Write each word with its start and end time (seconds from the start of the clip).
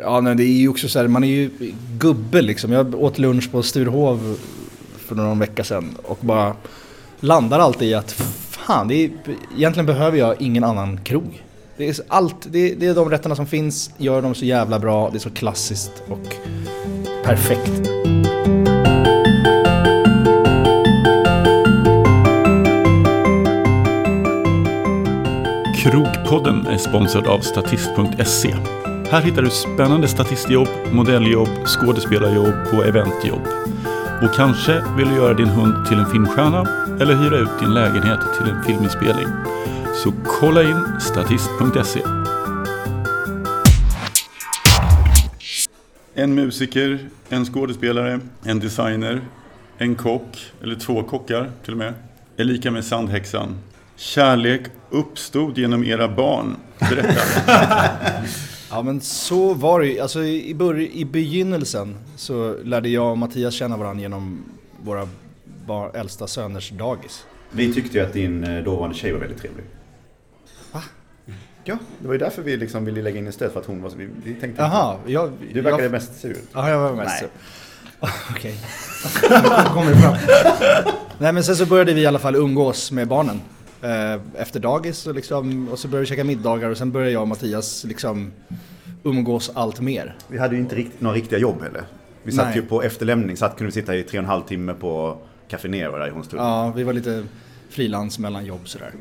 Ja, 0.00 0.20
nej, 0.20 0.34
det 0.34 0.42
är 0.42 0.58
ju 0.58 0.68
också 0.68 0.88
så 0.88 0.98
här, 0.98 1.08
man 1.08 1.24
är 1.24 1.28
ju 1.28 1.50
gubbe 1.98 2.42
liksom. 2.42 2.72
Jag 2.72 2.94
åt 2.94 3.18
lunch 3.18 3.52
på 3.52 3.62
Sturehov 3.62 4.38
för 4.98 5.14
någon 5.14 5.38
vecka 5.38 5.64
sedan 5.64 5.96
och 6.02 6.18
bara 6.20 6.56
landar 7.20 7.58
alltid 7.58 7.88
i 7.88 7.94
att 7.94 8.12
fan, 8.50 8.88
det 8.88 8.94
är, 8.94 9.10
egentligen 9.56 9.86
behöver 9.86 10.18
jag 10.18 10.42
ingen 10.42 10.64
annan 10.64 11.00
krog. 11.04 11.42
Det 11.76 11.88
är 11.88 11.96
allt, 12.08 12.46
det 12.50 12.72
är, 12.72 12.76
det 12.76 12.86
är 12.86 12.94
de 12.94 13.10
rätterna 13.10 13.36
som 13.36 13.46
finns, 13.46 13.90
gör 13.98 14.22
dem 14.22 14.34
så 14.34 14.44
jävla 14.44 14.78
bra, 14.78 15.10
det 15.10 15.18
är 15.18 15.20
så 15.20 15.30
klassiskt 15.30 16.02
och 16.08 16.34
perfekt. 17.24 17.88
Krogpodden 25.82 26.66
är 26.66 26.78
sponsrad 26.78 27.26
av 27.26 27.40
Statist.se. 27.40 28.54
Här 29.10 29.22
hittar 29.22 29.42
du 29.42 29.50
spännande 29.50 30.08
statistjobb, 30.08 30.68
modelljobb, 30.92 31.48
skådespelarjobb 31.66 32.54
och 32.72 32.86
eventjobb. 32.86 33.46
Och 34.22 34.34
kanske 34.34 34.84
vill 34.96 35.08
du 35.08 35.14
göra 35.14 35.34
din 35.34 35.48
hund 35.48 35.86
till 35.86 35.98
en 35.98 36.10
filmstjärna 36.10 36.66
eller 37.00 37.14
hyra 37.14 37.38
ut 37.38 37.58
din 37.60 37.74
lägenhet 37.74 38.20
till 38.38 38.50
en 38.50 38.64
filminspelning. 38.64 39.26
Så 40.04 40.12
kolla 40.26 40.62
in 40.62 41.00
statist.se. 41.00 42.00
En 46.14 46.34
musiker, 46.34 46.98
en 47.28 47.44
skådespelare, 47.44 48.20
en 48.44 48.60
designer, 48.60 49.20
en 49.78 49.94
kock, 49.94 50.52
eller 50.62 50.74
två 50.74 51.02
kockar 51.02 51.50
till 51.64 51.72
och 51.72 51.78
med, 51.78 51.94
är 52.36 52.44
lika 52.44 52.70
med 52.70 52.84
Sandhäxan. 52.84 53.58
Kärlek 53.96 54.62
uppstod 54.90 55.58
genom 55.58 55.84
era 55.84 56.08
barn. 56.08 56.56
Berätta. 56.78 57.90
Ja 58.70 58.82
men 58.82 59.00
så 59.00 59.54
var 59.54 59.80
det 59.80 59.86
ju. 59.86 60.00
Alltså 60.00 60.24
i, 60.24 60.54
bör- 60.54 60.80
i 60.92 61.04
begynnelsen 61.04 61.96
så 62.16 62.56
lärde 62.64 62.88
jag 62.88 63.10
och 63.10 63.18
Mattias 63.18 63.54
känna 63.54 63.76
varandra 63.76 64.02
genom 64.02 64.42
våra 64.84 65.08
bar- 65.66 65.90
äldsta 65.96 66.26
söners 66.26 66.70
dagis. 66.70 67.24
Vi 67.50 67.74
tyckte 67.74 67.98
ju 67.98 68.04
att 68.04 68.12
din 68.12 68.44
eh, 68.44 68.64
dåvarande 68.64 68.96
tjej 68.96 69.12
var 69.12 69.20
väldigt 69.20 69.38
trevlig. 69.38 69.64
Va? 70.72 70.82
Ja, 71.64 71.78
det 71.98 72.06
var 72.06 72.14
ju 72.14 72.18
därför 72.18 72.42
vi 72.42 72.56
liksom 72.56 72.84
ville 72.84 73.02
lägga 73.02 73.18
in 73.18 73.26
en 73.26 73.32
stöd 73.32 73.52
för 73.52 73.60
att 73.60 73.66
hon 73.66 73.82
var 73.82 73.90
så... 73.90 73.96
Vi, 73.96 74.08
vi 74.24 74.34
tänkte 74.34 74.62
Jaha, 74.62 74.96
jag... 75.06 75.30
Du 75.52 75.60
verkade 75.60 75.82
jag, 75.82 75.92
mest 75.92 76.20
sur. 76.20 76.36
Ja, 76.52 76.70
jag 76.70 76.78
var 76.78 76.92
mest 76.92 77.10
Nej. 77.10 77.18
sur. 77.20 77.28
Okej. 78.30 78.54
kommer 79.74 79.90
det 79.90 79.96
fram. 80.00 80.14
Nej 81.18 81.32
men 81.32 81.44
sen 81.44 81.56
så 81.56 81.66
började 81.66 81.94
vi 81.94 82.00
i 82.00 82.06
alla 82.06 82.18
fall 82.18 82.36
umgås 82.36 82.92
med 82.92 83.08
barnen. 83.08 83.40
Eh, 83.82 84.20
efter 84.34 84.60
dagis 84.60 85.06
och, 85.06 85.14
liksom, 85.14 85.68
och 85.68 85.78
så 85.78 85.88
började 85.88 86.00
vi 86.00 86.06
käka 86.06 86.24
middagar 86.24 86.70
och 86.70 86.78
sen 86.78 86.92
började 86.92 87.12
jag 87.12 87.22
och 87.22 87.28
Mattias 87.28 87.84
liksom 87.84 88.32
umgås 89.02 89.50
allt 89.54 89.80
mer. 89.80 90.16
Vi 90.28 90.38
hade 90.38 90.54
ju 90.54 90.60
inte 90.60 90.76
rikt, 90.76 91.00
några 91.00 91.16
riktiga 91.16 91.38
jobb 91.38 91.62
heller. 91.62 91.84
Vi 92.22 92.32
satt 92.32 92.46
Nej. 92.46 92.56
ju 92.56 92.62
på 92.62 92.82
efterlämning, 92.82 93.36
satt 93.36 93.56
kunde 93.56 93.66
vi 93.66 93.72
sitta 93.72 93.96
i 93.96 94.02
tre 94.02 94.18
och 94.18 94.22
en 94.22 94.28
halv 94.28 94.42
timme 94.42 94.74
på 94.74 95.18
Café 95.48 95.68
Nero 95.68 95.98
där 95.98 96.06
i 96.06 96.10
Hornstull. 96.10 96.38
Ja, 96.38 96.72
vi 96.76 96.82
var 96.82 96.92
lite 96.92 97.24
frilans 97.70 98.18
mellan 98.18 98.46
jobb 98.46 98.68
sådär. 98.68 98.92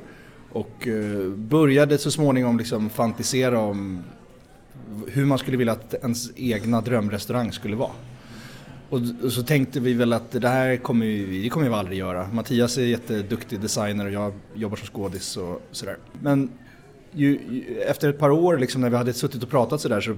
Och 0.52 0.88
eh, 0.88 1.30
började 1.30 1.98
så 1.98 2.11
småningom 2.11 2.58
liksom 2.58 2.89
fantisera 2.89 3.59
om 3.59 4.03
hur 5.08 5.25
man 5.25 5.38
skulle 5.38 5.58
vilja 5.58 5.73
att 5.73 5.94
ens 5.94 6.31
egna 6.36 6.81
drömrestaurang 6.81 7.52
skulle 7.52 7.75
vara. 7.75 7.92
Och, 8.89 9.02
och 9.23 9.31
så 9.31 9.43
tänkte 9.43 9.80
vi 9.80 9.93
väl 9.93 10.13
att 10.13 10.31
det 10.31 10.49
här 10.49 10.77
kommer 10.77 11.05
vi, 11.05 11.43
det 11.43 11.49
kommer 11.49 11.69
vi 11.69 11.75
aldrig 11.75 11.97
göra. 11.97 12.27
Mattias 12.33 12.77
är 12.77 12.81
jätteduktig 12.81 13.59
designer 13.59 14.05
och 14.05 14.11
jag 14.11 14.33
jobbar 14.53 14.77
som 14.77 14.88
skådis 14.88 15.38
och 15.38 15.61
sådär. 15.71 15.97
Men 16.21 16.49
ju, 17.11 17.30
ju, 17.49 17.81
efter 17.81 18.09
ett 18.09 18.19
par 18.19 18.30
år 18.30 18.58
liksom 18.58 18.81
när 18.81 18.89
vi 18.89 18.97
hade 18.97 19.13
suttit 19.13 19.43
och 19.43 19.49
pratat 19.49 19.81
sådär 19.81 20.02
så, 20.02 20.15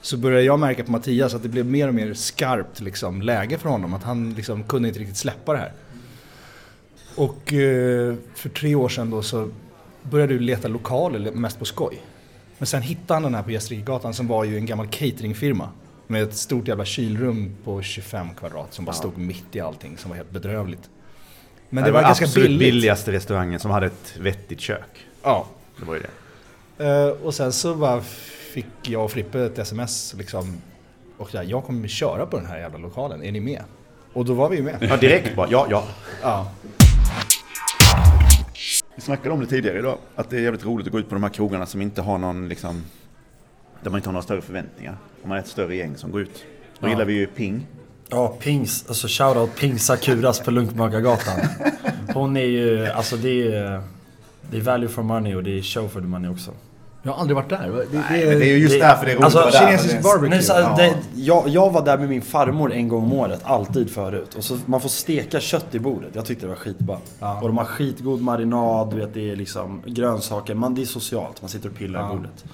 så 0.00 0.16
började 0.16 0.42
jag 0.42 0.58
märka 0.58 0.84
på 0.84 0.92
Mattias 0.92 1.34
att 1.34 1.42
det 1.42 1.48
blev 1.48 1.66
mer 1.66 1.88
och 1.88 1.94
mer 1.94 2.14
skarpt 2.14 2.80
liksom, 2.80 3.22
läge 3.22 3.58
för 3.58 3.68
honom. 3.68 3.94
Att 3.94 4.02
han 4.02 4.34
liksom 4.34 4.64
kunde 4.64 4.88
inte 4.88 5.00
riktigt 5.00 5.16
släppa 5.16 5.52
det 5.52 5.58
här. 5.58 5.72
Och 7.16 7.52
eh, 7.52 8.14
för 8.34 8.48
tre 8.48 8.74
år 8.74 8.88
sedan 8.88 9.10
då 9.10 9.22
så 9.22 9.50
började 10.02 10.34
du 10.34 10.40
leta 10.40 10.68
lokaler 10.68 11.30
mest 11.30 11.58
på 11.58 11.64
skoj. 11.64 12.02
Men 12.58 12.66
sen 12.66 12.82
hittade 12.82 13.14
han 13.14 13.22
den 13.22 13.34
här 13.34 13.42
på 13.42 13.50
Gästrikegatan 13.50 14.14
som 14.14 14.26
var 14.26 14.44
ju 14.44 14.56
en 14.56 14.66
gammal 14.66 14.86
cateringfirma. 14.86 15.68
Med 16.12 16.22
ett 16.22 16.36
stort 16.36 16.68
jävla 16.68 16.84
kylrum 16.84 17.56
på 17.64 17.82
25 17.82 18.34
kvadrat 18.34 18.74
som 18.74 18.84
bara 18.84 18.92
stod 18.92 19.18
mitt 19.18 19.56
i 19.56 19.60
allting 19.60 19.98
som 19.98 20.08
var 20.08 20.16
helt 20.16 20.30
bedrövligt. 20.30 20.90
Men 21.68 21.84
det, 21.84 21.90
var, 21.90 22.02
ganska 22.02 22.24
absolut 22.24 22.48
billigt. 22.48 22.72
billigaste 22.72 23.12
restaurangen 23.12 23.60
som 23.60 23.70
hade 23.70 23.86
ett 23.86 24.16
vettigt 24.20 24.60
kök. 24.60 25.06
Ja. 25.22 25.46
Det 25.78 25.84
var 25.84 25.94
ju 25.94 26.00
det. 26.00 26.84
Eh, 26.84 27.08
och 27.08 27.34
sen 27.34 27.52
så 27.52 27.74
bara 27.74 28.00
fick 28.52 28.66
jag 28.82 29.04
och 29.04 29.10
Frippe 29.10 29.40
ett 29.40 29.58
sms 29.58 30.14
liksom. 30.18 30.62
Och 31.18 31.34
jag, 31.34 31.44
jag 31.44 31.64
kommer 31.64 31.88
köra 31.88 32.26
på 32.26 32.36
den 32.36 32.46
här 32.46 32.58
jävla 32.58 32.78
lokalen, 32.78 33.22
är 33.22 33.32
ni 33.32 33.40
med? 33.40 33.62
Och 34.12 34.24
då 34.24 34.34
var 34.34 34.48
vi 34.48 34.56
ju 34.56 34.62
med. 34.62 34.76
Ja, 34.80 34.96
direkt 34.96 35.36
bara. 35.36 35.48
Ja, 35.50 35.66
ja. 35.70 35.84
Ja. 36.22 36.50
Vi 38.94 39.02
snackade 39.02 39.30
om 39.30 39.40
det 39.40 39.46
tidigare 39.46 39.78
idag. 39.78 39.98
Att 40.14 40.30
det 40.30 40.36
är 40.36 40.40
jävligt 40.40 40.64
roligt 40.64 40.86
att 40.86 40.92
gå 40.92 40.98
ut 40.98 41.08
på 41.08 41.14
de 41.14 41.22
här 41.22 41.30
krogarna 41.30 41.66
som 41.66 41.82
inte 41.82 42.02
har 42.02 42.18
någon 42.18 42.48
liksom... 42.48 42.84
Där 43.82 43.90
man 43.90 43.98
inte 43.98 44.08
har 44.08 44.12
några 44.12 44.22
större 44.22 44.40
förväntningar. 44.40 44.96
Om 45.22 45.28
man 45.28 45.38
är 45.38 45.42
ett 45.42 45.48
större 45.48 45.76
gäng 45.76 45.96
som 45.96 46.10
går 46.10 46.20
ut. 46.20 46.44
Då 46.80 46.86
Ja. 46.86 46.90
gillar 46.90 47.04
vi 47.04 47.12
ju 47.12 47.26
Ping. 47.26 47.66
Ja, 48.08 48.36
Pings, 48.40 48.84
alltså 48.88 49.06
shoutout 49.10 49.56
Ping 49.56 49.78
Sakuras 49.78 50.40
på 50.40 50.50
Lunkmakargatan. 50.50 51.40
Hon 52.14 52.36
är 52.36 52.44
ju, 52.44 52.86
alltså 52.86 53.16
det 53.16 53.54
är, 53.56 53.82
det 54.50 54.56
är 54.56 54.60
value 54.60 54.88
for 54.88 55.02
money 55.02 55.34
och 55.34 55.42
det 55.42 55.58
är 55.58 55.62
show 55.62 55.88
for 55.88 56.00
the 56.00 56.06
money 56.06 56.30
också. 56.30 56.50
Jag 57.02 57.12
har 57.12 57.20
aldrig 57.20 57.36
varit 57.36 57.48
där. 57.48 57.86
Det, 57.92 57.98
Nej, 58.10 58.26
men 58.26 58.38
det 58.38 58.46
är 58.46 58.48
ju 58.48 58.56
just 58.58 58.74
det- 58.74 58.78
därför 58.80 59.06
det 59.06 59.12
är 59.12 59.14
roligt 59.16 59.24
alltså, 59.24 59.38
att 59.38 59.54
vara 59.54 59.60
där. 59.64 59.66
kinesisk 59.70 59.96
Det- 59.96 60.02
barbecue. 60.02 60.28
Nej, 60.28 60.42
så, 60.42 60.52
Ja. 60.52 60.74
det, 60.76 60.94
jag, 61.14 61.48
jag 61.48 61.70
var 61.70 61.84
där 61.84 61.98
med 61.98 62.08
min 62.08 62.22
farmor 62.22 62.72
en 62.72 62.88
gång 62.88 63.02
om 63.04 63.12
året, 63.12 63.40
alltid 63.44 63.90
förut. 63.90 64.34
Och 64.34 64.44
så 64.44 64.58
man 64.66 64.80
får 64.80 64.88
steka 64.88 65.40
kött 65.40 65.74
i 65.74 65.78
bordet. 65.78 66.10
Jag 66.14 66.24
tyckte 66.24 66.44
det 66.46 66.50
var 66.50 66.56
skitbra. 66.56 66.98
Ja. 67.20 67.40
Och 67.40 67.48
de 67.48 67.58
har 67.58 67.64
skitgod 67.64 68.20
marinad, 68.20 68.90
du 68.90 68.96
vet 68.96 69.14
det 69.14 69.30
är 69.30 69.36
liksom 69.36 69.82
grönsaker. 69.86 70.54
Man, 70.54 70.74
det 70.74 70.82
är 70.82 70.86
socialt, 70.86 71.42
man 71.42 71.48
sitter 71.48 71.68
och 71.68 71.74
pillar 71.74 72.00
Ja. 72.00 72.12
i 72.12 72.16
bordet. 72.16 72.44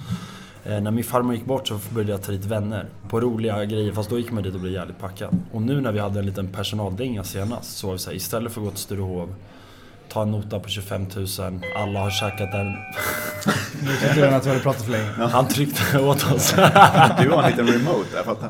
Eh, 0.65 0.81
när 0.81 0.91
min 0.91 1.03
farmor 1.03 1.35
gick 1.35 1.45
bort 1.45 1.67
så 1.67 1.79
började 1.89 2.11
jag 2.11 2.21
ta 2.21 2.31
dit 2.31 2.45
vänner. 2.45 2.85
På 3.09 3.19
roliga 3.21 3.65
grejer, 3.65 3.93
fast 3.93 4.09
då 4.09 4.19
gick 4.19 4.31
man 4.31 4.43
dit 4.43 4.53
och 4.53 4.59
blev 4.59 4.73
jävligt 4.73 4.99
packad. 4.99 5.37
Och 5.51 5.61
nu 5.61 5.81
när 5.81 5.91
vi 5.91 5.99
hade 5.99 6.19
en 6.19 6.25
liten 6.25 6.47
personaldänga 6.47 7.23
senast 7.23 7.77
så 7.77 7.87
var 7.87 7.93
vi 7.93 7.99
såhär, 7.99 8.17
istället 8.17 8.51
för 8.51 8.61
att 8.61 8.65
gå 8.65 8.71
till 8.71 8.79
Sturehov 8.79 9.35
Ta 10.09 10.21
en 10.21 10.31
nota 10.31 10.59
på 10.59 10.69
25 10.69 11.05
000, 11.15 11.27
alla 11.75 11.99
har 11.99 12.09
käkat 12.09 12.51
den. 12.51 12.67
Nu 13.83 13.95
tyckte 14.01 14.19
jag 14.19 14.33
att 14.33 14.45
vi 14.45 14.49
hade 14.49 14.61
pratat 14.61 14.81
för 14.81 14.91
länge. 14.91 15.11
Han 15.11 15.47
tryckte 15.47 15.99
åt 15.99 16.31
oss. 16.31 16.51
Du 16.51 17.29
har 17.29 17.43
en 17.43 17.49
liten 17.49 17.67
remote 17.67 18.09
där, 18.13 18.23
fattar. 18.23 18.49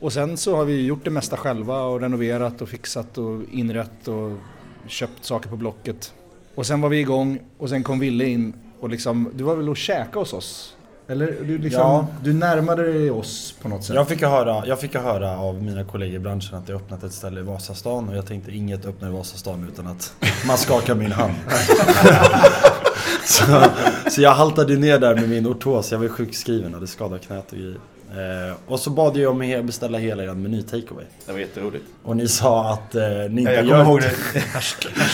Och 0.00 0.12
sen 0.12 0.36
så 0.36 0.56
har 0.56 0.64
vi 0.64 0.86
gjort 0.86 1.04
det 1.04 1.10
mesta 1.10 1.36
själva 1.36 1.82
och 1.82 2.00
renoverat 2.00 2.62
och 2.62 2.68
fixat 2.68 3.18
och 3.18 3.42
inrett 3.50 4.08
och 4.08 4.38
köpt 4.86 5.24
saker 5.24 5.50
på 5.50 5.56
Blocket. 5.56 6.14
Och 6.54 6.66
sen 6.66 6.80
var 6.80 6.88
vi 6.88 7.00
igång 7.00 7.38
och 7.58 7.68
sen 7.68 7.82
kom 7.82 7.98
Ville 7.98 8.24
in 8.24 8.52
och 8.80 8.88
liksom, 8.88 9.30
du 9.34 9.44
var 9.44 9.56
väl 9.56 9.68
och 9.68 9.76
käka 9.76 10.18
hos 10.18 10.32
oss? 10.32 10.76
Eller 11.08 11.26
du 11.26 11.58
liksom, 11.58 11.80
Ja. 11.80 12.06
du 12.22 12.32
närmade 12.32 12.92
dig 12.92 13.10
oss 13.10 13.54
på 13.62 13.68
något 13.68 13.84
sätt? 13.84 13.96
Jag 13.96 14.08
fick, 14.08 14.22
höra, 14.22 14.66
jag 14.66 14.80
fick 14.80 14.94
höra 14.94 15.38
av 15.38 15.62
mina 15.62 15.84
kollegor 15.84 16.16
i 16.16 16.18
branschen 16.18 16.58
att 16.58 16.68
jag 16.68 16.76
öppnat 16.76 17.02
ett 17.04 17.12
ställe 17.12 17.40
i 17.40 17.42
Vasastan 17.42 18.08
och 18.08 18.16
jag 18.16 18.26
tänkte 18.26 18.50
inget 18.56 18.86
öppnar 18.86 19.08
i 19.08 19.12
Vasastan 19.12 19.68
utan 19.72 19.86
att 19.86 20.14
man 20.46 20.58
skakar 20.58 20.94
min 20.94 21.12
hand. 21.12 21.34
så, 23.24 23.62
så 24.10 24.20
jag 24.22 24.30
haltade 24.34 24.76
ner 24.76 24.98
där 24.98 25.14
med 25.14 25.28
min 25.28 25.46
ortos, 25.46 25.90
jag 25.92 25.98
var 25.98 26.04
ju 26.04 26.10
sjukskriven, 26.10 26.74
hade 26.74 26.86
skadat 26.86 27.22
knät 27.26 27.52
och 27.52 27.58
grejer. 27.58 27.78
Eh, 28.10 28.56
och 28.66 28.80
så 28.80 28.90
bad 28.90 29.16
jag 29.16 29.30
om 29.30 29.58
att 29.58 29.64
beställa 29.64 29.98
hela 29.98 30.24
er 30.24 30.34
meny 30.34 30.62
takeaway. 30.62 31.04
Det 31.26 31.32
var 31.32 31.38
jätteroligt. 31.38 31.84
Och 32.02 32.16
ni 32.16 32.28
sa 32.28 32.72
att 32.72 32.94
eh, 32.94 33.02
ni 33.30 33.40
inte 33.40 33.52
Jag 33.52 33.66
gör 33.66 33.82
ihåg 33.82 34.00
det. 34.00 34.12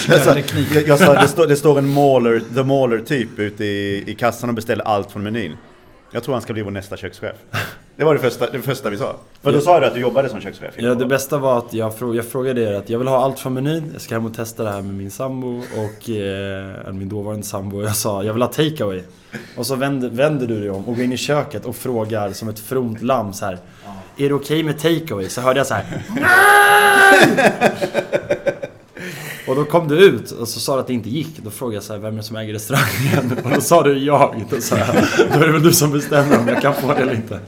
Jag 0.08 0.20
sa, 0.20 0.36
jag, 0.74 0.88
jag 0.88 0.98
sa 0.98 1.14
det, 1.14 1.28
står, 1.28 1.46
det 1.46 1.56
står 1.56 1.78
en 1.78 1.88
Mauler, 1.88 2.42
the 2.54 2.62
Mauler 2.62 2.98
typ 2.98 3.38
ute 3.38 3.64
i, 3.64 4.04
i 4.06 4.14
kassan 4.14 4.48
och 4.48 4.54
beställer 4.54 4.84
allt 4.84 5.10
från 5.10 5.22
menyn. 5.22 5.56
Jag 6.12 6.22
tror 6.22 6.34
han 6.34 6.42
ska 6.42 6.52
bli 6.52 6.62
vår 6.62 6.70
nästa 6.70 6.96
kökschef. 6.96 7.36
Det 7.96 8.04
var 8.04 8.14
det 8.14 8.20
första, 8.20 8.50
det 8.50 8.62
första 8.62 8.90
vi 8.90 8.98
sa. 8.98 9.16
För 9.42 9.52
då 9.52 9.60
sa 9.60 9.80
du 9.80 9.86
att 9.86 9.94
du 9.94 10.00
jobbade 10.00 10.28
som 10.28 10.40
kökschef. 10.40 10.74
Ja, 10.76 10.94
det 10.94 11.06
bästa 11.06 11.38
var 11.38 11.58
att 11.58 11.72
jag, 11.72 11.98
frå, 11.98 12.14
jag 12.14 12.24
frågade 12.26 12.60
er 12.60 12.72
att 12.72 12.90
jag 12.90 12.98
vill 12.98 13.08
ha 13.08 13.24
allt 13.24 13.38
från 13.38 13.54
menyn, 13.54 13.90
jag 13.92 14.00
ska 14.02 14.14
hem 14.14 14.26
och 14.26 14.34
testa 14.34 14.62
det 14.62 14.70
här 14.70 14.82
med 14.82 14.94
min 14.94 15.10
sambo 15.10 15.58
och 15.58 16.10
eh, 16.10 16.92
min 16.92 17.08
dåvarande 17.08 17.46
sambo. 17.46 17.82
Jag 17.82 17.96
sa 17.96 18.22
jag 18.24 18.32
vill 18.32 18.42
ha 18.42 18.48
takeaway. 18.48 19.02
Och 19.56 19.66
så 19.66 19.74
vänder, 19.74 20.08
vänder 20.08 20.46
du 20.46 20.60
dig 20.60 20.70
om 20.70 20.84
och 20.88 20.94
går 20.96 21.04
in 21.04 21.12
i 21.12 21.16
köket 21.16 21.64
och 21.64 21.76
frågar 21.76 22.32
som 22.32 22.48
ett 22.48 22.58
fromt 22.58 23.02
lamm 23.02 23.32
så 23.32 23.44
här. 23.44 23.58
Är 24.16 24.28
det 24.28 24.34
okej 24.34 24.62
med 24.62 24.78
takeaway? 24.78 25.28
Så 25.28 25.40
hörde 25.40 25.60
jag 25.60 25.66
så 25.66 25.74
här. 25.74 26.02
Och 29.48 29.56
då 29.56 29.64
kom 29.64 29.88
du 29.88 29.98
ut 30.04 30.30
och 30.30 30.48
så 30.48 30.60
sa 30.60 30.74
du 30.74 30.80
att 30.80 30.86
det 30.86 30.92
inte 30.92 31.10
gick. 31.10 31.38
Då 31.38 31.50
frågade 31.50 31.76
jag 31.76 31.82
så 31.82 31.92
här, 31.92 32.00
vem 32.00 32.12
är 32.14 32.16
det 32.16 32.22
som 32.22 32.36
äger 32.36 32.52
restaurangen? 32.52 33.38
Och 33.44 33.50
då 33.54 33.60
sa 33.60 33.82
du 33.82 33.98
jag. 33.98 34.44
Då 34.50 34.60
sa 34.60 34.78
jag, 34.78 34.86
då 35.32 35.40
är 35.40 35.46
det 35.46 35.52
väl 35.52 35.62
du 35.62 35.72
som 35.72 35.90
bestämmer 35.92 36.38
om 36.38 36.48
jag 36.48 36.62
kan 36.62 36.74
få 36.74 36.94
det 36.94 37.00
eller 37.00 37.14
inte. 37.14 37.40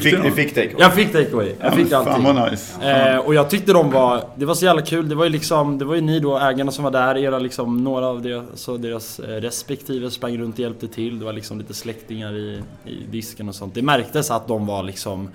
Fick, 0.00 0.22
du 0.22 0.30
fick 0.30 0.54
take 0.54 0.70
Jag 0.78 0.94
fick 0.94 1.12
takeaway. 1.12 1.52
Jag 1.60 1.74
fick 1.74 1.88
Fan 1.90 2.08
allting. 2.08 2.24
vad 2.24 2.50
nice. 2.52 2.90
Eh, 3.12 3.16
och 3.16 3.34
jag 3.34 3.50
tyckte 3.50 3.72
de 3.72 3.90
var, 3.90 4.24
det 4.36 4.44
var 4.44 4.54
så 4.54 4.64
jävla 4.64 4.82
kul. 4.82 5.08
Det 5.08 5.14
var 5.14 5.24
ju 5.24 5.30
liksom, 5.30 5.78
det 5.78 5.84
var 5.84 5.94
ju 5.94 6.00
ni 6.00 6.20
då 6.20 6.38
ägarna 6.38 6.72
som 6.72 6.84
var 6.84 6.90
där. 6.90 7.18
Era 7.18 7.38
liksom, 7.38 7.84
några 7.84 8.06
av 8.06 8.22
deras, 8.22 8.44
så 8.54 8.76
deras 8.76 9.18
eh, 9.20 9.26
respektive 9.28 10.10
sprang 10.10 10.38
runt 10.38 10.54
och 10.54 10.60
hjälpte 10.60 10.88
till. 10.88 11.18
Det 11.18 11.24
var 11.24 11.32
liksom 11.32 11.58
lite 11.58 11.74
släktingar 11.74 12.36
i, 12.36 12.62
i 12.86 12.94
disken 13.10 13.48
och 13.48 13.54
sånt. 13.54 13.74
Det 13.74 13.82
märktes 13.82 14.30
att 14.30 14.48
de 14.48 14.66
var 14.66 14.82
liksom 14.82 15.28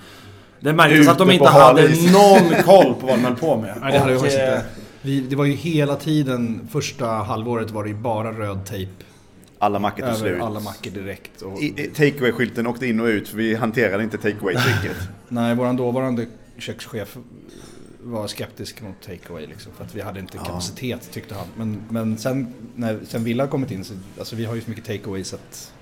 det 0.59 0.73
märktes 0.73 0.99
Ute 0.99 1.11
att 1.11 1.17
de 1.17 1.31
inte 1.31 1.49
hade 1.49 1.85
is. 1.85 2.11
någon 2.13 2.63
koll 2.65 2.93
på 2.93 3.07
vad 3.07 3.15
de 3.15 3.23
höll 3.23 3.35
på 3.35 3.57
med. 3.57 3.77
Nej, 3.81 3.91
det 3.91 3.99
hade 3.99 4.11
jag 4.13 4.21
eh, 4.21 4.25
inte. 4.25 4.61
Vi, 5.01 5.19
det 5.21 5.35
var 5.35 5.45
ju 5.45 5.53
hela 5.53 5.95
tiden, 5.95 6.67
första 6.71 7.05
halvåret 7.05 7.71
var 7.71 7.83
det 7.83 7.89
ju 7.89 7.95
bara 7.95 8.31
röd 8.31 8.65
tejp 8.65 8.91
Alla 9.59 9.79
mackor 9.79 10.03
tog 10.07 10.15
slut. 10.15 10.41
alla 10.41 10.59
mackor 10.59 10.91
direkt. 10.91 11.41
Och, 11.41 11.57
Takeaway-skylten 11.95 12.67
åkte 12.67 12.87
in 12.87 12.99
och 12.99 13.05
ut 13.05 13.27
för 13.27 13.37
vi 13.37 13.55
hanterade 13.55 14.03
inte 14.03 14.17
takeaway-trycket. 14.17 14.95
nej, 15.27 15.55
våran 15.55 15.75
dåvarande 15.77 16.25
kökschef 16.57 17.17
var 18.03 18.27
skeptisk 18.27 18.81
mot 18.81 19.01
takeaway 19.01 19.47
liksom, 19.47 19.71
för 19.77 19.83
att 19.83 19.95
vi 19.95 20.01
hade 20.01 20.19
inte 20.19 20.37
Ja. 20.37 20.43
kapacitet 20.43 21.11
tyckte 21.11 21.35
han. 21.35 21.47
Men, 21.55 21.81
men 21.89 22.17
sen 22.17 22.53
när 22.75 22.99
sen 23.03 23.23
Villa 23.23 23.43
har 23.43 23.49
kommit 23.51 23.71
in 23.71 23.83
så, 23.83 23.93
alltså 24.19 24.35
vi 24.35 24.45
har 24.45 24.55
ju 24.55 24.61
så 24.61 24.69
mycket 24.69 24.85
takeaway 24.85 25.23
så 25.23 25.35
att 25.35 25.73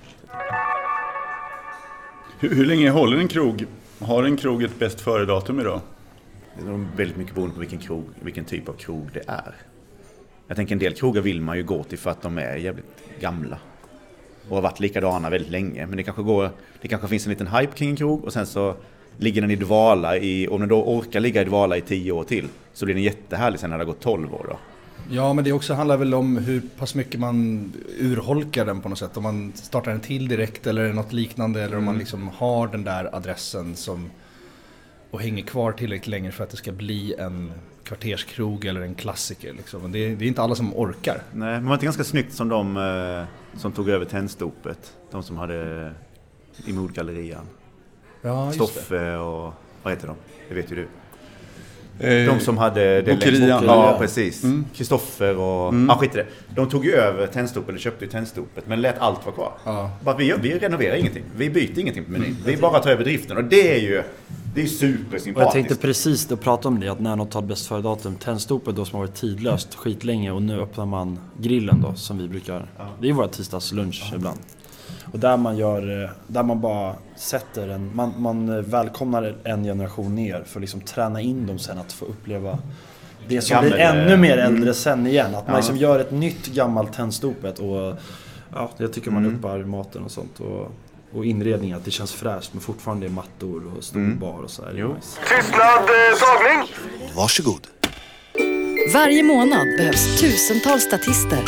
Hur, 2.39 2.55
hur 2.55 2.65
länge 2.65 2.89
håller 2.89 3.17
en 3.17 3.27
krog? 3.27 3.65
Har 3.99 4.23
en 4.23 4.37
krog 4.37 4.63
ett 4.63 4.79
bäst 4.79 5.01
före-datum 5.01 5.59
idag? 5.59 5.81
Det 6.57 6.61
är 6.67 6.71
nog 6.71 6.85
väldigt 6.97 7.17
mycket 7.17 7.35
beroende 7.35 7.53
på 7.53 7.59
vilken, 7.59 7.79
krog, 7.79 8.03
vilken 8.21 8.45
typ 8.45 8.69
av 8.69 8.73
krog 8.73 9.09
det 9.13 9.23
är. 9.27 9.55
Jag 10.47 10.57
tänker 10.57 10.75
en 10.75 10.79
del 10.79 10.93
krogar 10.93 11.21
vill 11.21 11.41
man 11.41 11.57
ju 11.57 11.63
gå 11.63 11.83
till 11.83 11.97
för 11.97 12.09
att 12.09 12.21
de 12.21 12.37
är 12.37 12.55
jävligt 12.55 12.85
gamla. 13.19 13.57
Och 14.49 14.55
har 14.55 14.61
varit 14.61 14.79
likadana 14.79 15.29
väldigt 15.29 15.51
länge. 15.51 15.85
Men 15.85 15.97
det 15.97 16.03
kanske, 16.03 16.23
går, 16.23 16.49
det 16.81 16.87
kanske 16.87 17.07
finns 17.07 17.25
en 17.25 17.29
liten 17.29 17.47
hype 17.47 17.73
kring 17.73 17.89
en 17.89 17.95
krog 17.95 18.23
och 18.23 18.33
sen 18.33 18.45
så 18.45 18.75
ligger 19.17 19.41
den 19.41 19.51
i 19.51 19.55
dvala 19.55 20.17
i, 20.17 20.47
om 20.47 20.59
den 20.59 20.69
då 20.69 20.83
orkar 20.83 21.19
ligga 21.19 21.41
i 21.41 21.45
dvala 21.45 21.77
i 21.77 21.81
10 21.81 22.11
år 22.11 22.23
till, 22.23 22.47
så 22.73 22.85
blir 22.85 22.95
den 22.95 23.03
jättehärlig 23.03 23.59
sen 23.59 23.69
när 23.69 23.77
det 23.77 23.83
har 23.83 23.91
gått 23.91 24.01
12 24.01 24.33
år 24.33 24.45
då. 24.49 24.57
Ja, 25.09 25.33
men 25.33 25.43
det 25.43 25.51
också 25.51 25.73
handlar 25.73 25.97
väl 25.97 26.13
om 26.13 26.37
hur 26.37 26.61
pass 26.77 26.95
mycket 26.95 27.19
man 27.19 27.71
urholkar 27.99 28.65
den 28.65 28.81
på 28.81 28.89
något 28.89 28.99
sätt. 28.99 29.17
Om 29.17 29.23
man 29.23 29.53
startar 29.55 29.91
en 29.91 29.99
till 29.99 30.27
direkt 30.27 30.67
eller 30.67 30.93
något 30.93 31.13
liknande. 31.13 31.63
Eller 31.63 31.77
om 31.77 31.83
man 31.83 31.97
liksom 31.97 32.27
har 32.27 32.67
den 32.67 32.83
där 32.83 33.15
adressen 33.15 33.75
som 33.75 34.09
och 35.11 35.21
hänger 35.21 35.43
kvar 35.43 35.71
tillräckligt 35.71 36.07
länge 36.07 36.31
för 36.31 36.43
att 36.43 36.49
det 36.49 36.57
ska 36.57 36.71
bli 36.71 37.15
en 37.19 37.51
kvarterskrog 37.85 38.65
eller 38.65 38.81
en 38.81 38.95
klassiker. 38.95 39.53
Liksom. 39.53 39.81
Men 39.81 39.91
Det, 39.91 39.99
är, 39.99 40.15
det 40.15 40.25
är 40.25 40.27
inte 40.27 40.41
alla 40.41 40.55
som 40.55 40.75
orkar. 40.75 41.21
Nej, 41.33 41.53
men 41.53 41.63
var 41.63 41.69
det 41.69 41.73
inte 41.73 41.85
ganska 41.85 42.03
snyggt 42.03 42.33
som 42.33 42.49
de 42.49 42.77
eh, 42.77 43.59
som 43.59 43.71
tog 43.71 43.89
över 43.89 44.05
Tennstopet? 44.05 44.93
De 45.11 45.23
som 45.23 45.37
hade 45.37 45.91
i 46.65 46.73
Modgallerian. 46.73 47.45
Ja, 48.21 48.51
Stoffe 48.51 49.15
och 49.15 49.53
vad 49.83 49.93
heter 49.93 50.07
de? 50.07 50.15
Det 50.49 50.55
vet 50.55 50.71
ju 50.71 50.75
du. 50.75 50.87
Eh, 51.99 52.33
De 52.33 52.39
som 52.39 52.57
hade 52.57 53.01
det 53.01 53.13
Bokerian. 53.13 53.63
Ja, 53.65 53.97
precis. 53.99 54.43
Mm. 54.43 54.65
Kristoffer 54.75 55.37
och... 55.37 55.69
Mm. 55.69 55.89
Ja, 55.89 55.97
skit 55.97 56.15
i 56.15 56.17
det. 56.17 56.25
De 56.55 56.69
tog 56.69 56.85
ju 56.85 56.91
över 56.91 57.27
Tennstopet, 57.27 57.69
eller 57.69 57.79
köpte 57.79 58.05
ju 58.05 58.11
Tennstopet, 58.11 58.67
men 58.67 58.81
lät 58.81 58.97
allt 58.99 59.25
vara 59.25 59.35
kvar. 59.35 59.51
Ja. 59.65 59.91
Bara, 60.03 60.17
vi, 60.17 60.25
gör- 60.25 60.37
vi 60.37 60.59
renoverar 60.59 60.95
ingenting. 60.95 61.23
Vi 61.35 61.49
byter 61.49 61.79
ingenting 61.79 62.05
på 62.05 62.11
menyn. 62.11 62.37
Vi 62.45 62.57
bara 62.57 62.79
tar 62.79 62.89
över 62.91 63.03
driften 63.03 63.37
och 63.37 63.43
det 63.43 63.75
är 63.75 63.79
ju... 63.81 64.03
Det 64.55 64.61
är 64.61 64.65
Och 64.65 64.69
jag 64.69 64.79
supersympatiskt. 64.79 65.53
tänkte 65.53 65.75
precis 65.75 66.25
då 66.27 66.37
prata 66.37 66.67
om 66.67 66.79
det, 66.79 66.89
att 66.89 66.99
när 66.99 67.15
något 67.15 67.33
har 67.33 67.41
bäst 67.41 67.67
före 67.67 67.81
datum, 67.81 68.15
Tennstopet 68.15 68.75
då 68.75 68.85
som 68.85 68.99
har 68.99 69.05
varit 69.05 69.15
tidlöst 69.15 69.75
skitlänge 69.75 70.31
och 70.31 70.41
nu 70.41 70.61
öppnar 70.61 70.85
man 70.85 71.19
grillen 71.39 71.81
då 71.81 71.93
som 71.95 72.17
vi 72.17 72.27
brukar. 72.27 72.67
Det 73.01 73.09
är 73.09 73.13
våra 73.13 73.27
tisdagslunch 73.27 74.11
ibland. 74.15 74.39
Och 75.13 75.19
där 75.19 75.37
man 75.37 75.57
gör, 75.57 76.03
eh, 76.03 76.09
där 76.27 76.43
man 76.43 76.61
bara 76.61 76.95
sätter 77.15 77.67
en, 77.69 77.95
man, 77.95 78.13
man 78.17 78.49
eh, 78.49 78.55
välkomnar 78.61 79.35
en 79.43 79.63
generation 79.63 80.15
ner 80.15 80.43
för 80.45 80.59
att 80.59 80.61
liksom 80.61 80.81
träna 80.81 81.21
in 81.21 81.47
dem 81.47 81.59
sen 81.59 81.77
att 81.77 81.93
få 81.93 82.05
uppleva 82.05 82.59
det 83.27 83.41
som 83.41 83.55
Gammel, 83.55 83.71
blir 83.71 83.81
ännu 83.81 84.17
mer 84.17 84.37
äldre 84.37 84.73
sen 84.73 85.07
igen. 85.07 85.35
Att 85.35 85.47
man 85.47 85.53
Ja. 85.53 85.55
liksom 85.55 85.77
gör 85.77 85.99
ett 85.99 86.11
nytt 86.11 86.47
gammalt 86.47 86.93
Tennstopet 86.93 87.59
och 87.59 87.95
ja, 88.53 88.69
jag 88.77 88.93
tycker 88.93 89.11
man 89.11 89.25
Mm. 89.25 89.37
uppar 89.37 89.59
maten 89.59 90.03
och 90.03 90.11
sånt. 90.11 90.39
Och, 90.39 90.71
och 91.13 91.25
inredningen, 91.25 91.77
att 91.77 91.85
det 91.85 91.91
känns 91.91 92.13
fräscht 92.13 92.49
men 92.53 92.61
fortfarande 92.61 93.05
är 93.05 93.09
mattor 93.09 93.71
och 93.77 93.83
stor 93.83 93.99
Mm. 93.99 94.19
bar 94.19 94.39
och 94.43 94.49
så 94.51 94.65
här. 94.65 94.73
Nice. 94.73 95.19
Tystnad, 95.29 95.79
eh, 95.81 96.19
tagning! 96.19 96.69
Varsågod. 97.15 97.67
Varje 98.93 99.23
månad 99.23 99.67
behövs 99.77 100.21
tusentals 100.21 100.83
statister. 100.83 101.43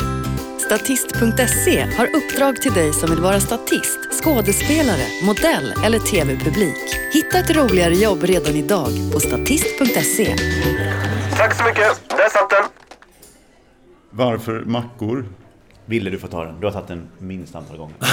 Statist.se 0.66 1.82
har 1.98 2.16
uppdrag 2.16 2.62
till 2.62 2.74
dig 2.74 2.94
som 2.94 3.10
vill 3.10 3.20
vara 3.20 3.40
statist, 3.40 4.00
skådespelare, 4.24 5.06
modell 5.26 5.74
eller 5.86 6.00
tv-publik. 6.00 6.96
Hitta 7.14 7.40
ett 7.40 7.50
roligare 7.56 7.94
jobb 7.96 8.24
redan 8.24 8.56
idag 8.56 8.90
på 9.14 9.20
statist.se. 9.20 10.36
Tack 11.38 11.56
så 11.58 11.64
mycket. 11.64 12.10
Där 12.10 12.30
satt 12.30 12.50
den. 12.50 12.64
Varför 14.10 14.64
mackor? 14.66 15.26
Ville 15.86 16.10
du 16.10 16.20
få 16.20 16.28
ta 16.28 16.44
den? 16.46 16.60
Du 16.60 16.66
har 16.68 16.74
tagit 16.74 16.88
den 16.88 17.08
minst 17.20 17.56
antal 17.56 17.78
gånger. 17.78 17.96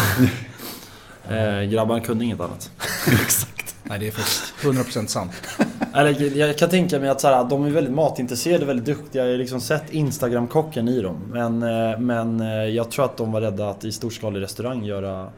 Eh, 1.30 1.62
grabbarna 1.62 2.00
kunde 2.00 2.24
inget 2.24 2.40
annat. 2.40 2.70
Nej, 3.82 3.98
det 3.98 4.06
är 4.06 4.10
faktiskt 4.10 4.54
100% 4.60 5.06
sant. 5.06 5.32
Eller, 5.94 6.36
jag 6.36 6.58
kan 6.58 6.70
tänka 6.70 7.00
mig 7.00 7.08
att 7.08 7.20
så 7.20 7.28
här, 7.28 7.44
de 7.44 7.64
är 7.64 7.70
väldigt 7.70 7.94
matintresserade, 7.94 8.64
väldigt 8.64 8.86
duktiga. 8.86 9.24
Jag 9.24 9.30
har 9.30 9.38
liksom 9.38 9.60
sett 9.60 9.92
Instagram-kocken 9.92 10.88
i 10.88 11.00
dem. 11.00 11.16
Men, 11.30 11.62
eh, 11.62 11.98
men 11.98 12.40
eh, 12.40 12.48
jag 12.48 12.90
tror 12.90 13.04
att 13.04 13.16
de 13.16 13.32
var 13.32 13.40
rädda 13.40 13.70
att 13.70 13.84
i 13.84 13.92
storskalig 13.92 14.40
restaurang 14.40 14.84
göra, 14.84 15.28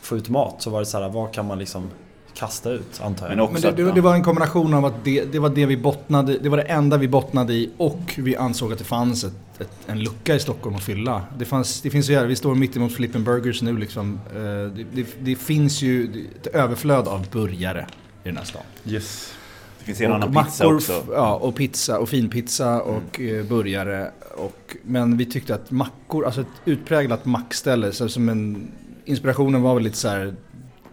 få 0.00 0.16
ut 0.16 0.28
mat. 0.28 0.54
Så 0.58 0.70
var 0.70 0.80
det 0.80 0.86
så 0.86 1.00
här, 1.00 1.08
vad 1.08 1.32
kan 1.32 1.46
man 1.46 1.58
liksom 1.58 1.90
kasta 2.34 2.70
ut, 2.70 3.00
antar 3.02 3.26
jag. 3.26 3.36
Men 3.36 3.44
också 3.44 3.66
Men 3.66 3.76
det, 3.76 3.92
det 3.92 4.00
var 4.00 4.14
en 4.14 4.24
kombination 4.24 4.74
av 4.74 4.84
att 4.84 5.04
det, 5.04 5.24
det 5.24 5.38
var 5.38 5.48
det 5.48 5.66
vi 5.66 5.76
bottnade 5.76 6.38
Det 6.38 6.48
var 6.48 6.56
det 6.56 6.62
enda 6.62 6.96
vi 6.96 7.08
bottnade 7.08 7.52
i 7.52 7.70
och 7.76 8.14
vi 8.18 8.36
ansåg 8.36 8.72
att 8.72 8.78
det 8.78 8.84
fanns 8.84 9.24
ett, 9.24 9.32
ett, 9.60 9.70
en 9.86 10.00
lucka 10.00 10.34
i 10.34 10.40
Stockholm 10.40 10.76
att 10.76 10.82
fylla. 10.82 11.22
Det, 11.38 11.44
fanns, 11.44 11.80
det 11.82 11.90
finns 11.90 12.10
ju 12.10 12.14
här, 12.14 12.26
vi 12.26 12.36
står 12.36 12.54
mitt 12.54 12.76
emot 12.76 12.92
Flippen 12.92 13.24
Burgers 13.24 13.62
nu 13.62 13.78
liksom. 13.78 14.20
Eh, 14.34 14.40
Det, 14.40 14.86
det, 14.94 15.06
det 15.20 15.36
finns 15.36 15.82
ju 15.82 16.26
ett 16.42 16.46
överflöd 16.46 17.08
av 17.08 17.26
burgare 17.30 17.86
i 18.24 18.28
den 18.28 18.36
här 18.36 18.44
stan. 18.44 18.62
Yes. 18.86 19.34
Det 19.78 19.84
finns 19.84 20.00
en 20.00 20.12
annan 20.12 20.36
Och 20.36 20.44
pizza 20.44 20.64
mackor, 20.64 20.76
också. 20.76 21.04
Ja, 21.12 21.34
och 21.34 21.56
pizza 21.56 21.98
och 21.98 22.08
finpizza 22.08 22.82
och 22.82 23.20
eh, 23.20 23.44
burgare. 23.44 24.10
Och, 24.36 24.76
men 24.82 25.16
vi 25.16 25.26
tyckte 25.26 25.54
att 25.54 25.70
mackor, 25.70 26.24
alltså 26.24 26.40
ett 26.40 26.46
utpräglat 26.64 27.24
mackställe, 27.24 27.92
så 27.92 28.08
som 28.08 28.28
en, 28.28 28.72
inspirationen 29.04 29.62
var 29.62 29.74
väl 29.74 29.82
lite 29.82 29.96
så 29.96 30.08
här 30.08 30.34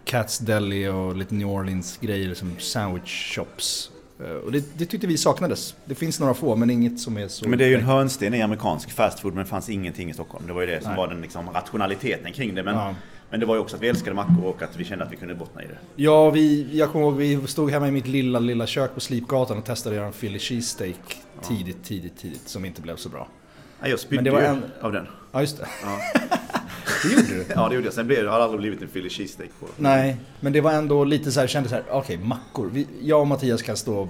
Cats 0.04 0.38
Deli 0.38 0.88
och 0.88 1.16
lite 1.16 1.34
New 1.34 1.48
Orleans 1.48 1.98
grejer 2.00 2.34
som 2.34 2.52
sandwich 2.58 3.34
shops. 3.36 3.90
Eh, 4.24 4.30
Och 4.30 4.52
det, 4.52 4.78
det 4.78 4.86
tyckte 4.86 5.06
vi 5.06 5.18
saknades. 5.18 5.74
Det 5.84 5.94
finns 5.94 6.20
några 6.20 6.34
få 6.34 6.56
men 6.56 6.70
inget 6.70 7.00
som 7.00 7.16
är 7.18 7.28
så... 7.28 7.48
Men 7.48 7.58
det 7.58 7.64
är 7.64 7.68
ju 7.68 7.74
en 7.74 7.82
hörnsten 7.84 8.34
i 8.34 8.42
amerikansk 8.42 8.90
fast 8.90 9.20
food 9.20 9.34
men 9.34 9.44
det 9.44 9.50
fanns 9.50 9.68
ingenting 9.68 10.10
i 10.10 10.14
Stockholm. 10.14 10.46
Det 10.46 10.52
var 10.52 10.60
ju 10.60 10.66
det 10.66 10.80
som 10.80 10.88
Nej. 10.90 10.96
var 10.98 11.08
den 11.08 11.20
liksom, 11.20 11.50
rationaliteten 11.50 12.32
kring 12.32 12.54
det. 12.54 12.62
Men, 12.62 12.74
Ja. 12.74 12.94
men 13.30 13.40
det 13.40 13.46
var 13.46 13.54
ju 13.54 13.60
också 13.60 13.76
att 13.76 13.82
vi 13.82 13.88
älskade 13.88 14.16
mackor 14.16 14.44
och 14.44 14.62
att 14.62 14.76
vi 14.76 14.84
kände 14.84 15.04
att 15.04 15.12
vi 15.12 15.16
kunde 15.16 15.34
bottna 15.34 15.62
i 15.62 15.66
det. 15.66 15.78
Ja, 15.96 16.30
vi, 16.30 16.68
jag 16.78 16.92
kommer 16.92 17.04
ihåg 17.04 17.16
vi 17.16 17.46
stod 17.46 17.70
hemma 17.70 17.88
i 17.88 17.90
mitt 17.90 18.06
lilla, 18.08 18.38
lilla 18.38 18.66
kök 18.66 18.94
på 18.94 19.00
Slipgatan 19.00 19.58
och 19.58 19.64
testade 19.64 19.94
att 19.94 19.98
göra 19.98 20.06
en 20.06 20.12
Philly 20.12 20.38
cheesesteak 20.38 21.16
tidigt, 21.48 21.84
tidigt, 21.84 22.18
tidigt 22.18 22.48
som 22.48 22.64
inte 22.64 22.80
blev 22.82 22.96
så 22.96 23.08
bra. 23.08 23.28
Nej, 23.80 23.90
jag 23.90 24.00
spydde 24.00 24.30
ju 24.30 24.38
en- 24.38 24.62
av 24.80 24.92
den. 24.92 25.06
Ja, 25.32 25.40
just 25.40 25.56
det. 25.58 25.66
Ja. 25.82 25.98
Det 27.02 27.08
gjorde 27.12 27.26
du. 27.28 27.44
ja, 27.54 27.68
det 27.68 27.74
gjorde 27.74 27.86
jag. 27.86 27.94
Sen 27.94 28.06
blev 28.06 28.24
det, 28.24 28.30
har 28.30 28.38
det 28.38 28.44
aldrig 28.44 28.60
blivit 28.60 28.82
en 28.82 28.88
Philly 28.88 29.10
cheesesteak 29.10 29.50
på. 29.60 29.66
Nej, 29.76 30.16
men 30.40 30.52
det 30.52 30.60
var 30.60 30.72
ändå 30.72 31.04
lite 31.04 31.32
så 31.32 31.40
här, 31.40 31.46
kände 31.46 31.68
så 31.68 31.74
här, 31.74 31.84
okej, 31.90 32.18
mackor. 32.18 32.70
Vi, 32.72 32.86
jag 33.02 33.20
och 33.20 33.26
Mattias 33.26 33.62
kan 33.62 33.76
stå 33.76 33.98
och 33.98 34.08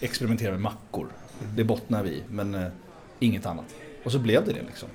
experimentera 0.00 0.50
med 0.50 0.60
mackor. 0.60 1.08
Det 1.56 1.64
bottnar 1.64 2.02
vi, 2.02 2.22
men 2.30 2.54
eh, 2.54 2.66
inget 3.18 3.46
annat. 3.46 3.64
Och 4.04 4.12
så 4.12 4.18
blev 4.18 4.44
det 4.44 4.52
det 4.52 4.62
liksom. 4.66 4.88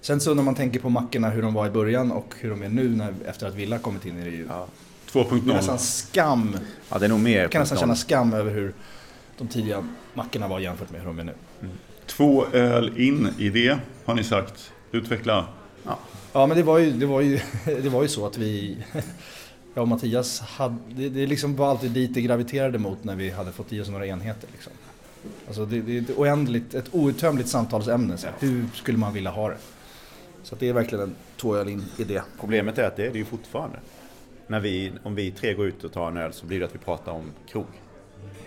Sen 0.00 0.20
så 0.20 0.34
när 0.34 0.42
man 0.42 0.54
tänker 0.54 0.80
på 0.80 0.88
mackorna, 0.88 1.30
hur 1.30 1.42
de 1.42 1.54
var 1.54 1.66
i 1.66 1.70
början 1.70 2.12
och 2.12 2.34
hur 2.40 2.50
de 2.50 2.62
är 2.62 2.68
nu 2.68 2.88
när, 2.88 3.14
efter 3.26 3.46
att 3.48 3.54
Villa 3.54 3.78
kommit 3.78 4.06
in 4.06 4.20
är 4.20 4.24
det 4.24 4.30
ju 4.30 4.46
Ja. 4.48 4.66
2.0. 5.12 5.46
nästan 5.46 5.78
skam. 5.78 6.56
Ja, 6.90 6.98
det 6.98 7.04
är 7.04 7.08
nog 7.08 7.20
mer. 7.20 7.40
Jag 7.42 7.50
kan 7.50 7.60
nästan 7.60 7.78
känna 7.78 7.96
skam 7.96 8.32
över 8.34 8.50
hur 8.50 8.74
de 9.38 9.48
tidiga 9.48 9.88
mackorna 10.14 10.48
var 10.48 10.60
jämfört 10.60 10.90
med 10.90 11.00
hur 11.00 11.06
de 11.06 11.18
är 11.18 11.24
nu. 11.24 11.32
Två 12.06 12.46
öl 12.52 12.92
in 13.00 13.28
i 13.38 13.48
det, 13.48 13.78
har 14.04 14.14
ni 14.14 14.24
sagt. 14.24 14.72
Utveckla. 14.92 15.46
Ja 16.32 16.46
men 16.46 16.56
det 16.56 16.62
var 16.62 16.78
ju, 16.78 16.92
det 16.92 17.06
var 17.06 17.20
ju, 17.20 17.40
det 17.82 17.88
var 17.88 18.02
ju 18.02 18.08
så 18.08 18.26
att 18.26 18.38
vi, 18.38 18.76
jag 19.74 19.82
och 19.82 19.88
Mattias 19.88 20.40
hade, 20.40 20.76
det, 20.96 21.08
det 21.08 21.26
liksom 21.26 21.56
var 21.56 21.70
alltid 21.70 21.90
dit 21.90 22.14
det 22.14 22.20
graviterade 22.22 22.78
mot 22.78 23.04
när 23.04 23.16
vi 23.16 23.30
hade 23.30 23.52
fått 23.52 23.72
i 23.72 23.80
oss 23.80 23.88
några 23.88 24.06
enheter. 24.06 24.48
Liksom. 24.52 24.72
Alltså 25.46 25.66
det, 25.66 25.80
det 25.80 25.96
är 25.98 26.02
ett 26.02 26.18
oändligt, 26.18 26.74
ett 26.74 26.94
outtömligt 26.94 27.48
samtalsämne. 27.48 28.16
Så 28.16 28.26
här, 28.26 28.34
hur 28.38 28.64
skulle 28.74 28.98
man 28.98 29.12
vilja 29.12 29.30
ha 29.30 29.48
det? 29.48 29.56
Så 30.42 30.54
att 30.54 30.60
det 30.60 30.68
är 30.68 30.72
verkligen 30.72 31.04
en 31.04 31.14
två 31.36 31.56
öl 31.56 31.68
in 31.68 31.84
i 31.98 32.04
det. 32.04 32.22
Problemet 32.40 32.78
är 32.78 32.84
att 32.86 32.96
det 32.96 33.06
är 33.06 33.10
det 33.12 33.18
ju 33.18 33.24
fortfarande. 33.24 33.78
När 34.46 34.60
vi, 34.60 34.92
om 35.02 35.14
vi 35.14 35.30
tre 35.30 35.54
går 35.54 35.66
ut 35.66 35.84
och 35.84 35.92
tar 35.92 36.08
en 36.08 36.16
öl 36.16 36.32
så 36.32 36.46
blir 36.46 36.58
det 36.60 36.66
att 36.66 36.74
vi 36.74 36.78
pratar 36.78 37.12
om 37.12 37.22
krog. 37.48 37.66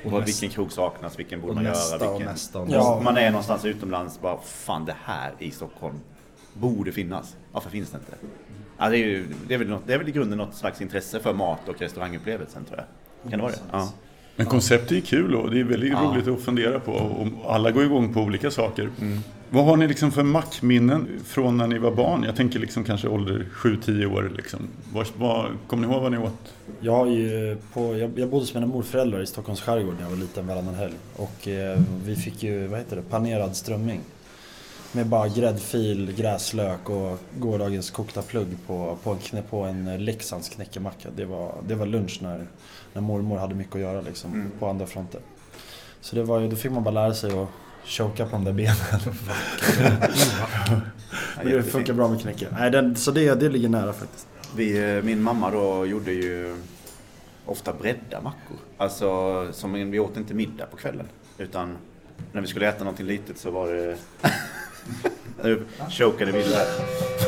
Och 0.05 0.11
vad, 0.11 0.25
vilken 0.25 0.49
krog 0.49 0.71
saknas, 0.71 1.19
vilken 1.19 1.41
borde 1.41 1.49
Och 1.49 1.55
man 1.55 1.63
nästa 1.63 1.97
göra, 1.97 2.09
och 2.09 2.13
vilken... 2.15 2.33
nästa 2.33 2.59
och 2.59 2.67
Ja. 2.69 2.77
nästa. 2.77 3.03
Man 3.03 3.17
är 3.17 3.31
någonstans 3.31 3.65
utomlands 3.65 4.21
bara, 4.21 4.37
fan 4.41 4.85
det 4.85 4.95
här 5.03 5.33
i 5.39 5.51
Stockholm 5.51 5.99
borde 6.59 6.91
finnas. 6.91 7.35
Varför 7.51 7.69
finns 7.69 7.89
det 7.91 7.97
inte? 7.97 8.11
Ja, 8.77 8.89
det, 8.89 8.97
är 8.97 9.05
ju, 9.05 9.25
det, 9.47 9.53
är 9.53 9.57
väl 9.57 9.67
något, 9.67 9.83
det 9.87 9.93
är 9.93 9.97
väl 9.97 10.09
i 10.09 10.11
grunden 10.11 10.37
något 10.37 10.55
slags 10.55 10.81
intresse 10.81 11.19
för 11.19 11.33
mat 11.33 11.69
och 11.69 11.81
restaurangupplevelsen 11.81 12.65
tror 12.65 12.77
jag. 12.77 13.31
Kan 13.31 13.39
det 13.39 13.43
vara 13.43 13.51
det? 13.51 13.59
Ja. 13.71 13.93
Men 14.35 14.45
konceptet 14.45 14.91
är 14.91 15.01
kul 15.01 15.35
och 15.35 15.51
det 15.51 15.59
är 15.59 15.63
väldigt 15.63 15.91
Ja. 15.91 15.99
roligt 16.13 16.27
att 16.27 16.41
fundera 16.41 16.79
på. 16.79 16.91
Och 16.91 17.53
alla 17.53 17.71
går 17.71 17.83
igång 17.83 18.13
på 18.13 18.21
olika 18.21 18.51
saker. 18.51 18.89
Mm. 19.01 19.19
Vad 19.49 19.65
har 19.65 19.77
ni 19.77 19.87
liksom 19.87 20.11
för 20.11 20.23
mackminnen 20.23 21.07
från 21.25 21.57
när 21.57 21.67
ni 21.67 21.77
var 21.77 21.91
barn? 21.91 22.23
Jag 22.23 22.35
tänker 22.35 22.59
liksom 22.59 22.83
kanske 22.83 23.07
ålder 23.07 23.45
7-10 23.53 24.05
år. 24.05 24.31
Liksom. 24.35 24.59
Vad, 24.93 25.07
vad, 25.17 25.45
kommer 25.67 25.87
ni 25.87 25.93
ihåg 25.93 26.01
vad 26.03 26.11
ni 26.11 26.17
åt? 26.17 26.53
Jag, 26.79 26.91
har 26.91 27.05
ju 27.05 27.57
på, 27.73 27.97
jag, 27.97 28.19
jag 28.19 28.29
bodde 28.29 28.43
hos 28.43 28.53
mina 28.53 28.67
morföräldrar 28.67 29.21
i 29.21 29.25
Stockholms 29.25 29.61
skärgård 29.61 29.93
när 29.95 30.01
jag 30.01 30.09
var 30.09 30.17
liten 30.17 30.47
varannan 30.47 30.75
helg. 30.75 30.93
Och 31.15 31.47
eh, 31.47 31.79
vi 32.05 32.15
fick 32.15 32.43
ju, 32.43 32.67
vad 32.67 32.79
heter 32.79 32.95
det, 32.95 33.01
panerad 33.01 33.55
strömming. 33.55 33.99
Med 34.91 35.05
bara 35.07 35.27
gräddfil, 35.27 36.13
gräslök 36.17 36.89
och 36.89 37.19
gårdagens 37.39 37.89
kokta 37.91 38.21
plugg 38.21 38.47
på, 38.67 38.97
på 39.03 39.11
en, 39.11 39.17
knä, 39.17 39.41
på 39.41 39.61
en 39.61 39.87
eh, 39.87 39.99
Leksands 39.99 40.49
knäckemacka. 40.49 41.09
Det 41.15 41.25
var, 41.25 41.55
det 41.67 41.75
var 41.75 41.85
lunch 41.85 42.19
när, 42.21 42.47
när 42.93 43.01
mormor 43.01 43.37
hade 43.37 43.55
mycket 43.55 43.75
att 43.75 43.81
göra 43.81 44.01
liksom, 44.01 44.33
Mm. 44.33 44.51
på 44.59 44.67
andra 44.67 44.85
fronter. 44.87 45.21
Så 46.01 46.15
det 46.15 46.23
var 46.23 46.39
ju, 46.39 46.49
då 46.49 46.55
fick 46.55 46.71
man 46.71 46.83
bara 46.83 46.91
lära 46.91 47.13
sig 47.13 47.39
att 47.39 47.47
choka 47.85 48.25
på 48.25 48.31
de 48.31 48.43
där 48.45 48.53
benen. 48.53 48.75
Men 51.37 51.45
det 51.51 51.63
funkar 51.63 51.93
bra 51.93 52.07
med 52.07 52.21
knäcke. 52.21 52.47
Nej, 52.51 52.71
den, 52.71 52.95
så 52.95 53.11
det, 53.11 53.35
det 53.35 53.49
ligger 53.49 53.69
nära 53.69 53.93
faktiskt. 53.93 54.27
Vi, 54.55 54.95
eh, 54.97 55.03
min 55.03 55.21
mamma 55.21 55.51
då 55.51 55.85
gjorde 55.85 56.11
ju 56.11 56.55
ofta 57.45 57.73
bredda 57.73 58.21
mackor. 58.21 58.57
Alltså, 58.77 59.47
som 59.53 59.91
vi 59.91 59.99
åt 59.99 60.17
inte 60.17 60.33
middag 60.33 60.65
på 60.65 60.77
kvällen. 60.77 61.05
Utan 61.37 61.77
när 62.31 62.41
vi 62.41 62.47
skulle 62.47 62.69
äta 62.69 62.83
någonting 62.83 63.05
litet 63.05 63.37
så 63.37 63.51
var 63.51 63.67
det... 63.67 63.97
Nu 65.43 65.61
chokade 65.89 66.31
Wille 66.31 66.55
här. 66.55 66.67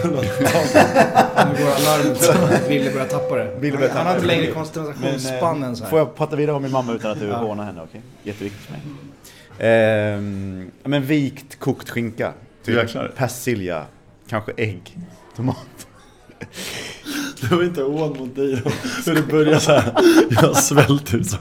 Nu 0.04 1.64
går 1.64 1.72
alarmet. 1.72 2.70
Ville 2.70 2.92
börjar 2.92 3.08
tappa 3.08 3.36
det. 3.36 3.58
Börjar 3.62 3.90
Han 3.90 3.90
har 3.90 4.04
tappa 4.04 4.16
inte 4.16 4.28
längre 4.28 4.52
koncentrationsspannen 4.52 5.76
så 5.76 5.84
här. 5.84 5.90
Får 5.90 6.00
jag 6.00 6.16
prata 6.16 6.36
vidare 6.36 6.56
om 6.56 6.62
min 6.64 6.72
mamma 6.72 6.94
utan 6.94 7.12
att 7.12 7.20
du 7.20 7.32
hånar 7.32 7.64
henne? 7.66 7.82
Okej? 7.82 8.02
Jätteviktigt 8.24 8.62
för 8.66 8.72
mig. 8.72 8.82
Ehm, 9.60 10.72
men 10.84 11.04
vikt 11.04 11.60
kokt 11.60 11.90
skinka. 11.90 12.34
Typ 12.66 12.76
Jäklar. 12.76 13.12
persilja, 13.16 13.86
kanske 14.30 14.52
ägg, 14.58 14.98
tomat. 15.36 15.58
Det 17.42 17.56
var 17.56 17.64
inte 17.64 17.82
hån 17.82 18.18
mot 18.18 18.36
dig 18.36 18.62
då. 18.64 18.72
Hur 19.06 19.16
det 19.16 19.22
började 19.22 19.60
så 19.60 19.72
här. 19.72 19.94
Jag 20.30 20.58
svält 20.58 21.14
ut 21.14 21.30
så. 21.30 21.38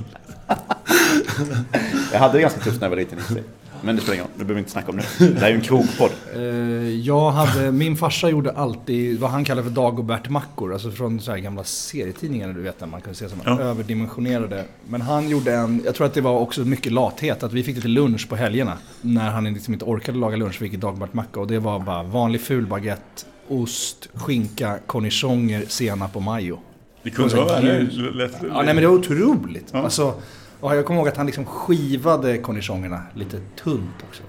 Jag 2.12 2.18
hade 2.18 2.34
det 2.38 2.40
ganska 2.42 2.60
tufft 2.60 2.80
när 2.80 2.86
jag 2.86 2.90
var 2.90 2.96
liten 2.96 3.18
i 3.18 3.22
sig. 3.22 3.42
Men 3.82 3.96
det 3.96 4.02
spelar 4.02 4.14
ingen 4.14 4.24
roll, 4.26 4.32
det 4.38 4.44
behöver 4.44 4.54
vi 4.54 4.58
inte 4.60 4.70
snacka 4.70 4.90
om 4.90 4.96
nu. 4.96 5.02
Det 5.32 5.38
här 5.40 5.46
är 5.46 5.50
ju 5.50 5.54
en 5.56 5.60
krogpodd. 5.60 6.10
Eh, 6.34 6.40
Jag 6.88 7.30
hade, 7.30 7.72
min 7.72 7.96
farsa 7.96 8.30
gjorde 8.30 8.50
alltid 8.52 9.20
vad 9.20 9.30
han 9.30 9.44
kallar 9.44 9.62
för 9.62 9.70
Dagobert-mackor. 9.70 10.72
Alltså 10.72 10.90
från 10.90 11.20
så 11.20 11.30
här 11.30 11.38
gamla 11.38 11.64
serietidningar 11.64 12.48
du 12.52 12.60
vet 12.62 12.80
när 12.80 12.86
man 12.88 13.00
kunde 13.00 13.18
se 13.18 13.28
som 13.28 13.38
Ja. 13.44 13.60
överdimensionerade. 13.60 14.64
Men 14.88 15.00
han 15.00 15.28
gjorde 15.28 15.54
en, 15.54 15.82
jag 15.84 15.94
tror 15.94 16.06
att 16.06 16.14
det 16.14 16.20
var 16.20 16.38
också 16.38 16.60
mycket 16.60 16.92
lathet, 16.92 17.42
att 17.42 17.52
vi 17.52 17.62
fick 17.62 17.80
till 17.82 17.90
lunch 17.92 18.28
på 18.28 18.36
helgerna. 18.36 18.72
När 19.00 19.30
han 19.30 19.44
liksom 19.44 19.72
inte 19.74 19.84
orkade 19.84 20.18
laga 20.18 20.36
lunch 20.36 20.54
fick 20.58 20.72
vi 20.72 20.76
Dagobert-macka. 20.76 21.40
Och 21.40 21.46
det 21.46 21.58
var 21.58 21.78
bara 21.80 22.02
vanlig 22.02 22.40
ful 22.40 22.66
baguette, 22.66 23.24
ost, 23.48 24.08
skinka, 24.14 24.78
cornichoner, 24.86 25.64
senap 25.68 26.16
och 26.16 26.22
majo. 26.22 26.58
Det 27.02 27.10
kunde 27.10 27.36
vara 27.36 27.46
värre. 27.60 27.82
Lätt, 28.14 28.32
Ja, 28.48 28.54
nej 28.62 28.64
men 28.74 28.76
det 28.76 28.86
var 28.86 28.94
otroligt. 28.94 29.68
Ja. 29.72 29.78
Alltså, 29.82 30.14
och 30.60 30.76
jag 30.76 30.86
kommer 30.86 31.00
ihåg 31.00 31.08
att 31.08 31.16
han 31.16 31.26
liksom 31.26 31.44
skivade 31.44 32.38
cornichonerna 32.38 33.02
lite 33.14 33.40
tunt 33.62 33.96
också. 34.08 34.22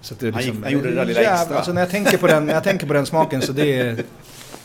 Så 0.00 0.14
det 0.18 0.26
är 0.28 0.32
Han 0.32 0.42
liksom, 0.42 0.62
han 0.62 0.72
gjorde 0.72 0.88
det 0.88 0.94
där 0.94 1.04
lilla 1.04 1.20
extra. 1.20 1.56
Alltså 1.56 1.72
när 1.72 1.80
jag 1.80 1.90
tänker 1.90 2.18
på 2.18 2.26
den, 2.26 2.46
när 2.46 2.54
jag 2.54 2.64
tänker 2.64 2.86
på 2.86 2.92
den 2.92 3.06
smaken 3.06 3.42
så 3.42 3.52
det 3.52 3.80
är, 3.80 3.96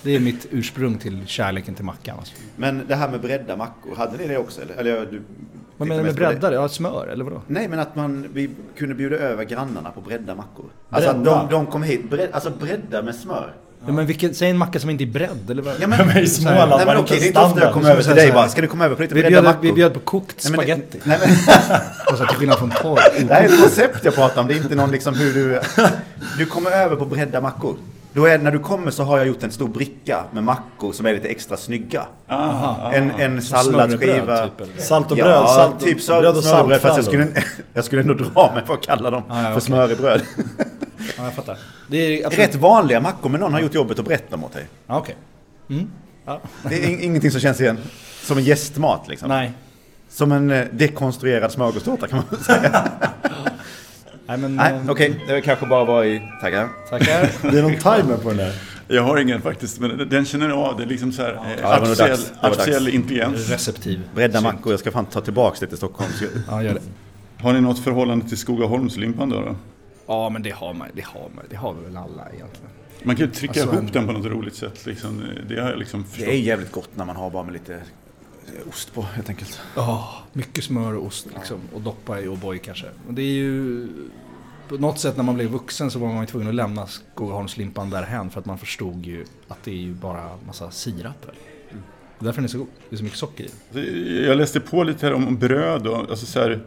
det 0.02 0.16
är 0.16 0.20
mitt 0.20 0.48
ursprung 0.52 0.98
till 0.98 1.28
kärleken 1.28 1.76
till 1.76 1.86
mackan. 1.86 2.18
Alltså. 2.20 2.34
Men 2.56 2.82
det 2.88 2.96
här 2.96 3.10
med 3.10 3.22
bredda 3.22 3.56
mackor, 3.58 3.96
hade 3.96 4.18
ni 4.18 4.28
det 4.28 4.38
också? 4.38 4.62
Eller, 4.62 4.76
eller 4.76 5.06
du, 5.12 5.22
Vad 5.78 5.88
menar 5.88 6.02
du 6.02 6.06
med 6.06 6.16
det. 6.16 6.20
breddare? 6.28 6.56
Ja, 6.56 6.70
smör 6.70 7.08
eller 7.08 7.24
vadå? 7.24 7.42
Nej, 7.48 7.68
men 7.68 7.80
att 7.80 7.96
man, 7.96 8.28
vi 8.34 8.50
kunde 8.78 8.96
bjuda 8.96 9.16
över 9.16 9.44
grannarna 9.44 9.92
på 9.92 10.02
bredda 10.02 10.36
mackor. 10.36 10.66
Alltså 10.90 11.10
att 11.10 11.16
Bredda? 11.18 11.42
de, 11.44 11.50
de 11.52 11.66
kom 11.66 11.84
hit, 11.84 12.10
bred, 12.10 12.30
alltså 12.32 12.50
bredda 12.50 13.02
med 13.02 13.16
smör. 13.16 13.54
Ja, 13.86 13.92
men 13.94 14.06
vilken, 14.06 14.34
säg 14.34 14.50
en 14.50 14.58
macka 14.58 14.80
som 14.80 14.90
inte 14.90 15.04
är 15.04 15.06
bredd 15.06 15.50
eller 15.50 15.62
vad? 15.62 15.74
Ja, 15.80 15.88
men, 15.88 16.08
Men 16.08 16.18
i 16.18 16.28
Småland 16.28 16.70
nej, 16.70 16.86
men 16.86 16.96
det 16.96 17.02
okej, 17.02 17.02
inte 17.02 17.14
det 17.16 17.26
är 17.26 17.28
inte 17.28 17.40
ofta 17.40 17.60
jag 17.62 17.74
kommer 17.74 17.90
över 17.90 18.02
till 18.02 18.10
Så 18.12 18.16
dig 18.16 18.32
bara, 18.32 18.50
ska 18.50 18.62
du 18.62 18.68
komma 18.68 18.86
över 18.86 18.96
på 18.96 19.02
lite 19.02 19.16
vi, 19.16 19.22
bredda 19.22 19.30
bjöd, 19.30 19.44
mackor? 19.44 19.62
vi 19.62 19.74
bjöd 19.74 19.94
på 19.94 20.00
kokt 20.00 20.44
Nej, 20.44 20.54
spagetti. 20.54 21.00
Nej, 21.04 21.20
men, 21.22 21.30
Och 22.12 22.18
så 22.18 22.26
till 22.26 22.38
skillnad 22.38 22.58
från 22.58 22.70
porr. 22.70 23.00
det 23.28 23.34
här 23.34 23.42
är 23.42 23.46
ett 23.46 23.62
koncept 23.62 24.06
jag 24.06 24.16
pratar 24.16 24.42
om, 24.42 24.48
det 24.48 24.54
är 24.54 24.58
inte 24.58 24.76
någon 24.76 24.92
liksom 24.92 25.16
hur 25.16 25.34
du... 25.34 25.60
Du 26.38 26.46
kommer 26.46 26.72
över 26.72 26.96
på 26.96 27.06
bredda 27.06 27.42
mackor. 27.42 27.76
Då 28.14 28.26
är, 28.26 28.38
när 28.38 28.52
du 28.52 28.60
kommer 28.60 28.92
så 28.92 29.04
har 29.04 29.18
jag 29.18 29.28
gjort 29.28 29.44
en 29.44 29.52
stor 29.52 29.68
bricka 29.68 30.24
med 30.32 30.44
mackor 30.44 30.92
som 30.92 31.06
är 31.06 31.14
lite 31.14 31.28
extra 31.28 31.58
snygga. 31.58 32.06
En, 32.94 33.12
en 33.12 33.42
salladsskiva. 33.42 34.48
Typ, 34.48 34.62
eller? 34.62 34.78
Salt 34.82 35.12
och 35.12 35.18
ja, 35.18 35.24
bröd. 35.26 35.48
Salt 35.50 35.76
och, 35.76 35.82
typ 35.82 36.02
så, 36.02 36.20
bröd 36.22 36.38
och 36.38 36.44
smörrebröd. 36.44 36.82
Fast 36.82 36.96
jag 36.98 37.06
skulle, 37.06 37.28
jag 37.74 37.86
skulle 37.86 38.02
ändå 38.02 38.14
dra 38.14 38.52
mig 38.56 38.64
för 38.66 38.74
att 38.74 38.82
kalla 38.86 39.10
dem 39.12 39.24
Ja, 39.30 39.36
ja, 39.38 39.44
för 39.44 39.52
okej. 39.52 39.62
smörrebröd. 39.62 40.22
Ja, 41.18 41.24
jag 41.24 41.34
fattar. 41.34 41.58
Det 41.88 41.98
är 41.98 42.28
absolut... 42.28 42.48
Rätt 42.50 42.56
vanliga 42.56 43.00
mackor, 43.02 43.30
men 43.30 43.40
någon 43.42 43.54
har 43.54 43.60
gjort 43.62 43.74
jobbet 43.74 44.00
att 44.00 44.06
berätta 44.06 44.32
dem 44.32 44.44
åt 44.44 44.54
dig. 44.54 44.68
Ja, 44.88 44.98
okej. 44.98 45.16
Mm. 45.70 45.92
Ja. 46.26 46.42
Det 46.70 46.76
är 46.84 46.90
in- 46.90 47.00
ingenting 47.02 47.32
som 47.32 47.40
känns 47.42 47.62
igen 47.62 47.78
som 48.24 48.38
en 48.38 48.44
gästmat 48.44 49.08
liksom. 49.08 49.30
Nej. 49.30 49.52
Som 50.10 50.32
en 50.32 50.52
eh, 50.52 50.66
dekonstruerad 50.72 51.52
smörgåstårta 51.52 52.08
kan 52.08 52.22
man 52.32 52.40
säga. 52.44 52.88
Nej, 54.28 54.38
men... 54.38 54.56
Nej, 54.56 54.74
eh, 54.74 54.90
okej. 54.90 55.24
Det 55.28 55.42
kanske 55.42 55.66
bara 55.66 55.86
var 55.86 56.04
i... 56.04 56.22
Tackar. 56.42 56.70
Tackar. 56.90 57.30
Det 57.52 57.58
är 57.60 57.62
någon 57.62 57.72
timer 57.76 58.18
på 58.18 58.28
den 58.30 58.38
där. 58.38 58.54
Jag 58.88 59.04
har 59.04 59.18
ingen 59.18 59.42
faktiskt, 59.42 59.80
men 59.80 60.10
den 60.10 60.26
känner 60.26 60.50
jag 60.50 60.58
av. 60.58 60.78
Det 60.78 60.84
är 60.84 60.88
liksom 60.88 61.12
så 61.12 61.22
här, 61.22 61.34
eh, 61.34 61.64
var 61.64 61.80
nog 61.80 61.84
artificiell, 61.92 62.20
var 62.42 62.50
artificiell 62.50 62.88
intelligens. 62.88 63.50
Receptiv. 63.50 64.02
Bredda 64.16 64.42
mackor. 64.42 64.74
Jag 64.74 64.80
ska 64.80 64.92
fan 64.92 65.06
ta 65.06 65.22
tillbaks 65.22 65.60
det 65.60 65.68
till 65.68 65.78
Stockholm. 65.78 66.10
Ja, 66.50 66.64
gör 66.64 66.74
det. 66.74 66.82
Har 67.44 67.54
ni 67.54 67.62
något 67.62 67.80
förhållande 67.80 68.30
till 68.30 68.38
Skogaholmslimpan 68.38 69.30
då? 69.30 69.42
då? 69.42 69.56
Ja, 70.08 70.30
men 70.30 70.44
det 70.44 70.50
har 70.52 70.74
man. 70.74 70.88
Det 70.94 71.06
har 71.06 71.30
man. 71.36 71.44
Det 71.50 71.56
har 71.56 71.74
vi 71.74 71.86
väl 71.86 71.98
alla 71.98 72.24
egentligen. 72.34 72.70
Man 73.04 73.16
kan 73.16 73.26
ju 73.26 73.32
trycka 73.32 73.62
Alltså, 73.62 73.76
ihop 73.76 73.86
en- 73.88 73.92
den 73.94 74.08
på 74.08 74.14
något 74.14 74.26
roligt 74.26 74.56
sätt. 74.56 74.86
Liksom. 74.86 75.22
Det 75.50 75.62
har 75.62 75.70
jag 75.70 75.80
liksom 75.80 76.04
förstått. 76.04 76.26
Det 76.26 76.34
är 76.34 76.38
jävligt 76.40 76.72
gott 76.72 76.90
när 76.96 77.06
man 77.06 77.16
har 77.16 77.30
bara 77.30 77.44
med 77.44 77.54
lite 77.54 77.74
eh, 77.74 77.80
ost 78.70 78.94
på 78.94 79.02
helt 79.02 79.30
enkelt. 79.30 79.62
Ja, 79.76 80.14
mycket 80.34 80.64
smör 80.64 80.96
och 80.96 81.06
ost 81.06 81.28
liksom. 81.36 81.58
Och 81.74 81.82
doppa 81.82 82.20
i 82.20 82.28
O'boy 82.28 82.58
kanske. 82.58 82.88
Och 83.08 83.14
det 83.14 83.22
är 83.22 83.34
ju... 83.34 83.88
På 84.68 84.76
något 84.78 85.00
sätt 85.00 85.18
när 85.18 85.24
man 85.24 85.36
blev 85.36 85.50
vuxen 85.50 85.92
så 85.92 86.00
var 86.00 86.08
man 86.08 86.22
ju 86.22 86.28
tvungen 86.28 86.50
att 86.50 86.56
lämna 86.56 86.88
Skogaholmslimpan 86.88 87.90
därhän 87.90 88.30
för 88.30 88.40
att 88.40 88.46
man 88.46 88.58
förstod 88.58 89.06
ju 89.06 89.26
att 89.48 89.64
det 89.64 89.72
är 89.72 89.76
ju 89.76 89.94
bara 89.94 90.38
massa 90.48 90.72
sirap. 90.72 91.28
väl. 91.28 91.36
Och 92.18 92.26
därför 92.26 92.40
är 92.40 92.42
den 92.42 92.50
så 92.50 92.58
god. 92.58 92.68
Det 92.90 92.96
är 92.96 92.98
så 92.98 93.04
mycket 93.04 93.20
socker 93.20 93.48
i. 93.74 94.26
Jag 94.26 94.38
läste 94.38 94.60
på 94.60 94.84
lite 94.84 95.06
här 95.06 95.14
om 95.14 95.38
bröd 95.38 95.88
och 95.88 95.98
alltså 95.98 96.26
så 96.26 96.40
här, 96.40 96.64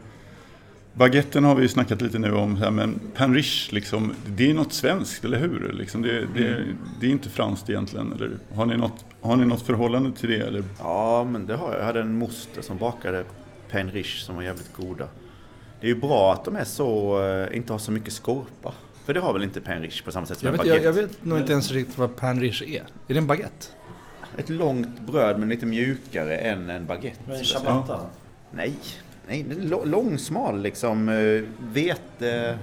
Baguetten 0.99 1.45
har 1.45 1.55
vi 1.55 1.62
ju 1.62 1.69
snackat 1.69 2.03
lite 2.03 2.19
nu 2.19 2.33
om, 2.33 2.57
här, 2.57 2.71
men 2.71 3.00
panrish, 3.15 3.73
liksom, 3.73 4.15
det 4.26 4.50
är 4.50 4.55
något 4.55 4.73
svenskt, 4.73 5.25
eller 5.25 5.38
hur? 5.38 5.73
Liksom, 5.73 6.03
det, 6.03 6.26
det, 6.35 6.65
det 7.00 7.07
är 7.07 7.11
inte 7.11 7.29
franskt 7.29 7.71
egentligen, 7.71 8.12
eller 8.12 8.31
har 8.55 8.67
ni, 8.67 8.76
något, 8.76 9.05
har 9.21 9.37
ni 9.37 9.45
något 9.45 9.62
förhållande 9.62 10.12
till 10.12 10.29
det? 10.31 10.37
Eller? 10.47 10.65
Ja, 10.79 11.25
men 11.25 11.47
det 11.47 11.57
har 11.57 11.71
jag. 11.73 11.81
Jag 11.81 11.85
hade 11.85 12.00
en 12.00 12.19
moster 12.19 12.62
som 12.62 12.79
bakade 12.79 13.25
pain 13.71 13.91
riche 13.91 14.25
som 14.25 14.37
var 14.37 14.43
jävligt 14.43 14.73
goda. 14.76 15.09
Det 15.81 15.87
är 15.87 15.95
ju 15.95 16.00
bra 16.00 16.33
att 16.33 16.45
de 16.45 16.57
är 16.57 16.65
så, 16.65 17.23
eh, 17.26 17.57
inte 17.57 17.73
har 17.73 17.79
så 17.79 17.93
mycket 17.93 18.12
skorpa. 18.12 18.73
För 19.05 19.15
det 19.15 19.21
har 19.21 19.33
väl 19.33 19.43
inte 19.43 19.61
pain 19.61 19.83
riche 19.83 20.05
på 20.05 20.12
samma 20.12 20.26
sätt 20.26 20.38
som 20.38 20.47
Jag 20.47 20.53
en 20.55 20.59
vet, 20.59 20.67
baguette? 20.67 20.85
jag, 20.85 20.97
jag 20.97 21.03
vet 21.09 21.25
nog 21.25 21.38
inte 21.38 21.53
ens 21.53 21.71
riktigt 21.71 21.99
vad 21.99 22.17
panrish 22.17 22.62
är. 22.62 22.83
Är 23.09 23.15
det 23.15 23.19
en 23.19 23.26
baguette? 23.26 23.67
Ett 24.37 24.49
långt 24.49 25.00
bröd 25.00 25.38
men 25.38 25.49
lite 25.49 25.67
mjukare 25.67 26.37
än 26.37 26.71
en 26.71 26.87
baguette. 26.87 27.21
Men 27.26 27.45
säga. 27.45 27.61
ciabatta? 27.61 28.00
Nej, 28.50 28.75
nej, 29.28 29.47
långsmal 29.85 30.62
liksom. 30.62 31.09
eh, 31.09 31.42
Vete... 31.73 32.59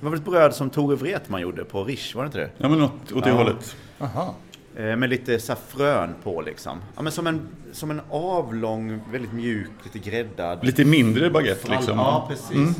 Det 0.00 0.04
var 0.06 0.10
väl 0.10 0.18
ett 0.20 0.26
bröd 0.26 0.54
som 0.54 0.70
Tore 0.70 0.96
Wretman 0.96 1.40
gjorde 1.40 1.64
på 1.64 1.84
Riche, 1.84 2.16
var 2.16 2.22
det 2.22 2.26
inte 2.26 2.38
det? 2.38 2.50
Ja, 2.58 2.68
men 2.68 2.78
något 2.78 3.12
åt 3.12 3.24
det 3.24 3.30
Ja. 3.30 3.36
hållet. 3.36 3.76
Aha. 3.98 4.34
Eh, 4.76 4.96
Med 4.96 5.10
lite 5.10 5.38
saffrön 5.38 6.14
på 6.24 6.40
liksom. 6.42 6.78
Ja, 6.96 7.02
men 7.02 7.12
som 7.12 7.26
en, 7.26 7.40
som 7.72 7.90
en 7.90 8.00
avlång, 8.10 9.00
väldigt 9.12 9.32
mjuk, 9.32 9.70
lite 9.84 10.10
gräddad. 10.10 10.64
Lite 10.66 10.84
mindre 10.84 11.30
baguette 11.30 11.70
liksom. 11.70 11.98
Ja, 11.98 12.26
precis. 12.28 12.50
Mm. 12.56 12.74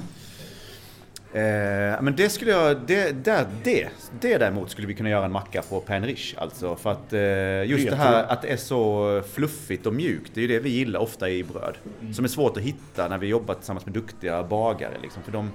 Eh, 1.34 2.02
men 2.02 2.16
det 2.16 2.28
skulle 2.28 2.50
jag, 2.50 2.76
det, 2.86 3.24
där, 3.24 3.46
det, 3.62 3.88
det 4.20 4.38
däremot 4.38 4.70
skulle 4.70 4.86
vi 4.86 4.94
kunna 4.94 5.10
göra 5.10 5.24
en 5.24 5.32
macka 5.32 5.62
på 5.62 5.80
pain 5.80 6.04
riche 6.04 6.36
alltså. 6.38 6.76
För 6.76 6.92
att 6.92 7.12
eh, 7.12 7.70
just 7.70 7.90
det 7.90 7.96
här 7.96 8.24
att 8.24 8.42
det 8.42 8.48
är 8.48 8.56
så 8.56 9.22
fluffigt 9.32 9.86
och 9.86 9.94
mjukt, 9.94 10.30
det 10.34 10.40
är 10.40 10.42
ju 10.42 10.48
det 10.48 10.60
vi 10.60 10.70
gillar 10.70 11.00
ofta 11.00 11.30
i 11.30 11.44
bröd. 11.44 11.76
Som 12.14 12.24
är 12.24 12.28
svårt 12.28 12.56
att 12.56 12.62
hitta 12.62 13.08
när 13.08 13.18
vi 13.18 13.26
jobbar 13.26 13.54
tillsammans 13.54 13.86
med 13.86 13.94
duktiga 13.94 14.42
bagare 14.42 14.94
liksom. 15.02 15.22
För 15.22 15.32
de 15.32 15.50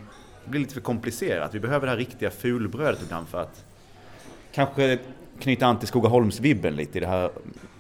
det 0.48 0.52
blir 0.52 0.62
lite 0.62 0.74
för 0.74 0.82
komplicerat. 0.82 1.56
Vi 1.56 1.60
behöver 1.60 1.86
det 1.86 1.92
här 1.92 1.98
riktiga 1.98 2.32
fulbrödet 2.32 3.02
ibland 3.04 3.28
för 3.28 3.42
att 3.42 3.66
kanske 4.52 5.00
knyta 5.40 5.66
an 5.66 5.80
till 5.80 5.88
Skogaholmsvibben 5.88 6.76
lite 6.76 6.98
i 6.98 7.02
det 7.02 7.08
här. 7.08 7.30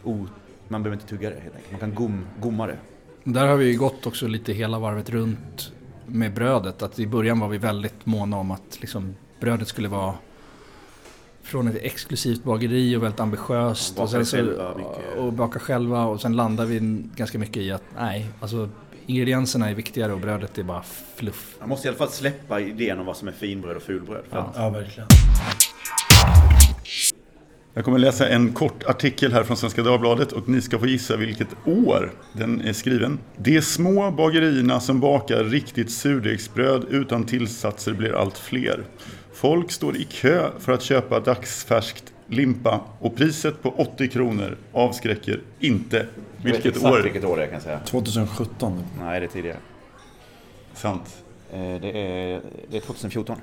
Oh, 0.03 0.25
man 0.67 0.83
behöver 0.83 1.01
inte 1.01 1.07
tugga 1.09 1.29
det 1.29 1.35
helt 1.35 1.55
enkelt. 1.55 1.71
Man 1.71 1.79
kan 1.79 1.95
gom, 1.95 2.27
gomma 2.39 2.67
det. 2.67 2.77
Där 3.23 3.47
har 3.47 3.55
vi 3.55 3.71
ju 3.71 3.77
gått 3.77 4.05
också 4.05 4.27
lite 4.27 4.53
hela 4.53 4.79
varvet 4.79 5.09
runt 5.09 5.71
med 6.07 6.33
brödet. 6.33 6.81
Att 6.81 6.99
i 6.99 7.07
början 7.07 7.39
var 7.39 7.47
vi 7.47 7.57
väldigt 7.57 8.05
måna 8.05 8.37
om 8.37 8.51
att 8.51 8.77
liksom 8.81 9.15
brödet 9.39 9.67
skulle 9.67 9.87
vara 9.87 10.13
från 11.41 11.67
ett 11.67 11.77
exklusivt 11.81 12.43
bageri 12.43 12.95
och 12.95 13.03
väldigt 13.03 13.19
ambitiöst. 13.19 13.99
Och, 13.99 14.09
sen 14.09 14.25
så, 14.25 14.51
och 15.17 15.33
bakar 15.33 15.59
själva 15.59 16.05
och 16.05 16.21
sen 16.21 16.35
landar 16.35 16.65
vi 16.65 16.79
ganska 17.15 17.39
mycket 17.39 17.57
i 17.57 17.71
att 17.71 17.83
nej, 17.97 18.25
alltså 18.39 18.69
ingredienserna 19.05 19.69
är 19.69 19.73
viktigare 19.75 20.13
och 20.13 20.19
brödet 20.19 20.57
är 20.57 20.63
bara 20.63 20.83
fluff. 21.15 21.55
Man 21.59 21.69
måste 21.69 21.87
i 21.87 21.89
alla 21.89 21.97
fall 21.97 22.09
släppa 22.09 22.59
idén 22.59 22.99
om 22.99 23.05
vad 23.05 23.17
som 23.17 23.27
är 23.27 23.31
finbröd 23.31 23.75
och 23.75 23.81
fulbröd. 23.83 24.23
För 24.29 24.37
Ja. 24.37 24.43
att 24.43 24.55
Ja, 24.55 24.69
verkligen. 24.69 25.07
Jag 27.77 27.86
kommer 27.86 28.00
läsa 28.00 28.29
en 28.29 28.53
kort 28.53 28.84
artikel 28.84 29.34
här 29.34 29.43
från 29.43 29.57
Svenska 29.57 29.84
Dagbladet 29.84 30.31
och 30.31 30.50
ni 30.50 30.62
ska 30.62 30.79
få 30.79 30.86
gissa 30.88 31.17
vilket 31.17 31.48
år 31.65 32.12
den 32.34 32.62
är 32.62 32.74
skriven. 32.74 33.19
De 33.38 33.62
små 33.62 34.12
bagerierna 34.12 34.79
som 34.79 35.00
bakar 35.00 35.43
riktigt 35.43 35.91
surdegsbröd 35.91 36.86
utan 36.89 37.24
tillsatser 37.24 37.93
blir 37.93 38.15
allt 38.15 38.38
fler. 38.38 38.84
Folk 39.34 39.72
står 39.72 39.96
i 39.98 40.03
kö 40.03 40.50
för 40.60 40.72
att 40.72 40.81
köpa 40.84 41.19
dagsfärskt 41.19 42.13
limpa 42.27 42.81
och 43.00 43.15
priset 43.15 43.62
på 43.62 43.69
80 43.69 44.07
kronor 44.07 44.57
avskräcker 44.72 45.41
inte. 45.60 45.98
Jag 45.98 46.03
vet 46.43 46.53
Vilket 46.53 46.65
exakt 46.65 46.86
år? 46.96 47.01
vilket 47.03 47.24
år 47.25 47.41
är 47.41 47.46
kan 47.46 47.53
jag 47.53 47.63
säga. 47.63 47.79
2017. 47.79 48.84
Nej, 49.00 49.19
det 49.19 49.25
är 49.25 49.29
tidigare. 49.29 49.57
Sant. 50.74 51.24
Eh, 51.53 51.60
Det 51.60 51.91
är, 51.91 52.41
det 52.72 52.77
är 52.77 52.81
2014. 52.81 53.38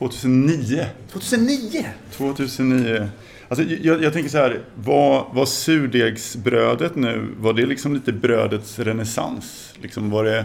2009. 0.00 0.86
2009? 1.12 1.86
2009. 2.12 3.08
Alltså, 3.48 3.64
jag, 3.64 4.02
jag 4.02 4.12
tänker 4.12 4.30
så 4.30 4.38
här, 4.38 4.60
var, 4.74 5.30
var 5.32 5.46
surdegsbrödet 5.46 6.96
nu, 6.96 7.34
var 7.38 7.52
det 7.52 7.66
liksom 7.66 7.94
lite 7.94 8.12
brödets 8.12 8.78
renässans? 8.78 9.74
Liksom 9.82 10.10
var 10.10 10.24
det, 10.24 10.44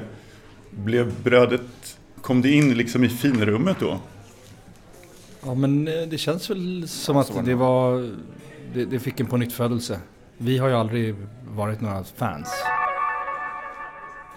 blev 0.72 1.14
brödet, 1.24 1.98
kom 2.22 2.42
det 2.42 2.52
in 2.52 2.78
liksom 2.78 3.04
i 3.04 3.10
finrummet 3.10 3.78
då? 3.80 4.00
Ja 5.46 5.54
men 5.54 5.88
eh, 5.88 5.94
det 6.10 6.18
känns 6.18 6.50
väl 6.50 6.88
som 6.88 7.18
att 7.18 7.46
det 7.46 7.56
var, 7.56 8.12
det, 8.74 8.86
det 8.86 9.00
fick 9.00 9.20
en 9.20 9.26
pånyttfödelse. 9.26 10.00
Vi 10.38 10.58
har 10.58 10.68
ju 10.68 10.74
aldrig 10.74 11.16
varit 11.48 11.82
några 11.82 12.04
fans. 12.04 12.48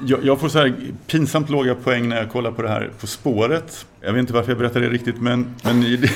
Jag, 0.06 0.24
jag 0.24 0.40
får 0.40 0.48
så 0.48 0.58
här 0.58 0.74
pinsamt 1.06 1.50
låga 1.50 1.74
poäng 1.74 2.08
när 2.08 2.16
jag 2.16 2.30
kollar 2.30 2.52
på 2.52 2.62
det 2.62 2.68
här 2.68 2.90
På 3.00 3.06
spåret. 3.06 3.86
Jag 4.00 4.12
vet 4.12 4.20
inte 4.20 4.32
varför 4.32 4.50
jag 4.50 4.58
berättar 4.58 4.80
det 4.80 4.88
riktigt 4.88 5.20
men, 5.20 5.54
men 5.64 5.80
det, 5.80 6.10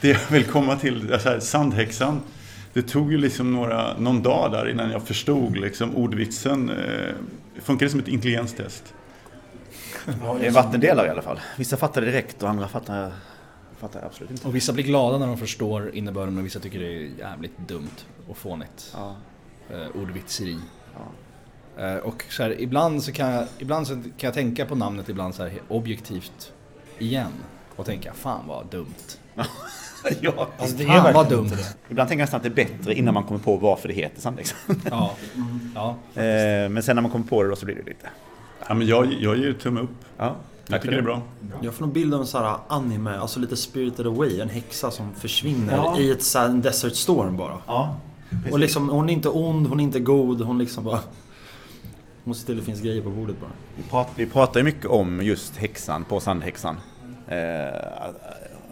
det 0.00 0.08
jag 0.08 0.18
vill 0.30 0.44
komma 0.44 0.76
till, 0.76 1.08
så 1.20 1.28
här, 1.28 1.40
Sandhäxan. 1.40 2.20
Det 2.72 2.82
tog 2.82 3.12
ju 3.12 3.18
liksom 3.18 3.52
några, 3.52 3.98
någon 3.98 4.22
dag 4.22 4.52
där 4.52 4.70
innan 4.70 4.90
jag 4.90 5.02
förstod 5.02 5.56
liksom 5.56 5.96
ordvitsen. 5.96 6.70
Eh, 6.70 7.14
funkar 7.62 7.86
det 7.86 7.90
som 7.90 8.00
ett 8.00 8.08
intelligenstest? 8.08 8.94
Det 10.40 10.46
är 10.46 10.50
vattendelare 10.50 11.06
i 11.06 11.10
alla 11.10 11.22
fall. 11.22 11.40
Vissa 11.56 11.76
fattar 11.76 12.00
det 12.00 12.06
direkt 12.06 12.42
och 12.42 12.48
andra 12.48 12.68
fattar, 12.68 13.12
fattar 13.78 14.02
absolut 14.06 14.30
inte. 14.30 14.48
Och 14.48 14.54
vissa 14.54 14.72
blir 14.72 14.84
glada 14.84 15.18
när 15.18 15.26
de 15.26 15.38
förstår 15.38 15.94
innebörden 15.94 16.38
och 16.38 16.44
vissa 16.44 16.60
tycker 16.60 16.78
det 16.78 16.86
är 16.86 17.10
jävligt 17.18 17.58
dumt 17.68 18.04
och 18.28 18.36
fånigt. 18.36 18.94
Ja. 18.94 19.16
Eh, 19.70 20.02
ordvitseri. 20.02 20.58
Ja. 20.94 21.00
Eh, 21.80 21.96
och 21.96 22.24
så 22.30 22.42
här, 22.42 22.60
ibland 22.60 23.02
så 23.02 23.12
kan 23.12 23.30
jag, 23.30 23.44
ibland 23.58 23.86
så 23.86 23.94
kan 23.94 24.02
jag 24.18 24.34
tänka 24.34 24.66
på 24.66 24.74
namnet 24.74 25.08
ibland 25.08 25.34
så 25.34 25.42
här 25.42 25.52
objektivt 25.68 26.52
igen. 26.98 27.32
Och 27.76 27.86
tänka, 27.86 28.12
fan 28.12 28.46
vad 28.48 28.66
dumt. 28.66 28.94
ja. 30.20 30.48
Alltså, 30.58 30.76
det 30.76 30.84
är 30.84 30.88
Fan 31.02 31.14
vad 31.14 31.28
dumt. 31.28 31.48
det. 31.48 31.74
Ibland 31.90 32.08
tänker 32.08 32.20
jag 32.20 32.24
nästan 32.26 32.36
att 32.38 32.42
det 32.42 32.48
är 32.62 32.66
bättre 32.78 32.94
innan 32.94 33.14
man 33.14 33.24
kommer 33.24 33.40
på 33.40 33.56
varför 33.56 33.88
det 33.88 33.94
heter 33.94 34.20
Sandhäxan. 34.20 34.58
Ja. 34.90 35.14
ja. 35.74 35.88
Eh, 36.22 36.68
Men 36.68 36.82
sen 36.82 36.96
när 36.96 37.02
man 37.02 37.10
kommer 37.10 37.24
på 37.26 37.42
det 37.42 37.48
då 37.48 37.56
så 37.56 37.66
blir 37.66 37.74
det 37.76 37.82
lite... 37.82 38.08
Ja, 38.68 38.74
men 38.74 38.86
jag, 38.86 39.12
jag 39.20 39.38
ger 39.38 39.52
tumme 39.52 39.80
upp. 39.80 39.90
Ja, 40.16 40.36
Jag 40.66 40.82
tycker 40.82 40.94
det 40.94 41.00
är 41.00 41.02
bra. 41.04 41.22
Jag 41.62 41.74
får 41.74 41.84
nog 41.84 41.94
bild 41.94 42.14
av 42.14 42.20
en 42.20 42.26
sån 42.26 42.44
här 42.44 42.56
anime, 42.68 43.18
alltså 43.18 43.40
lite 43.40 43.56
spirited 43.56 44.06
away, 44.06 44.40
en 44.40 44.48
häxa 44.48 44.90
som 44.90 45.14
försvinner 45.14 45.76
Ja. 45.76 45.98
i 45.98 46.10
ett 46.10 46.22
så 46.22 46.38
här, 46.38 46.46
en 46.46 46.62
desert 46.62 46.94
storm 46.96 47.36
bara. 47.36 47.58
Ja. 47.66 47.96
Och 48.52 48.58
liksom, 48.58 48.88
hon 48.88 49.08
är 49.08 49.12
inte 49.12 49.28
ond, 49.28 49.66
hon 49.66 49.80
är 49.80 49.84
inte 49.84 50.00
god, 50.00 50.40
hon 50.40 50.58
liksom 50.58 50.84
bara... 50.84 51.00
Hon 52.24 52.34
ser 52.34 52.46
till 52.46 52.54
att 52.54 52.60
det 52.60 52.66
finns 52.66 52.80
grejer 52.80 53.02
på 53.02 53.10
bordet 53.10 53.40
bara. 53.40 53.50
Vi, 53.76 53.82
prat, 53.82 54.08
vi 54.16 54.26
pratar 54.26 54.60
ju 54.60 54.64
mycket 54.64 54.86
om 54.86 55.22
just 55.22 55.56
häxan 55.56 56.04
på 56.04 56.20
Sandhäxan. 56.20 56.76
Eh, 57.28 57.68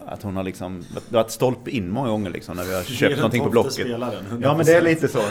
att 0.05 0.23
hon 0.23 0.35
har 0.35 0.43
liksom 0.43 0.83
varit 1.09 1.31
stolpe 1.31 1.71
in 1.71 1.89
många 1.91 2.09
gånger 2.09 2.29
liksom 2.29 2.55
när 2.55 2.63
vi 2.63 2.75
har 2.75 2.83
köpt 2.83 3.15
någonting 3.15 3.43
på 3.43 3.49
Blocket. 3.49 3.87
Ja 4.41 4.55
men 4.57 4.65
det 4.65 4.73
är 4.73 4.81
lite 4.81 5.07
så. 5.07 5.21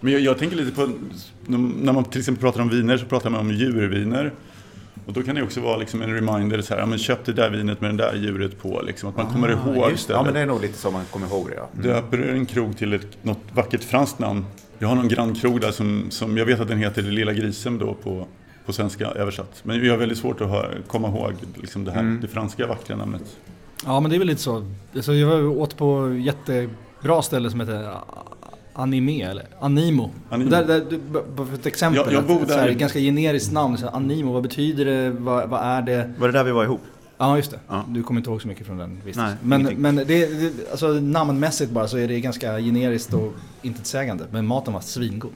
Men 0.00 0.12
jag, 0.12 0.22
jag 0.22 0.38
tänker 0.38 0.56
lite 0.56 0.72
på, 0.72 0.90
när 1.46 1.92
man 1.92 2.04
till 2.04 2.20
exempel 2.20 2.42
pratar 2.42 2.60
om 2.60 2.68
viner 2.68 2.96
så 2.96 3.06
pratar 3.06 3.30
man 3.30 3.40
om 3.40 3.50
djurviner. 3.50 4.32
Och 5.06 5.12
då 5.12 5.22
kan 5.22 5.34
det 5.34 5.42
också 5.42 5.60
vara 5.60 5.76
liksom 5.76 6.02
en 6.02 6.14
reminder 6.14 6.60
så 6.60 6.74
här, 6.74 6.80
ja 6.80 6.86
men 6.86 6.98
köp 6.98 7.24
det 7.24 7.32
där 7.32 7.50
vinet 7.50 7.80
med 7.80 7.90
det 7.90 8.04
där 8.04 8.14
djuret 8.14 8.62
på 8.62 8.82
liksom. 8.82 9.08
Att 9.08 9.16
man 9.16 9.26
kommer 9.26 9.48
ihåg 9.48 9.90
Just, 9.90 9.90
det. 9.90 9.98
stället. 9.98 10.18
ja 10.18 10.22
men 10.24 10.34
det 10.34 10.40
är 10.40 10.46
nog 10.46 10.60
lite 10.60 10.78
så 10.78 10.90
man 10.90 11.04
kommer 11.10 11.26
ihåg 11.26 11.48
det 11.50 11.54
ja. 11.56 11.68
Döper 11.82 12.16
du 12.16 12.30
en 12.30 12.46
krog 12.46 12.76
till 12.76 12.92
ett, 12.92 13.06
något 13.22 13.38
vackert 13.52 13.84
franskt 13.84 14.18
namn. 14.18 14.44
Jag 14.78 14.88
har 14.88 14.94
någon 14.94 15.08
grannkrog 15.08 15.60
där 15.60 15.70
som, 15.70 16.06
som 16.10 16.36
jag 16.36 16.46
vet 16.46 16.60
att 16.60 16.68
den 16.68 16.78
heter 16.78 17.02
Lilla 17.02 17.32
Grisen 17.32 17.78
då 17.78 17.94
på, 17.94 18.26
på 18.66 18.72
svenska 18.72 19.06
översatt. 19.06 19.60
Men 19.62 19.80
vi 19.80 19.88
har 19.88 19.96
väldigt 19.96 20.18
svårt 20.18 20.40
att 20.40 20.48
höra, 20.50 20.68
komma 20.86 21.08
ihåg 21.08 21.32
liksom 21.54 21.84
det 21.84 21.90
här, 21.92 22.00
Mm. 22.00 22.18
det 22.22 22.28
franska 22.28 22.66
vackra 22.66 22.96
namnet. 22.96 23.36
ja 23.84 24.00
men 24.00 24.10
det 24.10 24.16
är 24.16 24.18
väl 24.18 24.28
lite 24.28 24.42
så. 24.42 24.66
så 25.00 25.14
jag 25.14 25.26
var 25.28 25.42
åt 25.46 25.76
på 25.76 26.14
jättebra 26.14 27.22
ställe 27.22 27.50
som 27.50 27.60
heter 27.60 27.94
Anime 28.72 29.22
eller 29.22 29.44
Animo. 29.60 30.10
Animo. 30.30 30.50
Där, 30.50 30.64
där, 30.64 30.84
du- 30.90 30.98
b- 31.12 31.18
b- 31.36 31.42
för 31.46 31.54
ett 31.54 31.66
exempel. 31.66 32.02
Jag- 32.04 32.12
jag 32.12 32.26
bor 32.26 32.46
där. 32.46 32.70
ganska 32.70 32.98
generiskt 32.98 33.52
namn. 33.52 33.78
Så 33.78 33.88
Animo, 33.88 34.32
vad 34.32 34.42
betyder 34.42 34.84
det? 34.84 35.10
Vad, 35.10 35.48
vad 35.48 35.60
är 35.62 35.82
det? 35.82 36.12
Var 36.18 36.28
det 36.28 36.32
där 36.32 36.44
vi 36.44 36.50
var 36.52 36.64
ihop? 36.64 36.80
Ja 37.18 37.36
just 37.36 37.50
det. 37.50 37.58
Ja. 37.68 37.84
Du 37.88 38.02
kommer 38.02 38.20
inte 38.20 38.30
ihåg 38.30 38.42
så 38.42 38.48
mycket 38.48 38.66
från 38.66 38.78
den 38.78 39.00
visst. 39.04 39.18
Nej, 39.18 39.34
men 39.42 39.60
ingenting. 39.60 39.82
men 39.82 39.96
det, 39.96 40.04
det, 40.04 40.70
alltså, 40.70 40.86
namnmässigt 40.88 41.70
bara 41.70 41.88
så 41.88 41.98
är 41.98 42.08
det 42.08 42.20
ganska 42.20 42.58
generiskt 42.58 43.14
och 43.14 43.32
intetsägande. 43.62 44.24
Men 44.30 44.46
maten 44.46 44.72
var 44.72 44.80
svingod. 44.80 45.32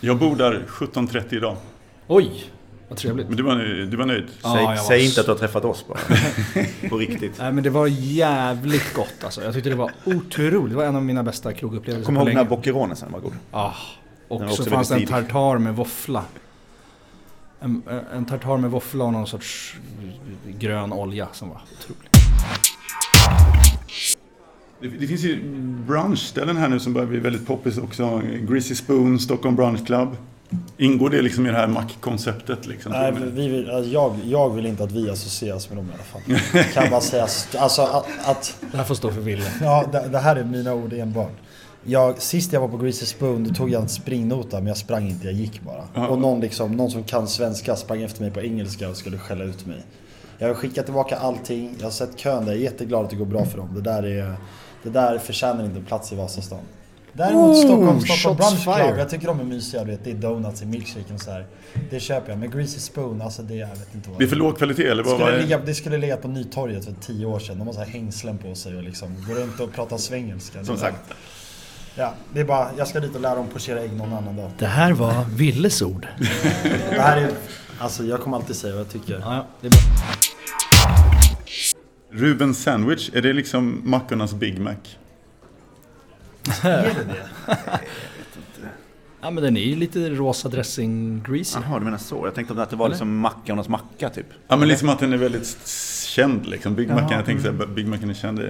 Jag 0.00 0.18
bor 0.18 0.36
där 0.36 0.64
17.30 0.68 1.34
idag. 1.34 1.56
Oj, 2.06 2.44
vad 2.88 2.98
trevligt. 2.98 3.28
Men 3.28 3.36
du 3.36 3.42
var, 3.42 3.56
du 3.90 3.96
var 3.96 4.06
nöjd? 4.06 4.26
Ja, 4.42 4.54
säg 4.54 4.64
var 4.64 4.76
säg 4.76 5.04
inte 5.06 5.20
att 5.20 5.26
du 5.26 5.32
har 5.32 5.38
träffat 5.38 5.64
oss 5.64 5.84
bara. 5.88 5.98
på 6.88 6.96
riktigt. 6.98 7.32
Nej 7.38 7.52
men 7.52 7.64
det 7.64 7.70
var 7.70 7.86
jävligt 7.86 8.94
gott 8.94 9.24
alltså. 9.24 9.44
Jag 9.44 9.54
tyckte 9.54 9.70
det 9.70 9.76
var 9.76 9.90
otroligt. 10.04 10.70
Det 10.70 10.76
var 10.76 10.84
en 10.84 10.96
av 10.96 11.04
mina 11.04 11.22
bästa 11.22 11.52
krogupplevelser 11.52 12.06
Kommer 12.06 12.20
på 12.20 12.22
ihåg 12.22 12.28
den 12.28 12.36
här 12.36 12.44
länge. 12.44 12.56
boccheronesen 12.56 13.12
var 13.12 13.20
god? 13.20 13.32
Ah, 13.50 13.72
och 14.28 14.50
så 14.50 14.64
fanns 14.64 14.88
det 14.88 14.94
en 14.94 15.06
tartar 15.06 15.58
med 15.58 15.76
våffla. 15.76 16.24
En, 17.60 17.82
en 18.14 18.24
tartar 18.24 18.56
med 18.56 18.70
våffla 18.70 19.04
och 19.04 19.12
någon 19.12 19.26
sorts 19.26 19.76
grön 20.58 20.92
olja 20.92 21.28
som 21.32 21.48
var 21.48 21.60
otrolig. 21.78 22.10
Det, 24.80 24.88
det 24.88 25.06
finns 25.06 25.24
ju 25.24 25.42
brunchställen 25.86 26.56
här 26.56 26.68
nu 26.68 26.80
som 26.80 26.92
börjar 26.92 27.08
bli 27.08 27.18
väldigt 27.18 27.46
poppis 27.46 27.78
också. 27.78 28.22
Greasy 28.48 28.74
Spoon, 28.74 29.18
Stockholm 29.18 29.56
Brunch 29.56 29.86
Club. 29.86 30.16
Ingår 30.76 31.10
det 31.10 31.22
liksom 31.22 31.46
i 31.46 31.50
det 31.50 31.56
här 31.56 31.66
mackkonceptet? 31.66 32.66
Liksom? 32.66 32.92
Nej, 32.92 33.12
vi 33.32 33.48
vill, 33.48 33.70
alltså, 33.70 33.90
jag, 33.90 34.16
jag 34.24 34.50
vill 34.50 34.66
inte 34.66 34.84
att 34.84 34.92
vi 34.92 35.10
associeras 35.10 35.68
med 35.68 35.78
dem 35.78 35.90
i 35.90 35.92
alla 35.94 36.02
fall. 36.02 36.62
Kan 36.72 36.82
jag 36.82 36.90
bara 36.90 37.00
säga. 37.00 37.26
Alltså 37.58 37.82
att, 37.82 38.06
att 38.24 38.56
Det 38.72 38.76
här 38.76 38.84
får 38.84 38.94
stå 38.94 39.10
för 39.10 39.20
Wille. 39.20 39.52
Ja, 39.60 39.84
det, 39.92 40.08
det 40.08 40.18
här 40.18 40.36
är 40.36 40.44
mina 40.44 40.74
ord 40.74 40.92
enbart. 40.92 41.32
Jag, 41.86 42.22
sist 42.22 42.52
jag 42.52 42.60
var 42.60 42.68
på 42.68 42.76
Greasy 42.76 43.06
Spoon 43.06 43.44
då 43.44 43.54
tog 43.54 43.70
jag 43.70 43.82
en 43.82 43.88
springnota 43.88 44.56
men 44.58 44.66
jag 44.66 44.76
sprang 44.76 45.08
inte, 45.08 45.24
jag 45.26 45.34
gick 45.34 45.62
bara. 45.62 45.84
Ja. 45.94 46.08
Och 46.08 46.18
någon, 46.18 46.40
liksom, 46.40 46.72
någon 46.72 46.90
som 46.90 47.04
kan 47.04 47.28
svenska 47.28 47.76
sprang 47.76 48.02
efter 48.02 48.22
mig 48.22 48.30
på 48.30 48.40
engelska 48.40 48.88
och 48.88 48.96
skulle 48.96 49.18
skälla 49.18 49.44
ut 49.44 49.66
mig. 49.66 49.82
Jag 50.38 50.48
har 50.48 50.54
skickat 50.54 50.84
tillbaka 50.84 51.16
allting, 51.16 51.74
jag 51.78 51.86
har 51.86 51.90
sett 51.90 52.18
kön 52.18 52.44
där, 52.44 52.52
jag 52.52 52.60
är 52.60 52.64
jätteglad 52.64 53.04
att 53.04 53.10
det 53.10 53.16
går 53.16 53.26
bra 53.26 53.44
för 53.44 53.58
dem. 53.58 53.74
Det 53.74 53.80
där, 53.80 54.02
är, 54.02 54.34
det 54.82 54.90
där 54.90 55.18
förtjänar 55.18 55.64
inte 55.64 55.78
en 55.78 55.84
plats 55.84 56.12
i 56.12 56.16
Vasastan. 56.16 56.58
Däremot 57.12 57.56
Oh, 57.56 57.64
Stockholm, 57.64 58.00
Stockholm 58.00 58.36
Brunch 58.36 58.64
Club, 58.64 58.98
jag 58.98 59.08
tycker 59.10 59.26
de 59.26 59.40
är 59.40 59.44
mysiga. 59.44 59.84
Vet, 59.84 60.04
det 60.04 60.10
är 60.10 60.14
donuts 60.14 60.62
i 60.62 60.66
milkshaken 60.66 61.14
och 61.14 61.20
så 61.20 61.30
här. 61.30 61.46
Det 61.90 62.00
köper 62.00 62.30
jag. 62.30 62.38
Men 62.38 62.50
Greasy 62.50 62.80
Spoon, 62.80 63.22
alltså 63.22 63.42
det 63.42 63.54
jag 63.54 63.68
vet 63.68 63.94
inte 63.94 64.10
vad 64.10 64.18
Det 64.18 64.24
är 64.24 64.28
för 64.28 64.36
låg 64.36 64.58
kvalitet 64.58 64.86
eller 64.86 65.02
vad? 65.02 65.14
skulle 65.14 65.36
är- 65.36 65.42
ligga, 65.42 65.58
det 65.58 65.74
skulle 65.74 65.98
ligga 65.98 66.16
på 66.16 66.28
Nytorget 66.28 66.84
för 66.84 66.94
tio 67.00 67.26
år 67.26 67.38
sedan. 67.38 67.58
De 67.58 67.66
har 67.66 67.74
så 67.74 67.80
här 67.80 67.86
hängslen 67.86 68.38
på 68.38 68.54
sig 68.54 68.76
och 68.76 68.82
liksom 68.82 69.08
går 69.28 69.34
runt 69.34 69.60
och 69.60 69.72
pratar 69.72 69.96
svengelska. 69.96 70.64
Som 70.64 70.74
Det- 70.74 70.80
sagt. 70.80 70.98
Ja, 71.98 72.14
det 72.32 72.40
är 72.40 72.44
bara, 72.44 72.70
jag 72.78 72.88
ska 72.88 73.00
dit 73.00 73.14
och 73.14 73.20
lära 73.20 73.34
dem 73.34 73.48
pochera 73.48 73.80
ägg 73.80 73.92
någon 73.92 74.12
annan 74.12 74.36
dag. 74.36 74.50
Det 74.58 74.66
här 74.66 74.92
var 74.92 75.24
Willes 75.24 75.82
ord. 75.82 76.06
Det 76.90 77.00
här 77.00 77.16
är, 77.16 77.30
alltså 77.78 78.04
jag 78.04 78.20
kommer 78.20 78.36
alltid 78.36 78.56
säga 78.56 78.72
vad 78.72 78.80
jag 78.80 78.90
tycker. 78.90 79.18
Ja, 79.18 79.46
det 79.60 79.66
är 79.66 79.70
bra. 79.70 79.80
Ruben 82.10 82.54
Sandwich, 82.54 83.10
är 83.14 83.22
det 83.22 83.32
liksom 83.32 83.80
mackornas 83.84 84.34
Big 84.34 84.60
Mac? 84.60 84.74
Är 86.62 86.82
det 86.82 87.04
det? 87.04 87.56
Ja 89.20 89.30
men 89.30 89.44
den 89.44 89.56
är 89.56 89.64
ju 89.64 89.76
lite 89.76 90.10
rosa 90.10 90.48
dressing 90.48 91.22
greasy. 91.28 91.58
Jaha, 91.62 91.78
du 91.78 91.84
menar 91.84 91.98
så. 91.98 92.26
Jag 92.26 92.34
tänkte 92.34 92.62
att 92.62 92.70
det 92.70 92.76
var 92.76 92.88
liksom 92.88 93.18
mackornas 93.18 93.68
macka 93.68 94.08
typ. 94.10 94.26
Ja 94.48 94.56
men 94.56 94.68
liksom 94.68 94.88
att 94.88 94.98
den 94.98 95.12
är 95.12 95.16
väldigt 95.16 95.68
känd 96.06 96.46
liksom. 96.46 96.74
Big 96.74 96.88
Mac, 96.88 97.08
jag 97.10 97.24
tänkte 97.24 97.42
säga 97.42 97.66
Big 97.66 97.88
Mac 97.88 97.96
är 97.96 98.14
känd. 98.14 98.40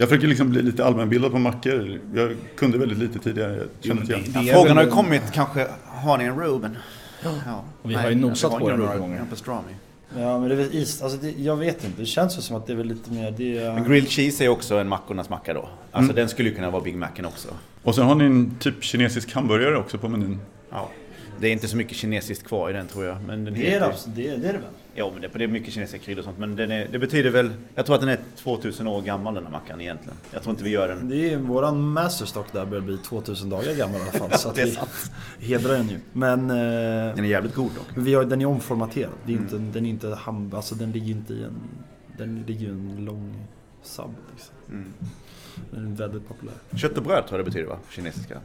Jag 0.00 0.08
försöker 0.08 0.26
liksom 0.28 0.50
bli 0.50 0.62
lite 0.62 0.84
allmänbildad 0.84 1.32
på 1.32 1.38
mackor. 1.38 2.00
Jag 2.14 2.36
kunde 2.56 2.78
väldigt 2.78 2.98
lite 2.98 3.18
tidigare. 3.18 3.56
Jag 3.56 3.66
känner 3.80 4.00
inte 4.00 4.12
igen. 4.40 4.54
Frågan 4.54 4.66
väl 4.66 4.76
har 4.76 4.84
ju 4.84 4.90
kommit 4.90 5.22
kanske, 5.32 5.66
har 5.84 6.18
ni 6.18 6.24
en 6.24 6.40
Ruben? 6.40 6.76
Ja. 7.22 7.64
Och 7.82 7.90
vi 7.90 7.94
har 7.94 8.10
ju 8.10 8.14
nosat 8.16 8.58
på 8.58 8.68
den 8.68 8.78
några 8.78 8.96
gånger. 8.96 9.22
Pastrami. 9.30 9.72
Ja 10.18 10.38
men 10.38 10.48
det 10.48 10.54
är 10.54 10.56
väl 10.56 10.74
is, 10.74 11.02
alltså 11.02 11.18
det, 11.18 11.30
jag 11.30 11.56
vet 11.56 11.84
inte. 11.84 12.00
Det 12.00 12.06
känns 12.06 12.38
ju 12.38 12.42
som 12.42 12.56
att 12.56 12.66
det 12.66 12.72
är 12.72 12.76
väl 12.76 12.86
lite 12.86 13.12
mer 13.12 13.30
det 13.30 13.58
är... 13.58 13.72
Men 13.74 13.84
grilled 13.84 14.10
cheese 14.10 14.44
är 14.44 14.48
också 14.48 14.76
en 14.78 14.88
mackornas 14.88 15.28
macka 15.28 15.54
då. 15.54 15.60
Alltså 15.60 16.10
Mm. 16.12 16.16
den 16.16 16.28
skulle 16.28 16.48
ju 16.48 16.54
kunna 16.54 16.70
vara 16.70 16.82
Big 16.82 16.96
Macen 16.96 17.24
också. 17.24 17.48
Och 17.82 17.94
sen 17.94 18.04
har 18.06 18.14
ni 18.14 18.24
en 18.24 18.54
typ 18.58 18.84
kinesisk 18.84 19.32
hamburgare 19.34 19.76
också 19.76 19.98
på 19.98 20.08
menyn. 20.08 20.38
Ja. 20.70 20.88
Det 21.40 21.48
är 21.48 21.52
inte 21.52 21.68
så 21.68 21.76
mycket 21.76 21.96
kinesiskt 21.96 22.46
kvar 22.48 22.70
i 22.70 22.72
den 22.72 22.86
tror 22.86 23.04
jag. 23.04 23.16
Men 23.26 23.44
den 23.44 23.54
Det 23.54 23.60
är 23.66 23.70
heter... 23.70 23.94
det, 24.06 24.22
det, 24.22 24.36
det 24.36 24.48
är 24.48 24.52
det 24.52 24.58
väl? 24.58 24.62
Ja, 24.98 25.10
men 25.12 25.22
det, 25.22 25.28
det 25.38 25.44
är 25.44 25.48
mycket 25.48 25.74
kinesiska 25.74 25.98
kryddor 26.04 26.18
och 26.20 26.24
sånt. 26.24 26.38
Men 26.38 26.58
är, 26.70 26.88
det 26.92 26.98
betyder 26.98 27.30
väl... 27.30 27.50
Jag 27.74 27.86
tror 27.86 27.94
att 27.94 28.00
den 28.00 28.10
är 28.10 28.18
2000 28.36 28.86
år 28.86 29.02
gammal 29.02 29.34
den 29.34 29.44
här 29.44 29.50
mackan 29.52 29.80
egentligen. 29.80 30.16
Jag 30.32 30.42
tror 30.42 30.50
inte 30.50 30.64
vi 30.64 30.70
gör 30.70 30.88
den... 30.88 31.08
Det 31.08 31.32
är 31.32 31.36
våran 31.38 31.80
masterstock 31.90 32.52
där 32.52 32.66
börjar 32.66 32.82
bli 32.84 32.98
2000 32.98 33.50
dagar 33.50 33.74
gammal 33.74 33.96
i 34.00 34.02
alla 34.02 34.12
fall. 34.12 34.32
Så 34.38 34.52
Det 34.52 34.62
är 34.62 34.78
vi 35.38 35.46
hedrar 35.46 35.72
den 35.74 35.88
ju. 35.88 35.98
Men... 36.12 36.50
Eh, 36.50 36.56
Den 37.16 37.24
är 37.24 37.28
jävligt 37.28 37.54
god 37.54 37.70
dock. 37.74 37.86
vi 38.04 38.14
har, 38.14 38.24
den 38.24 38.40
är 38.40 38.46
omformaterad. 38.46 39.12
Det 39.26 39.32
är 39.32 39.36
Mm. 39.36 39.44
inte, 39.54 39.78
Den 39.78 39.86
är 39.86 39.90
inte 39.90 40.08
ham, 40.14 40.52
alltså 40.54 40.74
den 40.74 40.92
ligger 40.92 41.10
inte 41.10 41.32
i 41.34 41.42
en... 41.44 41.60
Den 42.18 42.44
ligger 42.46 42.66
i 42.66 42.70
en 42.70 43.04
lång 43.04 43.34
sub 43.82 44.04
liksom. 44.32 44.54
Mm. 44.70 44.92
Den 45.70 45.92
är 45.92 45.96
väldigt 45.96 46.28
populär. 46.28 46.54
Kött 46.76 46.96
och 46.98 47.02
bröd 47.02 47.26
tror 47.26 47.38
jag 47.40 47.46
det 47.46 47.50
betyder 47.50 47.68
va? 47.68 47.78
Kinesiska. 47.90 48.38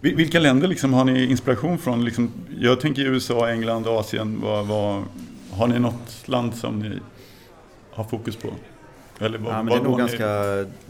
Vil- 0.00 0.16
Vilka 0.16 0.40
länder 0.40 0.68
liksom 0.68 0.92
har 0.92 1.04
ni 1.04 1.24
inspiration 1.24 1.78
från? 1.78 2.04
Liksom, 2.04 2.30
jag 2.60 2.80
tänker 2.80 3.02
USA, 3.02 3.48
England, 3.50 3.86
Asien. 3.86 4.40
Vad, 4.40 4.66
vad, 4.66 5.02
har 5.58 5.66
ni 5.66 5.78
något 5.78 6.28
land 6.28 6.54
som 6.54 6.78
ni 6.78 6.98
har 7.90 8.04
fokus 8.04 8.36
på? 8.36 8.48
Eller 9.20 9.38
vad, 9.38 9.54
Ja, 9.54 9.62
men 9.62 9.66
det 9.66 9.80
är 9.80 9.82
nog 9.84 9.98
ganska... 9.98 10.26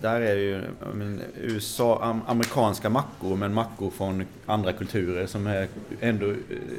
Där 0.00 0.20
är 0.20 0.37
ju 0.37 0.50
jag 0.50 0.94
men, 0.94 1.22
USA, 1.42 2.02
am, 2.02 2.20
amerikanska 2.26 2.90
mackor, 2.90 3.37
men 3.37 3.54
mackor 3.54 3.90
från 3.90 4.24
andra 4.46 4.72
kulturer 4.72 5.26
som 5.26 5.46
är, 5.46 5.68
ändå 6.00 6.31
eh, 6.31 6.35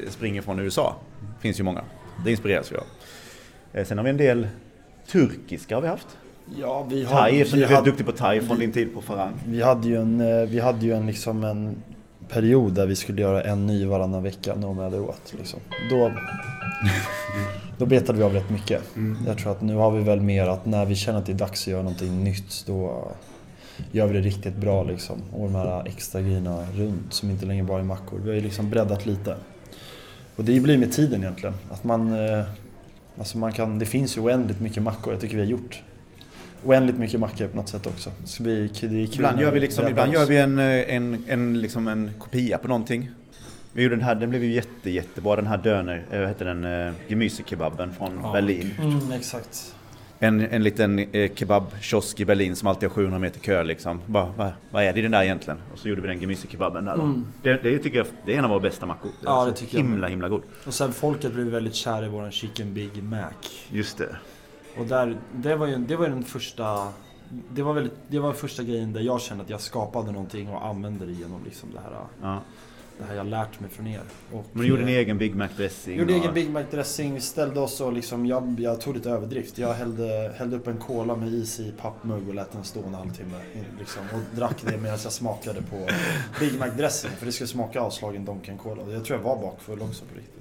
springer 0.09 0.41
från 0.41 0.59
USA. 0.59 0.95
finns 1.41 1.59
ju 1.59 1.63
många. 1.63 1.83
Det 2.25 2.31
inspireras 2.31 2.71
vi 2.71 2.75
av. 2.77 2.83
Eh, 3.73 3.85
Sen 3.85 3.97
har 3.97 4.03
vi 4.05 4.09
en 4.09 4.17
del 4.17 4.47
turkiska 5.11 5.75
har 5.75 5.81
vi 5.81 5.87
haft. 5.87 6.07
Ja, 6.59 6.83
vi 6.89 7.05
Thai, 7.05 7.41
eftersom 7.41 7.59
vi 7.59 7.65
du 7.65 7.75
är 7.75 7.81
duktig 7.81 8.05
på 8.05 8.11
thai 8.11 8.41
från 8.41 8.59
din 8.59 8.71
tid 8.71 8.93
på 8.93 9.01
Farang. 9.01 9.33
vi 9.45 9.61
hade 9.61 9.87
ju 9.87 10.01
en, 10.01 10.21
eh, 10.21 10.49
vi 10.49 10.59
hade 10.59 10.85
ju 10.85 10.93
en, 10.93 11.07
liksom 11.07 11.43
en 11.43 11.75
period 12.29 12.73
där 12.73 12.85
vi 12.85 12.95
skulle 12.95 13.21
göra 13.21 13.43
en 13.43 13.67
ny 13.67 13.85
varannan 13.85 14.23
vecka, 14.23 14.55
no 14.55 14.73
matter 14.73 14.99
what. 14.99 15.33
Liksom. 15.37 15.59
Då, 15.89 16.11
då 17.79 17.85
betade 17.85 18.17
vi 18.17 18.23
av 18.23 18.33
rätt 18.33 18.49
mycket. 18.49 18.81
Jag 19.27 19.37
tror 19.37 19.51
att 19.51 19.61
nu 19.61 19.75
har 19.75 19.91
vi 19.91 20.03
väl 20.03 20.21
mer 20.21 20.47
att 20.47 20.65
när 20.65 20.85
vi 20.85 20.95
känner 20.95 21.19
att 21.19 21.25
det 21.25 21.31
är 21.31 21.37
dags 21.37 21.61
att 21.61 21.67
göra 21.67 21.83
någonting 21.83 22.23
nytt, 22.23 22.63
då 22.65 23.07
gör 23.91 24.07
vi 24.07 24.13
det 24.13 24.21
riktigt 24.21 24.55
bra 24.55 24.83
liksom. 24.83 25.21
Och 25.33 25.51
de 25.51 25.55
här 25.55 25.87
extra 25.87 26.21
grejerna 26.21 26.65
runt 26.75 27.13
som 27.13 27.29
inte 27.29 27.45
längre 27.45 27.63
bara 27.63 27.79
är 27.79 27.83
mackor. 27.83 28.19
Vi 28.19 28.29
har 28.29 28.35
ju 28.35 28.41
liksom 28.41 28.69
breddat 28.69 29.05
lite. 29.05 29.35
Och 30.35 30.43
det 30.43 30.59
blir 30.59 30.77
med 30.77 30.91
tiden 30.91 31.21
egentligen. 31.21 31.55
Att 31.71 31.83
man, 31.83 32.29
eh, 32.29 32.45
alltså 33.17 33.37
man 33.37 33.51
kan, 33.51 33.79
det 33.79 33.85
finns 33.85 34.17
ju 34.17 34.21
oändligt 34.21 34.59
mycket 34.59 34.83
mackor, 34.83 35.13
jag 35.13 35.21
tycker 35.21 35.35
vi 35.35 35.41
har 35.41 35.49
gjort 35.49 35.83
oändligt 36.65 36.97
mycket 36.97 37.19
mackor 37.19 37.47
på 37.47 37.57
något 37.57 37.69
sätt 37.69 37.87
också. 37.87 38.11
Bli 38.39 38.53
det 38.55 38.63
är 38.63 38.67
kul 38.73 39.05
Ibland 39.13 39.41
gör 39.41 39.51
vi, 39.51 39.59
liksom, 39.59 39.87
ibland 39.87 40.09
oss. 40.09 40.15
gör 40.15 40.25
vi 40.25 40.37
en, 40.37 40.59
eh, 40.59 40.95
en, 40.95 41.23
en, 41.27 41.61
liksom 41.61 41.87
en 41.87 42.11
kopia 42.19 42.57
på 42.57 42.67
någonting. 42.67 43.09
Vi 43.73 43.83
gjorde 43.83 43.95
den 43.95 44.05
här, 44.05 44.15
den 44.15 44.29
blev 44.29 44.43
ju 44.43 44.51
jätte, 44.51 44.89
jättebra. 44.89 45.35
Den 45.35 45.47
här 45.47 45.57
döner, 45.57 46.05
eh, 46.11 46.19
vad 46.19 46.27
heter 46.27 46.45
den, 46.45 46.65
uh, 46.65 46.93
gemysekebaben 47.07 47.93
från 47.93 48.19
Ja, 48.23 48.31
Berlin. 48.31 48.71
Mm, 48.79 49.11
exakt. 49.11 49.75
En, 50.19 50.41
en 50.41 50.63
liten 50.63 50.99
eh, 50.99 51.33
kebabkiosk 51.33 52.19
i 52.19 52.25
Berlin 52.25 52.55
som 52.55 52.67
alltid 52.67 52.89
har 52.89 52.95
700 52.95 53.19
meter 53.19 53.39
kö 53.39 53.63
liksom. 53.63 54.01
Bara, 54.05 54.33
vad, 54.37 54.51
vad 54.71 54.83
är 54.83 54.93
det 54.93 54.99
i 54.99 55.01
den 55.01 55.11
där 55.11 55.23
egentligen? 55.23 55.59
Och 55.73 55.79
så 55.79 55.89
gjorde 55.89 56.01
vi 56.01 56.07
den 56.07 56.21
gemysekebaben 56.21 56.85
där. 56.85 56.93
Mm. 56.93 57.25
Det, 57.43 57.63
det 57.63 57.79
tycker 57.79 57.97
jag 57.97 58.07
det 58.25 58.33
är 58.33 58.37
en 58.37 58.43
av 58.43 58.49
våra 58.49 58.59
bästa 58.59 58.85
mackor. 58.85 59.11
Ja, 59.25 59.45
det 59.45 59.53
tycker 59.53 59.77
jag. 59.77 59.83
himla, 59.83 60.07
himla 60.07 60.29
god. 60.29 60.41
Och 60.65 60.73
sen 60.73 60.93
folket 60.93 61.33
blev 61.33 61.47
väldigt 61.47 61.75
kära 61.75 62.05
i 62.05 62.09
våran 62.09 62.31
Chicken 62.31 62.73
Big 62.73 63.03
Mac. 63.03 63.29
Just 63.71 63.97
det. 63.97 64.15
Och 64.77 64.85
där, 64.85 65.17
det 65.35 65.55
var 65.55 65.67
ju 65.67 65.77
det 65.77 65.95
var 65.95 66.07
den 66.07 66.23
första 66.23 66.93
det 67.53 67.63
var, 67.63 67.73
väldigt, 67.73 67.93
det 68.07 68.19
var 68.19 68.33
första 68.33 68.63
grejen 68.63 68.93
där 68.93 69.01
jag 69.01 69.21
kände 69.21 69.43
att 69.43 69.49
jag 69.49 69.61
skapade 69.61 70.11
någonting 70.11 70.49
och 70.49 70.65
använde 70.65 71.05
det 71.05 71.11
genom 71.11 71.43
liksom 71.43 71.69
det 71.73 71.79
här, 71.79 71.91
Ja. 72.21 72.41
Det 72.99 73.05
här 73.05 73.15
jag 73.15 73.27
lärt 73.27 73.59
mig 73.59 73.69
från 73.69 73.87
er. 73.87 74.01
Och, 74.33 74.45
Men 74.51 74.61
du 74.61 74.67
gjorde 74.69 74.81
en 74.81 74.87
egen 74.87 75.17
Big 75.17 75.35
Mac 75.35 75.47
dressing. 75.57 75.99
gjorde 75.99 76.13
och- 76.13 76.19
egen 76.19 76.33
Big 76.33 76.49
Mac 76.49 76.63
dressing, 76.71 77.21
ställde 77.21 77.59
oss 77.59 77.81
och 77.81 77.93
liksom, 77.93 78.25
jag, 78.25 78.59
jag 78.59 78.81
tog 78.81 78.95
lite 78.95 79.09
överdrift. 79.09 79.57
Jag 79.57 79.73
hällde, 79.73 80.33
hällde 80.37 80.55
upp 80.55 80.67
en 80.67 80.77
cola 80.77 81.15
med 81.15 81.33
is 81.33 81.59
i 81.59 81.73
pappmugg 81.81 82.27
och 82.29 82.35
lät 82.35 82.51
den 82.51 82.63
stå 82.63 82.83
en 82.83 82.93
halvtimme. 82.93 83.37
Liksom, 83.79 84.01
och 84.13 84.37
drack 84.37 84.55
det 84.65 84.77
medan 84.77 84.99
jag 85.03 85.11
smakade 85.11 85.61
på 85.61 85.87
Big 86.39 86.59
Mac 86.59 86.67
dressing. 86.69 87.11
För 87.11 87.25
det 87.25 87.31
skulle 87.31 87.47
smaka 87.47 87.81
avslagen 87.81 88.25
Donken 88.25 88.57
Cola. 88.57 88.81
Jag 88.91 89.05
tror 89.05 89.19
jag 89.19 89.23
var 89.23 89.41
bakfull 89.41 89.81
också 89.81 90.05
på 90.05 90.15
riktigt. 90.19 90.35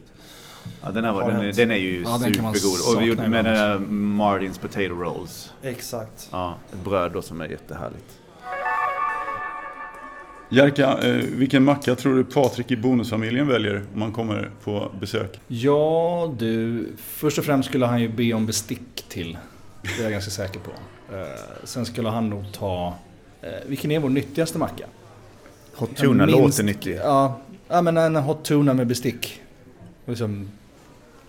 Ja, 0.82 0.90
den, 0.90 1.04
här 1.04 1.12
var, 1.12 1.30
den, 1.32 1.52
den 1.54 1.70
är 1.70 1.76
ju 1.76 2.02
Ja, 2.02 2.18
supergod. 2.18 2.96
Och 2.96 3.02
vi 3.02 3.06
gjorde 3.06 3.28
med 3.28 3.80
Martins 3.90 4.58
Potato 4.58 4.94
Rolls. 4.94 5.52
Exakt. 5.62 6.28
Ja, 6.32 6.54
ett 6.72 6.84
bröd 6.84 7.12
då 7.12 7.22
som 7.22 7.40
är 7.40 7.48
jättehärligt. 7.48 8.18
Jerka, 10.50 10.98
eh, 10.98 11.14
vilken 11.16 11.64
macka 11.64 11.94
tror 11.94 12.14
du 12.16 12.24
Patrik 12.24 12.70
i 12.70 12.76
Bonusfamiljen 12.76 13.48
väljer 13.48 13.82
om 13.94 14.02
han 14.02 14.12
kommer 14.12 14.50
på 14.64 14.90
besök? 15.00 15.40
Ja 15.48 16.34
du, 16.38 16.86
först 16.98 17.38
och 17.38 17.44
främst 17.44 17.68
skulle 17.68 17.86
han 17.86 18.00
ju 18.02 18.08
be 18.08 18.32
om 18.32 18.46
bestick 18.46 19.04
till. 19.08 19.38
Det 19.82 19.98
är 19.98 20.02
jag 20.02 20.12
ganska 20.12 20.30
säker 20.30 20.60
på. 20.60 20.70
Eh, 21.16 21.26
sen 21.64 21.86
skulle 21.86 22.08
han 22.08 22.30
nog 22.30 22.52
ta, 22.52 22.94
eh, 23.42 23.48
vilken 23.66 23.90
är 23.90 23.98
vår 23.98 24.08
nyttigaste 24.08 24.58
macka? 24.58 24.84
Hot 25.74 25.96
tuna 25.96 26.26
Minst- 26.26 26.40
låter 26.40 26.62
nyttig. 26.64 26.96
Ja, 27.04 27.40
ja 27.68 27.82
men 27.82 27.96
en 27.96 28.16
hot 28.16 28.44
tuna 28.44 28.74
med 28.74 28.86
bestick. 28.86 29.40
Och 30.04 30.08
liksom 30.10 30.48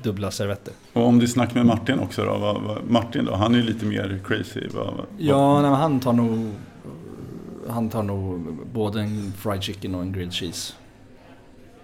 dubbla 0.04 0.32
servetter. 0.32 0.74
Och 0.94 1.04
om 1.08 1.20
du 1.20 1.28
snackar 1.28 1.56
med 1.56 1.66
Martin 1.66 2.00
också 2.00 2.26
då? 2.26 2.62
Martin 2.88 3.26
då? 3.26 3.36
Han 3.36 3.54
är 3.54 3.58
ju 3.60 3.64
lite 3.64 3.86
mer 3.86 4.20
crazy. 4.26 4.62
Ja, 5.18 5.62
nej, 5.62 5.72
han 5.72 6.00
tar 6.00 6.14
nog 6.14 6.52
Han 7.70 7.90
tar 7.90 8.04
nog 8.04 8.40
både 8.74 9.02
en 9.02 9.34
fried 9.38 9.64
chicken 9.64 9.96
och 9.96 10.02
en 10.02 10.14
grilled 10.14 10.34
cheese. 10.34 10.74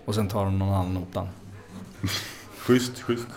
Och 0.06 0.16
sen 0.16 0.28
tar 0.28 0.46
de 0.46 0.60
någon 0.60 0.74
annan 0.74 0.94
notan. 0.94 1.28
Schysst, 2.58 3.02
schysst. 3.02 3.28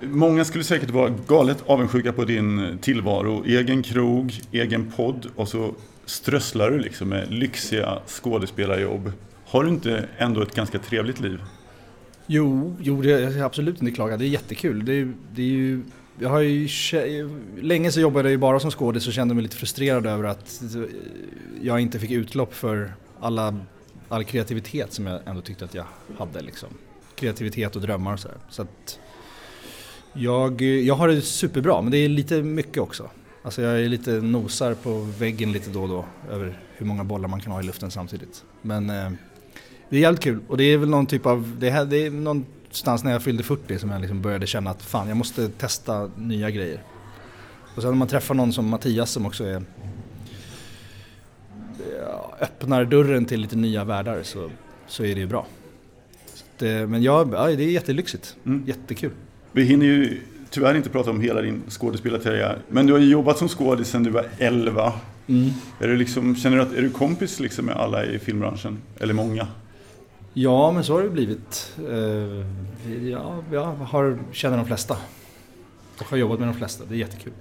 Många 0.00 0.44
skulle 0.44 0.64
säkert 0.64 0.90
vara 0.90 1.14
galet 1.28 1.64
avundsjuka 1.66 2.12
på 2.12 2.24
din 2.24 2.78
tillvaro. 2.80 3.44
Egen 3.44 3.82
krog, 3.82 4.40
egen 4.52 4.92
podd 4.96 5.26
och 5.36 5.48
så 5.48 5.74
strösslar 6.04 6.70
du 6.70 6.78
liksom 6.78 7.08
med 7.08 7.32
lyxiga 7.32 7.98
skådespelarjobb. 8.06 9.12
Har 9.46 9.64
du 9.64 9.70
inte 9.70 10.08
ändå 10.18 10.42
ett 10.42 10.54
ganska 10.54 10.78
trevligt 10.78 11.20
liv? 11.20 11.40
Jo, 12.26 12.76
jo 12.80 13.02
det 13.02 13.08
jag 13.08 13.32
ska 13.32 13.44
absolut 13.44 13.82
inte 13.82 13.94
klaga. 13.94 14.16
Det 14.16 14.24
är 14.24 14.28
jättekul. 14.28 14.84
Det 14.84 14.92
är, 14.92 15.12
det 15.34 15.42
är 15.42 15.46
ju, 15.46 15.82
jag 16.18 16.28
har 16.28 16.40
ju, 16.40 16.68
länge 17.60 17.92
så 17.92 18.00
jobbade 18.00 18.28
jag 18.28 18.30
ju 18.32 18.38
bara 18.38 18.60
som 18.60 18.70
skådis 18.70 19.06
och 19.06 19.12
kände 19.12 19.34
mig 19.34 19.42
lite 19.42 19.56
frustrerad 19.56 20.06
över 20.06 20.24
att 20.24 20.62
eh, 20.62 20.82
jag 21.62 21.80
inte 21.80 21.98
fick 21.98 22.10
utlopp 22.10 22.54
för 22.54 22.94
alla, 23.20 23.60
all 24.08 24.24
kreativitet 24.24 24.92
som 24.92 25.06
jag 25.06 25.20
ändå 25.26 25.40
tyckte 25.40 25.64
att 25.64 25.74
jag 25.74 25.84
hade. 26.18 26.40
Liksom. 26.40 26.68
Kreativitet 27.14 27.76
och 27.76 27.82
drömmar 27.82 28.12
och 28.12 28.20
sådär. 28.20 28.36
Så 28.50 28.62
att 28.62 28.98
jag, 30.12 30.62
jag 30.62 30.94
har 30.94 31.08
det 31.08 31.20
superbra, 31.20 31.82
men 31.82 31.90
det 31.90 31.98
är 31.98 32.08
lite 32.08 32.42
mycket 32.42 32.78
också. 32.78 33.10
Alltså 33.42 33.62
jag 33.62 33.80
är 33.80 33.88
lite 33.88 34.10
nosar 34.10 34.74
på 34.74 35.00
väggen 35.18 35.52
lite 35.52 35.70
då 35.70 35.82
och 35.82 35.88
då 35.88 36.04
över 36.30 36.58
hur 36.76 36.86
många 36.86 37.04
bollar 37.04 37.28
man 37.28 37.40
kan 37.40 37.52
ha 37.52 37.60
i 37.60 37.64
luften 37.64 37.90
samtidigt. 37.90 38.44
Men 38.62 38.90
eh, 38.90 39.10
det 39.88 39.96
är 39.96 40.00
jävligt 40.00 40.22
kul 40.22 40.40
och 40.48 40.56
det 40.56 40.64
är 40.64 40.78
väl 40.78 40.88
någon 40.88 41.06
typ 41.06 41.26
av, 41.26 41.56
det, 41.58 41.70
här, 41.70 41.84
det 41.84 42.06
är 42.06 42.10
någonstans 42.76 43.04
när 43.04 43.12
jag 43.12 43.22
fyllde 43.22 43.42
40 43.42 43.78
som 43.78 43.90
jag 43.90 44.00
liksom 44.00 44.22
började 44.22 44.46
känna 44.46 44.70
att 44.70 44.82
fan 44.82 45.08
jag 45.08 45.16
måste 45.16 45.48
testa 45.48 46.10
nya 46.16 46.50
grejer. 46.50 46.82
Och 47.76 47.82
sen 47.82 47.90
när 47.90 47.98
man 47.98 48.08
träffar 48.08 48.34
någon 48.34 48.52
som 48.52 48.68
Mattias 48.68 49.10
som 49.10 49.26
också 49.26 49.44
är 49.44 49.62
öppnar 52.40 52.84
dörren 52.84 53.24
till 53.24 53.40
lite 53.40 53.56
nya 53.56 53.84
världar 53.84 54.22
så, 54.22 54.50
så 54.86 55.04
är 55.04 55.14
det 55.14 55.20
ju 55.20 55.26
bra. 55.26 55.46
Det, 56.58 56.86
men 56.86 57.02
ja, 57.02 57.28
ja, 57.32 57.46
det 57.46 57.64
är 57.64 57.70
jättelyxigt. 57.70 58.36
Mm. 58.46 58.64
Jättekul. 58.66 59.10
Vi 59.52 59.64
hinner 59.64 59.86
ju 59.86 60.20
tyvärr 60.50 60.74
inte 60.74 60.90
prata 60.90 61.10
om 61.10 61.20
hela 61.20 61.42
din 61.42 61.62
skådespelarkarriär. 61.68 62.58
Men 62.68 62.86
du 62.86 62.92
har 62.92 63.00
ju 63.00 63.10
jobbat 63.10 63.38
som 63.38 63.48
skådis 63.48 63.88
sedan 63.88 64.02
du 64.02 64.10
var 64.10 64.26
11. 64.38 64.92
Mm. 65.26 65.50
Är 65.80 65.88
du 65.88 65.96
liksom, 65.96 66.36
känner 66.36 66.56
du 66.56 66.62
att 66.62 66.72
är 66.72 66.82
du 66.82 66.90
kompis 66.90 67.40
liksom 67.40 67.66
med 67.66 67.76
alla 67.76 68.04
i 68.04 68.18
filmbranschen? 68.18 68.78
Eller 69.00 69.14
många? 69.14 69.46
Ja, 70.38 70.72
men 70.72 70.84
så 70.84 70.92
har 70.92 71.02
det 71.02 71.10
blivit. 71.10 71.72
Eh, 71.88 73.08
ja, 73.10 73.42
jag 73.52 73.64
har, 73.64 74.18
känner 74.32 74.56
de 74.56 74.66
flesta. 74.66 74.96
Och 75.98 76.04
har 76.06 76.16
jobbat 76.16 76.38
med 76.38 76.48
de 76.48 76.54
flesta. 76.54 76.84
Det 76.88 76.94
är 76.94 76.98
jättekul. 76.98 77.32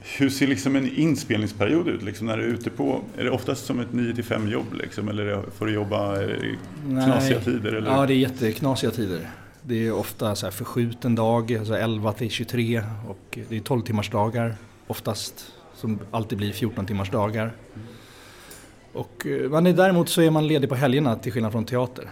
Hur 0.00 0.30
ser 0.30 0.46
liksom 0.46 0.76
en 0.76 0.88
inspelningsperiod 0.96 1.88
ut? 1.88 2.02
Liksom 2.02 2.26
när 2.26 2.36
du 2.36 2.42
är 2.42 2.48
ute 2.48 2.70
på, 2.70 3.00
är 3.16 3.24
det 3.24 3.30
oftast 3.30 3.66
som 3.66 3.80
ett 3.80 3.90
9-5 3.90 4.50
jobb? 4.50 4.74
Liksom, 4.74 5.08
eller 5.08 5.42
får 5.58 5.66
du 5.66 5.72
jobba 5.72 6.12
det 6.12 6.56
knasiga 6.86 7.40
tider? 7.40 7.72
Eller? 7.72 7.90
Ja, 7.90 8.06
det 8.06 8.14
är 8.14 8.18
jätteknasiga 8.18 8.90
tider. 8.90 9.30
Det 9.62 9.86
är 9.86 9.92
ofta 9.92 10.34
så 10.34 10.46
här 10.46 10.50
förskjuten 10.50 11.14
dag, 11.14 11.54
alltså 11.54 11.76
11 11.76 12.12
till 12.12 12.30
23 12.30 12.82
och 13.08 13.38
det 13.48 13.56
är 13.56 13.60
12 13.60 13.82
timmars 13.82 14.10
dagar 14.10 14.54
oftast. 14.86 15.52
Som 15.74 15.98
alltid 16.10 16.38
blir 16.38 16.52
14 16.52 16.86
timmars 16.86 17.10
dagar. 17.10 17.52
Och 18.92 19.26
eh, 19.26 19.50
men 19.50 19.64
däremot 19.76 20.08
så 20.08 20.22
är 20.22 20.30
man 20.30 20.46
ledig 20.46 20.68
på 20.68 20.74
helgerna 20.74 21.16
till 21.16 21.32
skillnad 21.32 21.52
från 21.52 21.64
teater. 21.64 22.10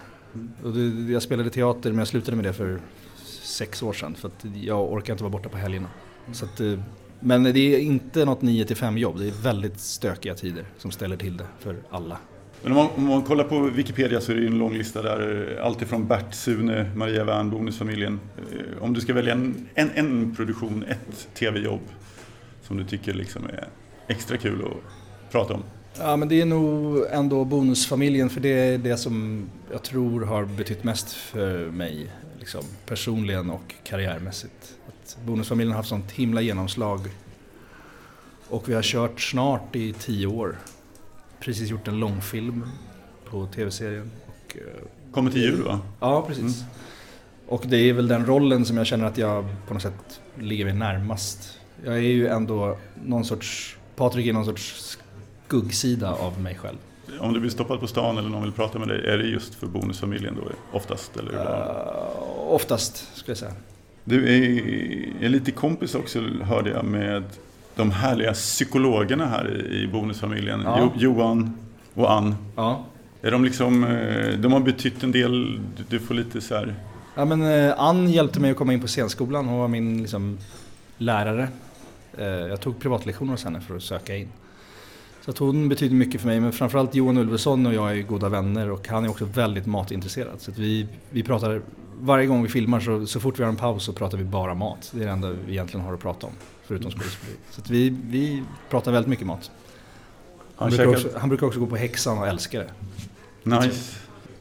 Och 0.63 0.73
det, 0.73 1.11
jag 1.13 1.21
spelade 1.21 1.49
teater 1.49 1.89
men 1.89 1.99
jag 1.99 2.07
slutade 2.07 2.35
med 2.37 2.45
det 2.45 2.53
för 2.53 2.79
sex 3.43 3.83
år 3.83 3.93
sedan 3.93 4.15
för 4.15 4.27
att 4.27 4.45
jag 4.61 4.91
orkar 4.93 5.13
inte 5.13 5.23
vara 5.23 5.31
borta 5.31 5.49
på 5.49 5.57
helgerna. 5.57 5.87
Så 6.31 6.45
att, 6.45 6.59
eh, 6.59 6.79
men 7.19 7.43
det 7.43 7.59
är 7.75 7.79
inte 7.79 8.25
något 8.25 8.41
9 8.41 8.65
till 8.65 8.75
5 8.75 8.97
jobb, 8.97 9.19
det 9.19 9.27
är 9.27 9.43
väldigt 9.43 9.79
stökiga 9.79 10.33
tider 10.35 10.65
som 10.77 10.91
ställer 10.91 11.17
till 11.17 11.37
det 11.37 11.45
för 11.59 11.75
alla. 11.89 12.17
Men 12.63 12.71
om 12.71 12.77
man, 12.77 12.87
om 12.95 13.03
man 13.05 13.21
kollar 13.23 13.43
på 13.43 13.59
Wikipedia 13.59 14.21
så 14.21 14.31
är 14.31 14.35
det 14.35 14.47
en 14.47 14.57
lång 14.57 14.73
lista 14.73 15.01
där. 15.01 15.55
eh, 15.57 15.65
Allt 15.65 15.81
ifrån 15.81 16.07
Bert, 16.07 16.33
Sune, 16.33 16.91
Maria 16.95 17.23
Wern, 17.23 17.49
Bonusfamiljen. 17.49 18.19
Eh, 18.37 18.83
Om 18.83 18.93
du 18.93 19.01
ska 19.01 19.13
välja 19.13 19.33
en, 19.33 19.67
en, 19.75 19.89
en 19.95 20.35
produktion, 20.35 20.83
ett 20.83 21.27
tv-jobb 21.33 21.81
som 22.61 22.77
du 22.77 22.83
tycker 22.83 23.13
liksom 23.13 23.45
är 23.45 23.67
extra 24.07 24.37
kul 24.37 24.61
att 24.65 25.31
prata 25.31 25.53
om. 25.53 25.63
Ja 25.97 26.15
men 26.15 26.27
det 26.27 26.41
är 26.41 26.45
nog 26.45 27.05
ändå 27.11 27.45
Bonusfamiljen 27.45 28.29
för 28.29 28.41
det 28.41 28.49
är 28.49 28.77
det 28.77 28.97
som 28.97 29.45
jag 29.71 29.83
tror 29.83 30.21
har 30.21 30.45
betytt 30.45 30.83
mest 30.83 31.11
för 31.11 31.71
mig 31.71 32.11
liksom, 32.39 32.63
personligen 32.85 33.49
och 33.49 33.75
karriärmässigt. 33.83 34.75
Att 34.87 35.17
Bonusfamiljen 35.25 35.71
har 35.71 35.77
haft 35.77 35.89
sånt 35.89 36.11
himla 36.11 36.41
genomslag 36.41 36.99
och 38.49 38.69
vi 38.69 38.73
har 38.73 38.81
kört 38.81 39.21
snart 39.21 39.75
i 39.75 39.93
tio 39.93 40.27
år. 40.27 40.55
Precis 41.39 41.69
gjort 41.69 41.87
en 41.87 41.99
långfilm 41.99 42.69
på 43.29 43.45
tv-serien. 43.45 44.11
Och, 44.27 44.57
eh, 44.57 45.11
Kommer 45.11 45.31
till 45.31 45.41
jul 45.41 45.63
va? 45.63 45.79
Ja, 45.99 46.25
precis. 46.27 46.63
Och 47.47 47.63
det 47.67 47.77
är 47.77 47.93
väl 47.93 48.07
den 48.07 48.25
rollen 48.25 48.65
som 48.65 48.77
jag 48.77 48.87
känner 48.87 49.05
att 49.05 49.17
jag 49.17 49.45
på 49.67 49.73
något 49.73 49.83
sätt 49.83 50.21
ligger 50.39 50.65
mig 50.65 50.73
närmast. 50.73 51.59
Jag 51.85 51.95
är 51.95 51.99
ju 51.99 52.27
ändå 52.27 52.77
någon 53.05 53.25
sorts, 53.25 53.77
Patrik 53.95 54.27
är 54.27 54.33
någon 54.33 54.45
sorts 54.45 54.97
skuggsida 55.49 56.13
av 56.13 56.41
mig 56.41 56.55
själv. 56.55 56.77
Om 57.19 57.33
du 57.33 57.39
blir 57.39 57.49
stoppad 57.49 57.79
på 57.79 57.87
stan 57.87 58.17
eller 58.17 58.29
någon 58.29 58.43
vill 58.43 58.51
prata 58.51 58.79
med 58.79 58.87
dig, 58.87 59.05
är 59.07 59.17
det 59.17 59.23
just 59.23 59.55
för 59.55 59.67
Bonusfamiljen 59.67 60.35
då 60.35 60.77
oftast? 60.77 61.17
Eller? 61.17 61.31
Uh, 61.33 62.53
oftast, 62.53 63.07
skulle 63.17 63.31
jag 63.31 63.37
säga. 63.37 63.51
Du 64.03 64.23
är, 64.23 65.23
är 65.25 65.29
lite 65.29 65.51
kompis 65.51 65.95
också, 65.95 66.19
hörde 66.43 66.69
jag, 66.69 66.85
med 66.85 67.23
de 67.75 67.91
härliga 67.91 68.33
psykologerna 68.33 69.25
här 69.25 69.71
i, 69.71 69.87
Bonusfamiljen. 69.87 70.61
Ja. 70.63 70.77
Jo, 70.81 70.91
Johan 70.95 71.57
och 71.93 72.11
Ann. 72.11 72.35
Ja. 72.55 72.85
Är 73.21 73.31
de 73.31 73.43
liksom, 73.45 73.83
eh, 73.83 74.39
de 74.39 74.53
har 74.53 74.59
betytt 74.59 75.03
en 75.03 75.11
del, 75.11 75.59
du- 75.89 75.99
får 75.99 76.13
lite 76.13 76.41
så 76.41 76.55
här, 76.55 76.75
Ja 77.15 77.25
men 77.25 77.41
eh, 77.41 77.73
Ann 77.79 78.09
hjälpte 78.09 78.39
mig 78.39 78.51
att 78.51 78.57
komma 78.57 78.73
in 78.73 78.81
på 78.81 78.87
scenskolan, 78.87 79.45
hon 79.47 79.59
var 79.59 79.67
min 79.67 80.01
liksom, 80.01 80.37
lärare. 80.97 81.47
Jag 82.49 82.61
tog 82.61 82.79
privatlektioner 82.79 83.31
hos 83.31 83.43
henne 83.43 83.61
för 83.61 83.75
att 83.75 83.83
söka 83.83 84.15
in. 84.15 84.27
Så 85.29 85.33
att 85.33 85.37
hon 85.37 85.69
betyder 85.69 85.95
mycket 85.95 86.21
för 86.21 86.27
mig, 86.27 86.39
men 86.39 86.51
framförallt 86.51 86.95
Johan 86.95 87.17
Ulveson 87.17 87.65
och 87.65 87.73
jag 87.73 87.97
är 87.97 88.01
goda 88.01 88.29
vänner 88.29 88.71
och 88.71 88.87
han 88.87 89.05
är 89.05 89.09
också 89.09 89.25
väldigt 89.25 89.65
matintresserad. 89.65 90.41
Så 90.41 90.51
vi, 90.55 90.87
vi 91.09 91.23
pratar, 91.23 91.61
varje 91.99 92.25
gång 92.27 92.43
vi 92.43 92.49
filmar 92.49 92.79
så, 92.79 93.05
så 93.05 93.19
fort 93.19 93.39
vi 93.39 93.43
har 93.43 93.49
en 93.49 93.55
paus 93.55 93.83
så 93.83 93.93
pratar 93.93 94.17
vi 94.17 94.23
bara 94.23 94.53
mat. 94.53 94.91
Det 94.93 95.01
är 95.01 95.05
det 95.05 95.11
enda 95.11 95.29
vi 95.29 95.51
egentligen 95.51 95.85
har 95.85 95.93
att 95.93 95.99
prata 95.99 96.27
om, 96.27 96.33
förutom 96.63 96.91
skådespeleri. 96.91 97.37
Så 97.49 97.61
vi, 97.69 97.89
vi 98.09 98.43
pratar 98.69 98.91
väldigt 98.91 99.09
mycket 99.09 99.27
mat. 99.27 99.51
Han, 100.55 100.69
han 100.69 100.77
brukar 100.77 100.87
också, 100.87 101.09
han 101.17 101.29
brukar 101.29 101.47
också 101.47 101.59
gå 101.59 101.67
på 101.67 101.75
Häxan 101.75 102.17
och 102.17 102.27
älska 102.27 102.59
det. 102.59 102.69
nice. 103.43 103.95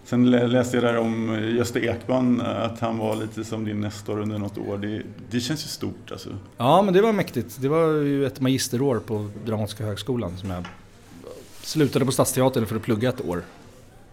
Sen 0.05 0.31
lä- 0.31 0.46
läste 0.46 0.77
jag 0.77 0.85
där 0.85 0.98
om 0.98 1.35
eh, 1.35 1.55
Gösta 1.57 1.81
Ekman, 1.81 2.40
eh, 2.40 2.62
att 2.62 2.81
han 2.81 2.98
var 2.98 3.16
lite 3.16 3.44
som 3.44 3.64
din 3.64 3.81
nestor 3.81 4.20
under 4.20 4.38
något 4.38 4.59
år. 4.59 4.79
Det, 4.79 5.03
det 5.31 5.40
känns 5.40 5.64
ju 5.64 5.68
stort 5.68 6.12
alltså. 6.12 6.29
Ja, 6.57 6.83
men 6.83 6.94
det 6.94 7.01
var 7.03 7.12
mäktigt. 7.12 7.57
Det 7.62 7.68
var 7.68 7.92
ju 7.92 8.27
ett 8.27 8.40
magisterår 8.40 8.98
på 8.98 9.31
Dramatiska 9.46 9.85
högskolan 9.85 10.37
som 10.37 10.51
jag 10.51 10.64
slutade 11.68 12.04
på 12.04 12.12
Stadsteatern 12.12 12.66
för 12.66 12.76
att 12.76 12.83
plugga 12.83 13.09
ett 13.09 13.24
år. 13.24 13.42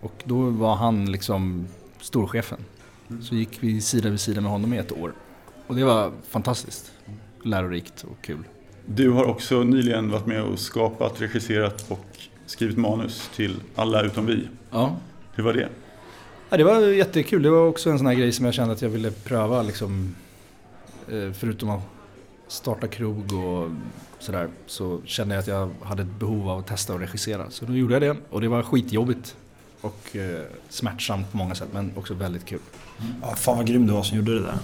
Och 0.01 0.23
då 0.23 0.49
var 0.49 0.75
han 0.75 1.11
liksom 1.11 1.67
storchefen. 2.01 2.59
Så 3.21 3.35
gick 3.35 3.57
vi 3.59 3.81
sida 3.81 4.09
vid 4.09 4.19
sida 4.19 4.41
med 4.41 4.51
honom 4.51 4.73
i 4.73 4.77
ett 4.77 4.91
år. 4.91 5.13
Och 5.67 5.75
det 5.75 5.83
var 5.83 6.11
fantastiskt. 6.29 6.91
Lärorikt 7.43 8.03
och 8.03 8.21
kul. 8.21 8.43
Du 8.85 9.09
har 9.09 9.25
också 9.25 9.63
nyligen 9.63 10.11
varit 10.11 10.25
med 10.25 10.43
och 10.43 10.59
skapat, 10.59 11.21
regisserat 11.21 11.85
och 11.91 12.05
skrivit 12.45 12.77
manus 12.77 13.29
till 13.35 13.55
Alla 13.75 14.01
utom 14.03 14.25
vi. 14.25 14.47
Ja. 14.71 14.95
Hur 15.35 15.43
var 15.43 15.53
det? 15.53 15.69
Ja, 16.49 16.57
det 16.57 16.63
var 16.63 16.79
jättekul. 16.81 17.41
Det 17.43 17.49
var 17.49 17.67
också 17.67 17.89
en 17.89 17.97
sån 17.97 18.07
här 18.07 18.13
grej 18.13 18.31
som 18.31 18.45
jag 18.45 18.53
kände 18.53 18.73
att 18.73 18.81
jag 18.81 18.89
ville 18.89 19.11
pröva 19.11 19.61
liksom. 19.63 20.15
eh, 21.11 21.31
Förutom 21.33 21.69
att 21.69 21.81
starta 22.47 22.87
krog 22.87 23.33
och 23.33 23.69
sådär. 24.19 24.47
Så 24.65 25.01
kände 25.05 25.35
jag 25.35 25.39
att 25.41 25.47
jag 25.47 25.69
hade 25.83 26.01
ett 26.03 26.19
behov 26.19 26.49
av 26.49 26.59
att 26.59 26.67
testa 26.67 26.93
och 26.93 26.99
regissera. 26.99 27.49
Så 27.49 27.65
då 27.65 27.75
gjorde 27.75 27.93
jag 27.93 28.01
det. 28.01 28.17
Och 28.29 28.41
det 28.41 28.47
var 28.47 28.63
skitjobbigt. 28.63 29.35
Och 29.81 30.15
eh, 30.15 30.41
smärtsamt 30.69 31.31
på 31.31 31.37
många 31.37 31.55
sätt 31.55 31.67
men 31.73 31.91
också 31.95 32.13
väldigt 32.13 32.45
kul. 32.45 32.59
Ja, 33.21 33.35
fan 33.35 33.57
vad 33.57 33.67
grym 33.67 33.87
du 33.87 33.93
var 33.93 34.03
som 34.03 34.17
gjorde 34.17 34.33
det 34.33 34.41
där. 34.41 34.57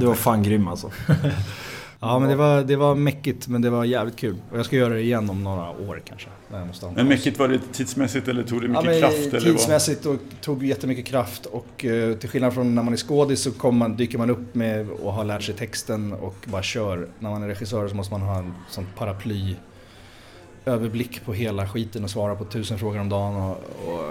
Du 0.00 0.06
var 0.06 0.14
fan 0.14 0.42
grym 0.42 0.68
alltså. 0.68 0.90
Ja 2.06 2.18
men 2.18 2.28
det 2.28 2.36
var, 2.36 2.62
det 2.62 2.76
var 2.76 2.94
mäckigt 2.94 3.48
men 3.48 3.62
det 3.62 3.70
var 3.70 3.84
jävligt 3.84 4.16
kul. 4.16 4.36
Och 4.50 4.58
jag 4.58 4.66
ska 4.66 4.76
göra 4.76 4.94
det 4.94 5.00
igen 5.00 5.30
om 5.30 5.44
några 5.44 5.70
år 5.70 6.02
kanske. 6.04 6.28
Måste 6.66 6.90
Men 6.94 7.08
mäckigt, 7.08 7.38
var 7.38 7.48
det 7.48 7.60
tidsmässigt 7.72 8.28
eller 8.28 8.42
tog 8.42 8.60
det 8.60 8.66
Ja, 8.66 8.70
mycket 8.70 8.84
men 8.84 9.00
kraft? 9.00 9.18
Eller 9.18 9.32
vad? 9.32 9.42
tidsmässigt 9.42 10.06
och 10.06 10.16
tog 10.40 10.64
jättemycket 10.64 11.06
kraft 11.06 11.46
och 11.46 11.84
eh, 11.84 12.16
till 12.16 12.28
skillnad 12.28 12.54
från 12.54 12.74
när 12.74 12.82
man 12.82 12.92
är 12.92 12.96
skådis 12.96 13.48
så 13.60 13.72
man, 13.72 13.96
dyker 13.96 14.18
man 14.18 14.30
upp 14.30 14.54
med 14.54 14.90
och 14.90 15.12
har 15.12 15.24
lärt 15.24 15.42
sig 15.42 15.54
texten 15.54 16.12
och 16.12 16.36
bara 16.44 16.62
kör. 16.62 17.08
När 17.18 17.30
man 17.30 17.42
är 17.42 17.48
regissör 17.48 17.88
så 17.88 17.94
måste 17.94 18.12
man 18.12 18.22
ha 18.22 18.38
en 18.38 18.54
sån 18.70 18.86
paraply 18.96 19.56
överblick 20.64 21.24
på 21.24 21.32
hela 21.32 21.68
skiten 21.68 22.04
och 22.04 22.10
svara 22.10 22.34
på 22.34 22.44
tusen 22.44 22.78
frågor 22.78 23.00
om 23.00 23.08
dagen 23.08 23.36
och, 23.36 23.56
och 23.86 24.04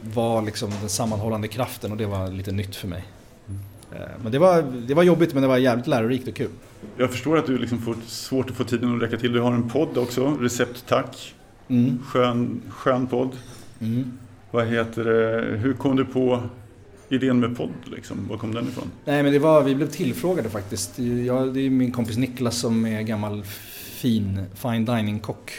vara 0.00 0.40
liksom 0.40 0.70
den 0.80 0.88
sammanhållande 0.88 1.48
kraften 1.48 1.92
och 1.92 1.98
det 1.98 2.06
var 2.06 2.28
lite 2.28 2.52
nytt 2.52 2.76
för 2.76 2.88
mig. 2.88 3.04
Eh, 3.94 4.00
Men 4.22 4.32
det 4.32 4.38
var, 4.38 4.62
det 4.86 4.94
var 4.94 5.02
jobbigt 5.02 5.34
men 5.34 5.42
det 5.42 5.48
var 5.48 5.58
jävligt 5.58 5.86
lärorikt 5.86 6.28
och 6.28 6.34
kul. 6.34 6.50
Jag 6.96 7.10
förstår 7.10 7.38
att 7.38 7.46
du 7.46 7.58
liksom 7.58 7.78
får 7.78 7.96
svårt 8.06 8.50
att 8.50 8.56
få 8.56 8.64
tiden 8.64 8.96
att 8.96 9.02
räcka 9.02 9.16
till. 9.16 9.32
Du 9.32 9.40
har 9.40 9.52
en 9.52 9.68
podd 9.70 9.98
också, 9.98 10.36
Recept 10.40 10.84
Tack. 10.88 11.34
Mm. 11.68 11.98
Skön, 12.06 12.62
skön 12.68 13.06
podd. 13.06 13.30
Mm. 13.80 14.12
Vad 14.50 14.66
heter 14.66 15.04
det? 15.04 15.56
Hur 15.56 15.72
kom 15.74 15.96
du 15.96 16.04
på 16.04 16.42
idén 17.08 17.40
med 17.40 17.56
podd? 17.56 17.70
Liksom? 17.84 18.28
Var 18.28 18.36
kom 18.36 18.54
den 18.54 18.68
ifrån? 18.68 18.90
Nej 19.04 19.22
men 19.22 19.32
det 19.32 19.38
var, 19.38 19.62
vi 19.62 19.74
blev 19.74 19.88
tillfrågade 19.88 20.50
faktiskt. 20.50 20.98
Jag, 20.98 21.54
det 21.54 21.60
är 21.60 21.70
min 21.70 21.92
kompis 21.92 22.16
Niklas 22.16 22.58
som 22.58 22.86
är 22.86 23.02
gammal 23.02 23.42
fin 23.74 24.44
fine 24.54 24.84
dining-kock. 24.84 25.52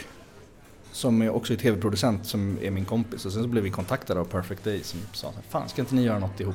Som 0.92 1.22
är 1.22 1.30
också 1.30 1.52
är 1.52 1.56
tv-producent 1.56 2.26
som 2.26 2.58
är 2.62 2.70
min 2.70 2.84
kompis. 2.84 3.26
Och 3.26 3.32
sen 3.32 3.42
så 3.42 3.48
blev 3.48 3.64
vi 3.64 3.70
kontaktade 3.70 4.20
av 4.20 4.24
Perfect 4.24 4.64
Day 4.64 4.80
som 4.82 5.00
sa 5.12 5.32
Fan 5.48 5.68
ska 5.68 5.82
inte 5.82 5.94
ni 5.94 6.02
göra 6.04 6.18
något 6.18 6.40
ihop? 6.40 6.54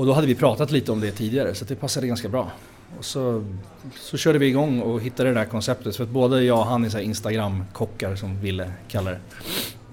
Och 0.00 0.06
då 0.06 0.12
hade 0.12 0.26
vi 0.26 0.34
pratat 0.34 0.70
lite 0.70 0.92
om 0.92 1.00
det 1.00 1.10
tidigare 1.10 1.54
så 1.54 1.64
det 1.64 1.74
passade 1.76 2.06
ganska 2.06 2.28
bra. 2.28 2.50
Och 2.98 3.04
så, 3.04 3.44
så 3.94 4.16
körde 4.16 4.38
vi 4.38 4.46
igång 4.46 4.80
och 4.80 5.00
hittade 5.00 5.28
det 5.28 5.34
där 5.34 5.44
konceptet. 5.44 5.96
För 5.96 6.04
att 6.04 6.10
både 6.10 6.42
jag 6.42 6.58
och 6.58 6.66
han 6.66 6.84
är 6.84 7.00
Instagram-kockar 7.00 8.16
som 8.16 8.40
Ville 8.40 8.72
kallar 8.88 9.12
det. 9.12 9.20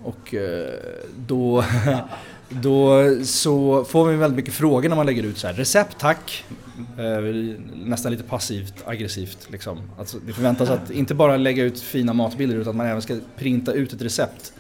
Och 0.03 0.33
eh, 0.33 0.73
då, 1.17 1.63
då 2.49 3.03
så 3.23 3.83
får 3.83 4.07
vi 4.07 4.17
väldigt 4.17 4.35
mycket 4.35 4.53
frågor 4.53 4.89
när 4.89 4.95
man 4.95 5.05
lägger 5.05 5.23
ut 5.23 5.37
så 5.37 5.47
här 5.47 5.53
recept 5.53 5.97
tack. 5.99 6.45
Eh, 6.97 7.33
nästan 7.75 8.11
lite 8.11 8.23
passivt 8.23 8.73
aggressivt 8.85 9.47
liksom. 9.51 9.81
Alltså, 9.99 10.17
det 10.27 10.33
förväntas 10.33 10.69
att 10.69 10.91
inte 10.91 11.15
bara 11.15 11.37
lägga 11.37 11.63
ut 11.63 11.79
fina 11.79 12.13
matbilder 12.13 12.57
utan 12.57 12.69
att 12.69 12.75
man 12.75 12.87
även 12.87 13.01
ska 13.01 13.15
printa 13.37 13.73
ut 13.73 13.93
ett 13.93 14.01
recept. 14.01 14.53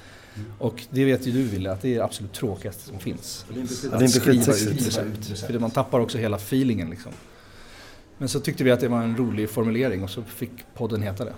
Och 0.59 0.83
det 0.89 1.05
vet 1.05 1.27
ju 1.27 1.31
du 1.31 1.43
Wille 1.43 1.71
att 1.71 1.81
det 1.81 1.89
är 1.89 1.95
det 1.95 2.03
absolut 2.03 2.33
tråkigaste 2.33 2.83
som 2.83 2.99
finns. 2.99 3.45
Det 3.49 3.59
är 3.59 3.61
inte 3.61 4.05
Att 4.05 4.11
skriva 4.11 4.53
ut 4.53 4.87
recept. 4.87 5.39
För 5.47 5.59
man 5.59 5.71
tappar 5.71 5.99
också 5.99 6.17
hela 6.17 6.37
feelingen 6.37 6.89
liksom. 6.89 7.11
Men 8.17 8.29
så 8.29 8.39
tyckte 8.39 8.63
vi 8.63 8.71
att 8.71 8.79
det 8.79 8.87
var 8.87 9.01
en 9.01 9.17
rolig 9.17 9.49
formulering 9.49 10.03
och 10.03 10.09
så 10.09 10.23
fick 10.23 10.51
podden 10.73 11.01
heta 11.01 11.25
det. 11.25 11.33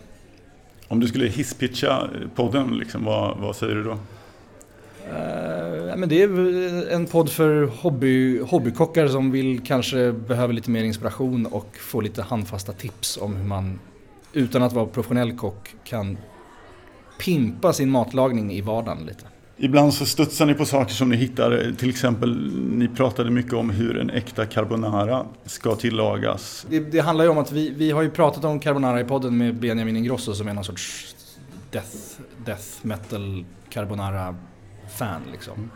Om 0.87 0.99
du 0.99 1.07
skulle 1.07 1.27
hisspitcha 1.27 2.09
podden, 2.35 2.77
liksom, 2.77 3.05
vad, 3.05 3.37
vad 3.37 3.55
säger 3.55 3.75
du 3.75 3.83
då? 3.83 3.97
Eh, 5.09 5.97
men 5.97 6.09
det 6.09 6.23
är 6.23 6.91
en 6.91 7.05
podd 7.05 7.29
för 7.29 7.63
hobby, 7.63 8.39
hobbykockar 8.39 9.07
som 9.07 9.31
vill 9.31 9.61
kanske 9.65 10.11
behöver 10.11 10.53
lite 10.53 10.69
mer 10.69 10.83
inspiration 10.83 11.45
och 11.45 11.77
få 11.77 12.01
lite 12.01 12.21
handfasta 12.21 12.73
tips 12.73 13.17
om 13.17 13.35
hur 13.35 13.45
man 13.45 13.79
utan 14.33 14.63
att 14.63 14.73
vara 14.73 14.85
professionell 14.85 15.37
kock 15.37 15.75
kan 15.83 16.17
pimpa 17.25 17.73
sin 17.73 17.89
matlagning 17.89 18.53
i 18.53 18.61
vardagen 18.61 19.05
lite. 19.05 19.25
Ibland 19.61 19.93
så 19.93 20.05
studsar 20.05 20.45
ni 20.45 20.53
på 20.53 20.65
saker 20.65 20.93
som 20.93 21.09
ni 21.09 21.15
hittar. 21.15 21.75
Till 21.77 21.89
exempel, 21.89 22.51
ni 22.55 22.87
pratade 22.87 23.31
mycket 23.31 23.53
om 23.53 23.69
hur 23.69 23.97
en 23.97 24.09
äkta 24.09 24.45
carbonara 24.45 25.25
ska 25.45 25.75
tillagas. 25.75 26.65
Det, 26.69 26.79
det 26.79 26.99
handlar 26.99 27.25
ju 27.25 27.31
om 27.31 27.37
att 27.37 27.51
vi, 27.51 27.69
vi 27.69 27.91
har 27.91 28.01
ju 28.01 28.09
pratat 28.09 28.45
om 28.45 28.59
carbonara 28.59 29.01
i 29.01 29.03
podden 29.03 29.37
med 29.37 29.55
Benjamin 29.55 29.97
Ingrosso 29.97 30.33
som 30.33 30.47
är 30.47 30.53
någon 30.53 30.63
sorts 30.63 31.15
death, 31.71 31.95
death 32.45 32.67
metal 32.81 33.45
carbonara 33.69 34.35
fan 34.97 35.21
liksom. 35.31 35.71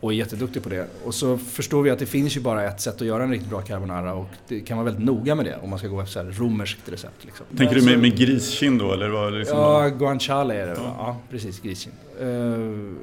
Och 0.00 0.12
är 0.12 0.16
jätteduktig 0.16 0.62
på 0.62 0.68
det. 0.68 0.86
Och 1.04 1.14
så 1.14 1.38
förstår 1.38 1.82
vi 1.82 1.90
att 1.90 1.98
det 1.98 2.06
finns 2.06 2.36
ju 2.36 2.40
bara 2.40 2.64
ett 2.64 2.80
sätt 2.80 2.94
att 2.94 3.06
göra 3.06 3.22
en 3.22 3.30
riktigt 3.30 3.50
bra 3.50 3.60
carbonara 3.60 4.14
och 4.14 4.28
det 4.48 4.60
kan 4.60 4.76
vara 4.78 4.84
väldigt 4.84 5.04
noga 5.04 5.34
med 5.34 5.44
det 5.44 5.56
om 5.62 5.70
man 5.70 5.78
ska 5.78 5.88
gå 5.88 6.00
efter 6.00 6.12
så 6.12 6.22
här 6.22 6.32
romerskt 6.32 6.88
recept. 6.88 7.24
Liksom. 7.24 7.46
Tänker 7.56 7.74
du 7.74 7.84
med, 7.84 7.98
med 7.98 8.16
griskinn 8.16 8.78
då? 8.78 8.92
Eller 8.92 9.08
vad, 9.08 9.32
liksom, 9.32 9.58
Ja, 9.58 9.88
guanciale 9.88 10.54
är 10.54 10.66
det 10.66 10.74
va? 10.74 10.94
Ja, 10.98 11.16
precis. 11.30 11.60
Griskinn. 11.60 11.92
Eh, 12.20 12.96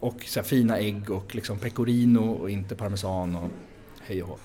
och 0.00 0.24
så 0.26 0.40
här 0.40 0.44
fina 0.44 0.78
ägg 0.78 1.10
och 1.10 1.34
liksom 1.34 1.58
pecorino 1.58 2.32
och 2.32 2.50
inte 2.50 2.74
parmesan 2.74 3.36
och 3.36 3.50
hej 4.06 4.22
och 4.22 4.28
hå. 4.28 4.36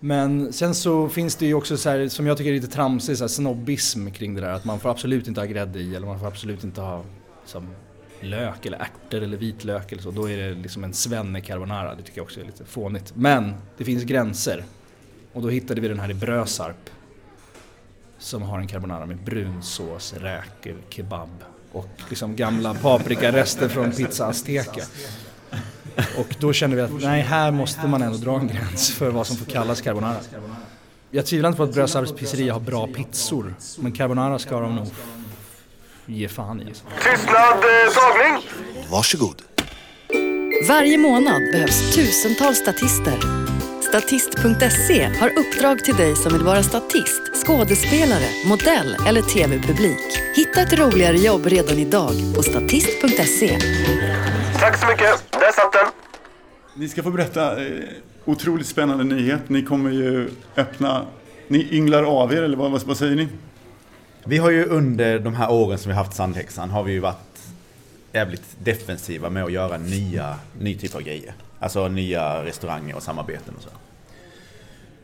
Men 0.00 0.52
sen 0.52 0.74
så 0.74 1.08
finns 1.08 1.36
det 1.36 1.46
ju 1.46 1.54
också 1.54 1.76
så 1.76 1.90
här, 1.90 2.08
som 2.08 2.26
jag 2.26 2.36
tycker 2.38 2.50
är 2.50 2.54
lite 2.54 2.66
tramsig, 2.66 3.16
så 3.16 3.24
här 3.24 3.28
snobbism 3.28 4.10
kring 4.10 4.34
det 4.34 4.40
där. 4.40 4.50
Att 4.50 4.64
man 4.64 4.80
får 4.80 4.90
absolut 4.90 5.28
inte 5.28 5.40
ha 5.40 5.46
grädde 5.46 5.78
i 5.78 5.94
eller 5.94 6.06
man 6.06 6.20
får 6.20 6.26
absolut 6.26 6.64
inte 6.64 6.80
ha 6.80 7.02
som, 7.44 7.66
lök 8.20 8.66
eller 8.66 8.78
ärtor 8.78 9.22
eller 9.22 9.36
vitlök 9.36 9.92
eller 9.92 10.02
så. 10.02 10.10
Då 10.10 10.30
är 10.30 10.36
det 10.36 10.54
liksom 10.54 10.84
en 10.84 10.94
svenne 10.94 11.40
carbonara. 11.40 11.94
Det 11.94 12.02
tycker 12.02 12.18
jag 12.18 12.24
också 12.24 12.40
är 12.40 12.44
lite 12.44 12.64
fånigt. 12.64 13.12
Men 13.16 13.54
det 13.76 13.84
finns 13.84 14.04
gränser. 14.04 14.64
Och 15.32 15.42
då 15.42 15.48
hittade 15.48 15.80
vi 15.80 15.88
den 15.88 16.00
här 16.00 16.10
i 16.10 16.14
Brösarp. 16.14 16.90
Som 18.18 18.42
har 18.42 18.58
en 18.58 18.66
carbonara 18.66 19.06
med 19.06 19.16
brunsås, 19.16 20.14
räkor, 20.14 20.76
kebab 20.88 21.44
och 21.72 21.88
liksom 22.08 22.36
gamla 22.36 22.74
paprikarester 22.74 23.68
från 23.68 23.92
pizza 23.92 24.26
azteca. 24.26 24.82
Och 26.18 26.36
då 26.40 26.52
kände 26.52 26.76
vi 26.76 26.82
att 26.82 27.02
nej, 27.02 27.22
här 27.22 27.50
måste 27.50 27.86
man 27.86 28.02
ändå 28.02 28.18
dra 28.18 28.38
en 28.38 28.48
gräns 28.48 28.90
för 28.90 29.10
vad 29.10 29.26
som 29.26 29.36
får 29.36 29.46
kallas 29.46 29.80
carbonara. 29.80 30.16
Jag 31.10 31.26
tvivlar 31.26 31.48
inte 31.48 31.56
på 31.56 31.62
att 31.62 31.74
Brösarps 31.74 32.12
pizzeria 32.12 32.52
har 32.52 32.60
bra 32.60 32.86
pizzor, 32.86 33.54
men 33.78 33.92
carbonara 33.92 34.38
ska 34.38 34.60
de 34.60 34.76
nog 34.76 34.86
ge 36.10 36.28
fan 36.28 36.60
i. 36.60 36.64
Tystnad, 36.64 37.56
eh, 37.56 37.92
tagning. 37.94 38.42
Varsågod. 38.90 39.42
Varje 40.68 40.98
månad 40.98 41.42
behövs 41.52 41.94
tusentals 41.94 42.58
statister. 42.58 43.18
Statist.se 43.88 45.04
har 45.20 45.28
uppdrag 45.38 45.84
till 45.84 45.94
dig 45.94 46.16
som 46.16 46.32
vill 46.32 46.42
vara 46.42 46.62
statist, 46.62 47.22
skådespelare, 47.46 48.28
modell 48.48 48.96
eller 49.08 49.22
tv-publik. 49.22 50.18
Hitta 50.36 50.62
ett 50.62 50.78
roligare 50.78 51.16
jobb 51.16 51.46
redan 51.46 51.78
idag 51.78 52.12
på 52.36 52.42
statist.se. 52.42 53.58
Tack 54.58 54.78
så 54.80 54.86
mycket. 54.86 55.30
Där 55.30 55.52
satt 55.52 55.72
den. 55.72 55.86
Ni 56.74 56.88
ska 56.88 57.02
få 57.02 57.10
berätta 57.10 57.64
eh, 57.66 57.72
otroligt 58.24 58.66
spännande 58.66 59.04
nyhet. 59.04 59.48
Ni 59.48 59.62
kommer 59.62 59.90
ju 59.90 60.30
öppna, 60.56 61.06
ni 61.48 61.68
ynglar 61.70 62.02
av 62.02 62.32
er 62.32 62.42
eller 62.42 62.56
vad, 62.56 62.70
vad, 62.70 62.82
vad 62.82 62.96
säger 62.96 63.16
ni? 63.16 63.28
Vi 64.24 64.38
har 64.38 64.50
ju 64.50 64.64
under 64.64 65.18
de 65.18 65.34
här 65.34 65.50
åren 65.50 65.78
som 65.78 65.90
vi 65.90 65.96
haft 65.96 66.14
Sandhäxan 66.14 66.70
har 66.70 66.82
vi 66.82 66.92
ju 66.92 66.98
varit 66.98 67.52
jävligt 68.12 68.56
defensiva 68.64 69.30
med 69.30 69.44
att 69.44 69.52
göra 69.52 69.78
nya, 69.78 70.36
ny 70.58 70.74
typ 70.78 70.94
av 70.94 71.02
grejer. 71.02 71.34
Alltså 71.58 71.88
nya 71.88 72.44
restauranger 72.44 72.96
och 72.96 73.02
samarbeten 73.02 73.54
och 73.56 73.62
så. 73.62 73.68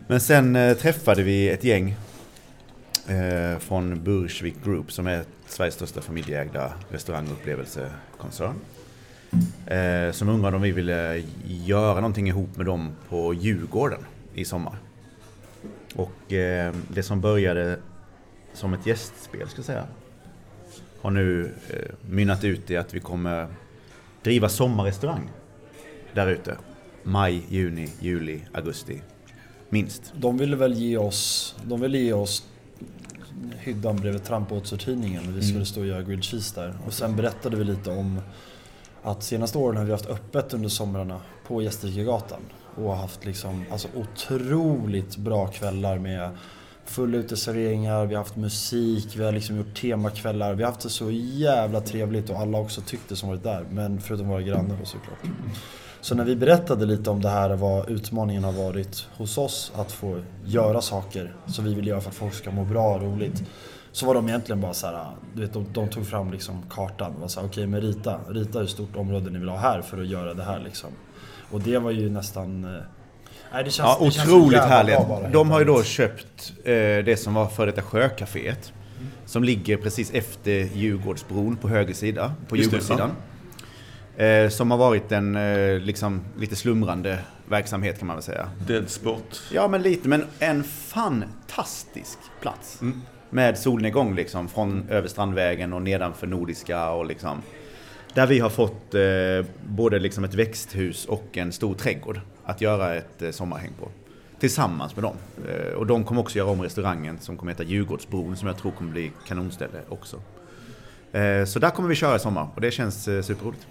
Men 0.07 0.20
sen 0.20 0.57
eh, 0.57 0.76
träffade 0.76 1.22
vi 1.22 1.48
ett 1.48 1.64
gäng 1.64 1.96
eh, 3.09 3.59
från 3.59 4.05
Burgsvik 4.05 4.64
Group 4.64 4.92
som 4.92 5.07
är 5.07 5.24
Sveriges 5.46 5.74
största 5.74 6.00
familjeägda 6.00 6.72
restaurangupplevelsekoncern. 6.90 8.55
Eh, 9.66 10.12
som 10.12 10.29
undrade 10.29 10.57
om 10.57 10.62
vi 10.62 10.72
ville 10.72 11.22
göra 11.44 11.94
någonting 11.94 12.29
ihop 12.29 12.57
med 12.57 12.66
dem 12.66 12.90
på 13.09 13.35
Djurgården 13.35 14.00
i 14.35 14.44
sommar. 14.44 14.76
Och 15.94 16.33
eh, 16.33 16.74
det 16.88 17.02
som 17.02 17.20
började 17.20 17.79
som 18.57 18.75
ett 18.75 18.87
gästspel 18.87 19.49
ska 19.49 19.59
jag 19.59 19.66
säga. 19.66 19.87
Har 21.01 21.11
nu 21.11 21.55
eh, 21.71 22.11
mynnat 22.11 22.45
ut 22.45 22.71
i 22.71 22.77
att 22.77 22.95
vi 22.95 23.01
kommer 23.01 23.47
driva 24.23 24.49
sommarrestaurang 24.49 25.31
där 26.12 26.27
ute. 26.27 26.57
Maj, 27.03 27.45
juni, 27.49 27.92
juli, 28.01 28.40
augusti. 28.53 29.03
Minst. 29.69 30.12
De 30.16 30.38
ville 30.38 30.57
väl 30.57 30.75
ge 30.75 30.97
oss, 30.97 31.55
de 31.64 31.81
ville 31.81 31.99
ge 31.99 32.12
oss 32.12 32.49
hyddan 33.59 33.97
bredvid 33.97 34.25
trampbåtsuthyrningen 34.25 35.29
och 35.29 35.37
vi 35.37 35.42
skulle 35.42 35.64
stå 35.64 35.81
och 35.81 35.87
göra 35.87 36.03
grilled 36.03 36.25
cheese 36.25 36.61
där. 36.61 36.79
Och 36.87 36.92
sen 36.92 37.16
berättade 37.16 37.57
vi 37.57 37.64
lite 37.64 37.90
om 37.90 38.21
att 39.03 39.23
senaste 39.23 39.59
åren 39.59 39.77
har 39.77 39.85
vi 39.85 39.92
haft 39.92 40.07
öppet 40.07 40.55
under 40.55 40.69
somrarna 40.69 41.21
på 41.47 41.62
Gästrikegatan 41.62 42.40
och 42.75 42.97
haft 42.97 43.25
liksom, 43.25 43.64
alltså 43.71 43.88
otroligt 43.95 45.16
bra 45.16 45.47
kvällar 45.47 45.99
med 45.99 46.31
fulla 46.87 47.16
uteserveringar, 47.16 48.07
vi 48.07 48.14
har 48.14 48.22
haft 48.22 48.37
musik, 48.37 49.16
vi 49.16 49.25
har 49.25 49.33
liksom 49.33 49.57
gjort 49.57 49.81
temakvällar. 49.81 50.55
Vi 50.55 50.62
har 50.62 50.70
haft 50.70 50.83
det 50.83 50.88
så 50.88 51.11
jävla 51.11 51.81
trevligt 51.81 52.31
och 52.31 52.37
alla 52.37 52.59
har 52.59 52.64
också 52.64 52.81
tyckt 52.81 53.09
det 53.09 53.16
som 53.16 53.29
varit 53.29 53.42
där. 53.42 53.64
Men 53.70 54.01
förutom 54.01 54.29
våra 54.29 54.42
grannar 54.42 54.81
och 54.81 54.88
såklart. 54.88 55.18
Så 56.01 56.14
när 56.14 56.25
vi 56.25 56.37
berättade 56.37 56.87
lite 56.87 57.11
om 57.11 57.22
det 57.22 57.29
här, 57.29 57.57
vad 57.57 57.88
utmaningen 57.90 58.44
har 58.44 58.53
varit 58.53 59.07
hos 59.16 59.38
oss 59.38 59.72
att 59.75 59.92
få 59.92 60.20
göra 60.44 60.81
saker 60.81 61.35
som 61.46 61.64
vi 61.64 61.75
vill 61.75 61.87
göra 61.87 62.01
för 62.01 62.11
att 62.11 62.16
folk 62.16 62.35
ska 62.35 62.51
må 62.51 62.64
bra 62.64 62.94
och 62.94 63.03
roligt. 63.03 63.42
Så 63.92 64.07
var 64.07 64.14
de 64.14 64.29
egentligen 64.29 64.61
bara 64.61 64.75
så 64.75 64.87
här, 64.87 65.07
du 65.35 65.40
vet, 65.40 65.53
de, 65.53 65.66
de 65.72 65.88
tog 65.88 66.07
fram 66.07 66.33
liksom 66.33 66.62
kartan 66.70 67.14
och 67.14 67.20
var 67.20 67.29
såhär, 67.29 67.46
okej 67.49 67.66
men 67.66 67.81
rita, 67.81 68.20
rita 68.29 68.59
hur 68.59 68.66
stort 68.66 68.96
område 68.96 69.31
ni 69.31 69.38
vill 69.38 69.49
ha 69.49 69.57
här 69.57 69.83
för 69.83 70.01
att 70.01 70.07
göra 70.07 70.35
det 70.35 70.42
här 70.42 70.61
liksom. 70.61 70.90
Och 71.51 71.61
det 71.61 71.79
var 71.79 71.90
ju 71.90 72.11
nästan... 72.11 72.64
Eh, 72.64 72.83
Nej, 73.57 73.64
det 73.64 73.71
känns, 73.71 73.88
Ja, 73.88 73.99
det 74.01 74.07
otroligt 74.07 74.61
härligt. 74.62 75.33
De 75.33 75.51
har 75.51 75.59
ju 75.59 75.64
då 75.64 75.83
köpt 75.83 76.53
eh, 76.64 76.73
det 77.05 77.21
som 77.21 77.35
var 77.35 77.47
före 77.47 77.66
detta 77.66 77.83
Sjöcaféet. 77.83 78.73
Som 79.27 79.45
ligger 79.45 79.77
precis 79.77 80.11
efter 80.11 80.51
Djurgårdsbron 80.75 81.57
på 81.57 81.69
höger 81.69 81.95
sida, 81.95 82.35
på 82.49 82.57
Just 82.57 82.71
det, 82.71 82.77
Djurgårdssidan. 82.77 83.11
Eh, 84.16 84.49
som 84.49 84.71
har 84.71 84.79
varit 84.79 85.12
en 85.12 85.37
eh, 85.37 85.79
liksom, 85.79 86.21
lite 86.38 86.57
slumrande 86.57 87.19
verksamhet 87.49 87.99
kan 87.99 88.07
man 88.07 88.16
väl 88.16 88.23
säga. 88.23 88.51
Dead 88.66 88.90
spot. 88.90 89.42
Ja, 89.53 89.69
men 89.69 89.83
lite. 89.83 90.09
Men 90.09 90.25
en 90.38 90.64
fantastisk 90.64 92.19
plats. 92.40 92.81
Med 93.31 93.59
solnedgång 93.59 94.14
liksom 94.14 94.49
från 94.49 94.87
över 94.90 95.09
Strandvägen 95.09 95.73
och 95.73 95.83
nedanför 95.83 96.27
Nordiska 96.27 96.90
och 96.90 97.07
liksom. 97.07 97.42
Där 98.16 98.26
vi 98.26 98.38
har 98.38 98.50
fått 98.50 98.94
eh, 98.94 99.52
både 99.66 99.98
liksom 99.98 100.24
ett 100.24 100.35
växthus 100.35 101.05
och 101.05 101.38
en 101.38 101.52
stor 101.52 101.74
trädgård 101.74 102.20
att 102.44 102.61
göra 102.61 102.94
ett 102.94 103.22
eh, 103.22 103.31
sommarhäng 103.31 103.70
på. 103.81 103.88
Tillsammans 104.40 104.96
med 104.96 105.05
dem. 105.05 105.16
Eh, 105.48 105.72
och 105.72 105.87
de 105.87 106.05
kommer 106.05 106.20
också 106.20 106.38
göra 106.38 106.50
om 106.50 106.62
restaurangen 106.62 107.18
som 107.20 107.37
kommer 107.37 107.52
heta 107.52 107.62
Djurgårdsbron 107.64 108.37
som 108.37 108.48
jag 108.48 108.59
tror 108.59 108.72
kommer 108.72 108.92
bli 108.92 109.12
kanonställe 109.26 109.79
också. 109.88 110.16
Eh, 111.12 111.44
så 111.44 111.59
där 111.59 111.70
kommer 111.70 111.88
vi 111.88 111.94
köra 111.94 112.16
i 112.16 112.18
sommar 112.18 112.48
och 112.55 112.61
det 112.61 112.70
känns 112.70 113.09
eh, 113.09 113.22
superroligt. 113.22 113.66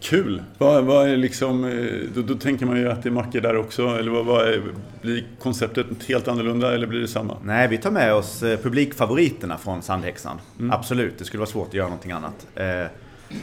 Kul! 0.00 0.42
Vad, 0.58 0.84
vad 0.84 1.08
är 1.08 1.16
liksom, 1.16 1.64
eh, 1.64 1.86
då, 2.14 2.22
då 2.22 2.34
tänker 2.34 2.66
man 2.66 2.76
ju 2.76 2.90
att 2.90 3.02
det 3.02 3.08
är 3.08 3.10
mackor 3.10 3.40
där 3.40 3.56
också. 3.56 3.86
Eller 3.86 4.10
vad, 4.10 4.26
vad 4.26 4.48
är, 4.48 4.62
blir 5.02 5.26
konceptet 5.38 5.86
helt 6.08 6.28
annorlunda 6.28 6.74
eller 6.74 6.86
blir 6.86 7.00
det 7.00 7.08
samma? 7.08 7.36
Nej, 7.44 7.68
vi 7.68 7.78
tar 7.78 7.90
med 7.90 8.14
oss 8.14 8.42
eh, 8.42 8.58
publikfavoriterna 8.58 9.58
från 9.58 9.82
Sandhäxan. 9.82 10.40
Absolut, 10.70 11.18
det 11.18 11.24
skulle 11.24 11.38
vara 11.38 11.50
svårt 11.50 11.68
att 11.68 11.74
göra 11.74 11.88
någonting 11.88 12.12
annat. 12.12 12.46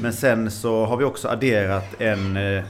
Men 0.02 0.14
sen 0.14 0.52
så 0.52 0.86
har 0.86 0.98
vi 0.98 1.04
också 1.04 1.28
adderat 1.28 2.02
en, 2.02 2.38
eh, 2.38 2.64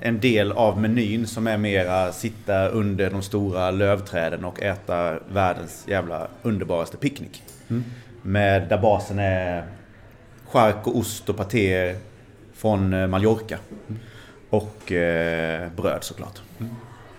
en 0.00 0.20
del 0.20 0.52
av 0.52 0.80
menyn 0.80 1.26
som 1.26 1.46
är 1.46 1.56
mera 1.56 2.12
sitta 2.12 2.68
under 2.68 3.10
de 3.10 3.22
stora 3.22 3.70
lövträden 3.70 4.44
och 4.44 4.62
äta 4.62 5.18
världens 5.32 5.84
jävla 5.88 6.28
underbaraste 6.42 6.96
picknick. 6.96 7.42
Med 8.22 8.68
där 8.68 8.78
basen 8.78 9.18
är 9.18 9.64
chark 10.46 10.86
och 10.86 10.96
ost 10.96 11.28
och 11.28 11.36
patéer 11.36 11.96
från 12.54 12.92
eh, 12.92 13.06
Mallorca. 13.06 13.58
Och 14.50 14.92
eh, 14.92 15.70
bröd 15.76 16.04
såklart. 16.04 16.42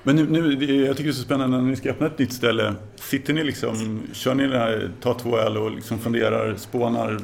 Men 0.03 0.15
nu, 0.15 0.27
nu, 0.29 0.65
jag 0.85 0.97
tycker 0.97 1.09
det 1.09 1.11
är 1.11 1.13
så 1.13 1.23
spännande 1.23 1.57
när 1.57 1.63
ni 1.65 1.75
ska 1.75 1.89
öppna 1.89 2.07
ett 2.07 2.19
nytt 2.19 2.33
ställe. 2.33 2.75
Sitter 2.95 3.33
ni 3.33 3.43
liksom, 3.43 4.01
kör 4.13 4.35
ni 4.35 4.47
det 4.47 4.57
här, 4.57 4.91
tar 5.01 5.13
två 5.13 5.37
öl 5.37 5.57
och 5.57 5.71
liksom 5.71 5.99
funderar, 5.99 6.55
spånar 6.55 7.19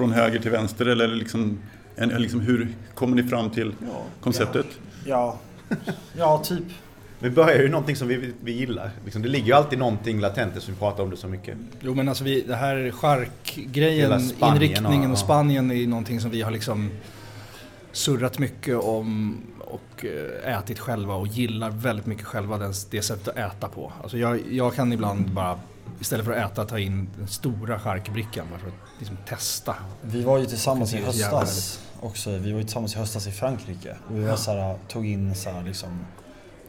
från 0.00 0.12
höger 0.12 0.38
till 0.38 0.50
vänster 0.50 0.86
eller 0.86 1.08
liksom, 1.08 1.58
en, 1.96 2.08
liksom 2.08 2.40
hur 2.40 2.68
kommer 2.94 3.16
ni 3.16 3.22
fram 3.22 3.50
till 3.50 3.72
konceptet? 4.20 4.66
Ja, 5.06 5.38
ja 6.16 6.42
typ. 6.44 6.64
Vi 7.18 7.30
börjar 7.30 7.62
ju 7.62 7.68
någonting 7.68 7.96
som 7.96 8.08
vi, 8.08 8.32
vi 8.40 8.52
gillar. 8.52 8.90
Liksom, 9.04 9.22
det 9.22 9.28
ligger 9.28 9.46
ju 9.46 9.52
alltid 9.52 9.78
någonting 9.78 10.20
latent 10.20 10.52
eftersom 10.52 10.74
vi 10.74 10.80
pratar 10.80 11.02
om 11.02 11.10
det 11.10 11.16
så 11.16 11.28
mycket. 11.28 11.58
Jo 11.80 11.94
men 11.94 12.08
alltså 12.08 12.24
vi, 12.24 12.40
det 12.40 12.56
här 12.56 12.90
charkgrejen, 12.90 14.20
inriktningen 14.42 15.02
ja, 15.02 15.08
och 15.08 15.12
ja. 15.12 15.16
Spanien 15.16 15.70
är 15.70 15.86
någonting 15.86 16.20
som 16.20 16.30
vi 16.30 16.42
har 16.42 16.50
liksom 16.50 16.90
surrat 17.92 18.38
mycket 18.38 18.76
om 18.76 19.36
och 19.58 20.04
eh, 20.04 20.58
ätit 20.58 20.78
själva 20.78 21.14
och 21.14 21.26
gillar 21.26 21.70
väldigt 21.70 22.06
mycket 22.06 22.24
själva 22.24 22.58
det 22.90 23.02
sättet 23.02 23.28
att 23.28 23.36
äta 23.36 23.68
på. 23.68 23.92
Alltså 24.02 24.18
jag, 24.18 24.40
jag 24.50 24.74
kan 24.74 24.92
ibland 24.92 25.30
bara, 25.30 25.58
istället 26.00 26.26
för 26.26 26.32
att 26.32 26.52
äta, 26.52 26.64
ta 26.64 26.78
in 26.78 27.08
den 27.18 27.28
stora 27.28 27.78
charkbrickan 27.78 28.46
bara 28.50 28.58
för 28.58 28.68
att 28.68 28.74
liksom 28.98 29.16
testa. 29.28 29.76
Vi 30.02 30.22
var 30.22 30.38
ju 30.38 30.46
tillsammans 30.46 30.94
i 30.94 30.96
höstas 30.96 31.80
också. 32.00 32.30
Vi 32.30 32.52
var 32.52 32.58
ju 32.58 32.64
tillsammans 32.64 32.94
i 32.94 32.98
höstas 32.98 33.26
i 33.26 33.30
Frankrike. 33.30 33.96
Och 34.08 34.16
vi 34.16 34.24
var 34.24 34.36
så 34.36 34.50
här, 34.50 34.78
tog 34.88 35.06
in 35.06 35.34
så 35.34 35.50
här 35.50 35.62
liksom... 35.62 36.06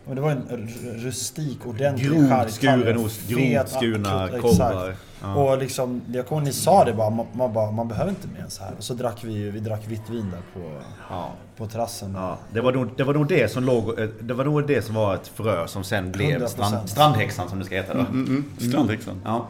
Men 0.06 0.16
det 0.16 0.22
var 0.22 0.32
en 0.32 0.70
rustik, 0.96 1.66
ordentlig 1.66 2.10
Grovt 2.12 2.30
chark. 2.30 2.50
skuren 2.52 2.98
ost, 2.98 3.28
grovt 3.30 3.70
skurna 3.70 4.26
exakt. 4.26 4.42
korvar. 4.42 4.96
Ja. 5.22 5.36
Och 5.36 5.58
liksom, 5.58 6.02
jag 6.14 6.28
kommer 6.28 6.42
ni 6.42 6.54
sa 6.54 6.86
det 6.86 6.94
bara, 6.94 7.10
man, 7.10 7.26
man, 7.34 7.54
bara, 7.54 7.72
man 7.72 7.88
behöver 7.88 8.10
inte 8.10 8.28
mer 8.28 8.40
än 8.42 8.50
så 8.52 8.64
här. 8.64 8.74
Och 8.78 8.84
så 8.84 8.94
drack 8.94 9.24
vi 9.24 9.34
ju, 9.34 9.52
vi 9.52 9.60
drack 9.60 9.82
vitt 9.88 10.10
vin 10.10 10.32
där 10.32 10.62
på, 10.62 10.72
Ja. 11.10 11.32
på 11.58 11.68
terrassen. 11.68 12.14
Ja, 12.16 12.38
det, 12.54 12.62
var 12.62 12.72
nog, 12.72 12.90
det 12.98 13.04
var 13.04 13.14
nog 13.14 13.28
det 13.28 13.52
som 13.52 13.64
låg, 13.64 14.00
eh, 14.00 14.08
det 14.22 14.34
var 14.34 14.46
nog 14.46 14.68
det 14.68 14.82
som 14.82 14.96
var 14.96 15.16
ett 15.16 15.28
frö 15.28 15.68
som 15.68 15.84
sen 15.84 16.12
blev 16.12 16.42
100%. 16.42 16.48
strand, 16.48 16.90
strandhäxan 16.90 17.50
som 17.50 17.60
det 17.60 17.66
ska 17.66 17.76
heta 17.76 17.94
då. 17.94 18.00
Mm, 18.00 18.26
mm, 18.26 18.46
strandhäxan. 18.72 19.22
Ja. 19.26 19.48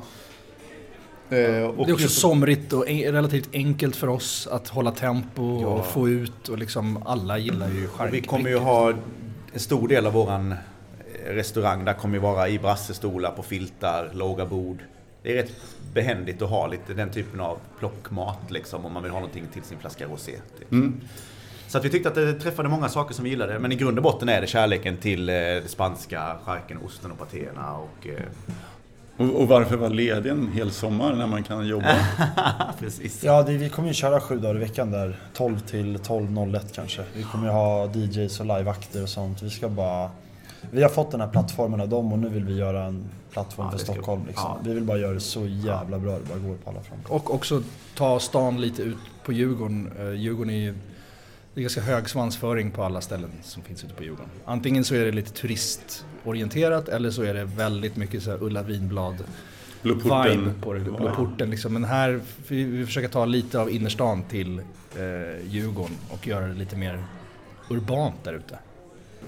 Eh, 1.29 1.37
och 1.37 1.37
Det 1.37 1.61
är 1.61 1.93
också 1.93 1.99
just- 2.03 2.19
somrigt 2.19 2.73
och 2.73 2.89
en, 2.89 3.11
relativt 3.13 3.49
enkelt 3.53 3.95
för 3.95 4.07
oss 4.07 4.47
att 4.51 4.67
hålla 4.67 4.91
tempo 4.91 5.61
Ja. 5.61 5.67
och 5.67 5.85
få 5.85 6.09
ut 6.09 6.47
och 6.49 6.57
liksom 6.57 7.03
alla 7.05 7.37
gillar 7.37 7.69
ju 7.69 7.85
och 7.87 7.91
charkbrickor. 7.93 8.21
vi 8.21 8.27
kommer 8.37 8.49
ju 8.49 8.57
ha 8.57 8.93
en 9.53 9.59
stor 9.59 9.87
del 9.87 10.05
av 10.05 10.13
våran 10.13 10.55
restaurang. 11.25 11.85
Där 11.85 11.93
kommer 11.93 12.15
ju 12.15 12.21
vara 12.21 12.49
i 12.49 12.59
brassestolar 12.59 13.31
på 13.31 13.43
filtar, 13.43 14.09
låga 14.13 14.45
bord. 14.45 14.83
Det 15.23 15.31
är 15.31 15.35
rätt 15.43 15.51
behändigt 15.93 16.41
att 16.41 16.49
ha 16.49 16.67
lite 16.67 16.93
den 16.93 17.09
typen 17.09 17.39
av 17.39 17.57
plockmat 17.79 18.51
liksom 18.51 18.85
om 18.85 18.93
man 18.93 19.03
vill 19.03 19.11
ha 19.11 19.19
någonting 19.19 19.47
till 19.53 19.63
sin 19.63 19.79
flaska 19.79 20.05
rosé. 20.05 20.31
Typ. 20.59 20.71
Mm. 20.71 21.01
Så 21.67 21.77
att 21.77 21.85
vi 21.85 21.89
tyckte 21.89 22.09
att 22.09 22.15
det 22.15 22.33
träffade 22.33 22.69
många 22.69 22.89
saker 22.89 23.13
som 23.13 23.23
vi 23.23 23.29
gillade. 23.29 23.59
Men 23.59 23.71
i 23.71 23.75
grund 23.75 23.97
och 23.97 24.03
botten 24.03 24.29
är 24.29 24.41
det 24.41 24.47
kärleken 24.47 24.97
till 24.97 25.29
eh, 25.29 25.33
det 25.35 25.69
spanska, 25.69 26.37
charken, 26.45 26.77
osten 26.85 27.11
och 27.11 27.19
patéerna 27.19 27.77
och... 27.77 28.07
Och, 29.21 29.41
och 29.41 29.47
varför 29.47 29.77
vara 29.77 29.89
ledig 29.89 30.29
en 30.29 30.51
hel 30.53 30.71
sommar 30.71 31.13
när 31.13 31.27
man 31.27 31.43
kan 31.43 31.67
jobba? 31.67 31.95
precis. 32.79 33.23
Ja, 33.23 33.43
det, 33.43 33.53
vi 33.53 33.69
kommer 33.69 33.87
ju 33.87 33.93
köra 33.93 34.21
sju 34.21 34.39
dagar 34.39 34.55
i 34.55 34.59
veckan 34.59 34.91
där. 34.91 35.19
12 35.33 35.59
till 35.59 35.97
12.01 35.97 36.59
kanske. 36.75 37.03
Vi 37.13 37.23
kommer 37.23 37.45
ju 37.45 37.51
ha 37.51 37.89
DJs 37.93 38.39
och 38.39 38.45
liveakter 38.45 39.03
och 39.03 39.09
sånt. 39.09 39.41
Vi 39.41 39.49
ska 39.49 39.69
bara... 39.69 40.09
Vi 40.71 40.81
har 40.81 40.89
fått 40.89 41.11
den 41.11 41.21
här 41.21 41.27
plattformen 41.27 41.81
av 41.81 41.89
dem 41.89 42.13
och 42.13 42.19
nu 42.19 42.29
vill 42.29 42.45
vi 42.45 42.55
göra 42.57 42.83
en 42.83 43.09
plattform 43.31 43.65
Ja, 43.71 43.77
för 43.77 43.85
Stockholm. 43.85 44.21
Liksom. 44.27 44.45
ja. 44.47 44.59
Vi 44.63 44.73
vill 44.73 44.83
bara 44.83 44.97
göra 44.97 45.13
det 45.13 45.19
så 45.19 45.45
jävla 45.47 45.99
bra 45.99 46.11
det 46.11 46.29
bara 46.29 46.39
går 46.39 46.55
på 46.55 46.69
alla 46.69 46.81
fronter. 46.81 47.13
Och 47.13 47.33
också 47.33 47.61
ta 47.95 48.19
stan 48.19 48.61
lite 48.61 48.81
ut 48.81 48.97
på 49.25 49.33
Djurgården. 49.33 49.91
Eh, 49.99 50.11
Djurgården 50.11 50.53
är 50.53 50.59
ju 50.59 50.75
det 51.53 51.59
är 51.59 51.61
ganska 51.61 51.81
hög 51.81 52.09
svansföring 52.09 52.71
på 52.71 52.83
alla 52.83 53.01
ställen 53.01 53.31
som 53.43 53.63
finns 53.63 53.83
ute 53.83 53.93
på 53.93 54.03
Djurgården. 54.03 54.29
Antingen 54.45 54.83
så 54.83 54.95
är 54.95 55.05
det 55.05 55.11
lite 55.11 55.31
turistorienterat 55.31 56.89
eller 56.89 57.11
så 57.11 57.23
är 57.23 57.33
det 57.33 57.43
väldigt 57.43 57.95
mycket 57.95 58.23
så 58.23 58.31
här 58.31 58.43
Ulla 58.43 58.63
Vinblad 58.63 59.23
vibe 59.81 60.53
på 60.61 60.73
det. 60.73 60.79
Blå 60.79 61.15
porten 61.15 61.49
liksom. 61.49 61.73
Men 61.73 61.83
här, 61.83 62.21
vi, 62.47 62.63
vi 62.63 62.85
försöker 62.85 63.07
ta 63.07 63.25
lite 63.25 63.59
av 63.59 63.71
innerstan 63.71 64.23
till 64.23 64.59
eh, 64.59 65.47
Djurgården 65.47 65.97
och 66.09 66.27
göra 66.27 66.47
det 66.47 66.53
lite 66.53 66.75
mer 66.75 67.03
urbant 67.69 68.23
där 68.23 68.33
ute. 68.33 68.59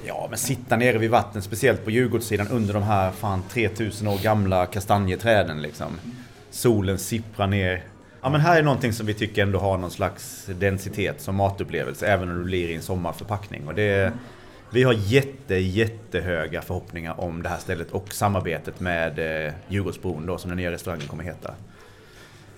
Ja, 0.05 0.27
men 0.29 0.39
sitta 0.39 0.75
nere 0.75 0.97
vid 0.97 1.09
vattnet, 1.09 1.43
speciellt 1.43 1.83
på 1.83 1.91
Djurgårdssidan 1.91 2.47
under 2.47 2.73
de 2.73 2.83
här 2.83 3.11
fan 3.11 3.43
3000 3.49 4.07
år 4.07 4.17
gamla 4.17 4.65
kastanjeträden 4.65 5.61
liksom. 5.61 5.99
Solen 6.51 6.99
sipprar 6.99 7.47
ner. 7.47 7.83
Ja 8.23 8.29
men 8.29 8.41
här 8.41 8.59
är 8.59 8.63
någonting 8.63 8.93
som 8.93 9.05
vi 9.05 9.13
tycker 9.13 9.43
ändå 9.43 9.59
har 9.59 9.77
någon 9.77 9.91
slags 9.91 10.45
densitet 10.45 11.21
som 11.21 11.35
matupplevelse 11.35 12.07
även 12.07 12.31
om 12.31 12.37
det 12.37 12.43
blir 12.43 12.69
i 12.69 12.75
en 12.75 12.81
sommarförpackning. 12.81 13.67
Och 13.67 13.75
det, 13.75 14.13
vi 14.69 14.83
har 14.83 14.93
jätte, 14.93 15.55
jättehöga 15.55 16.61
förhoppningar 16.61 17.19
om 17.19 17.43
det 17.43 17.49
här 17.49 17.57
stället 17.57 17.91
och 17.91 18.13
samarbetet 18.13 18.79
med 18.79 19.45
eh, 19.45 19.53
Djurgårdsbron 19.67 20.25
då 20.25 20.37
som 20.37 20.49
den 20.49 20.57
nya 20.57 20.71
restaurangen 20.71 21.07
kommer 21.07 21.23
heta. 21.23 21.53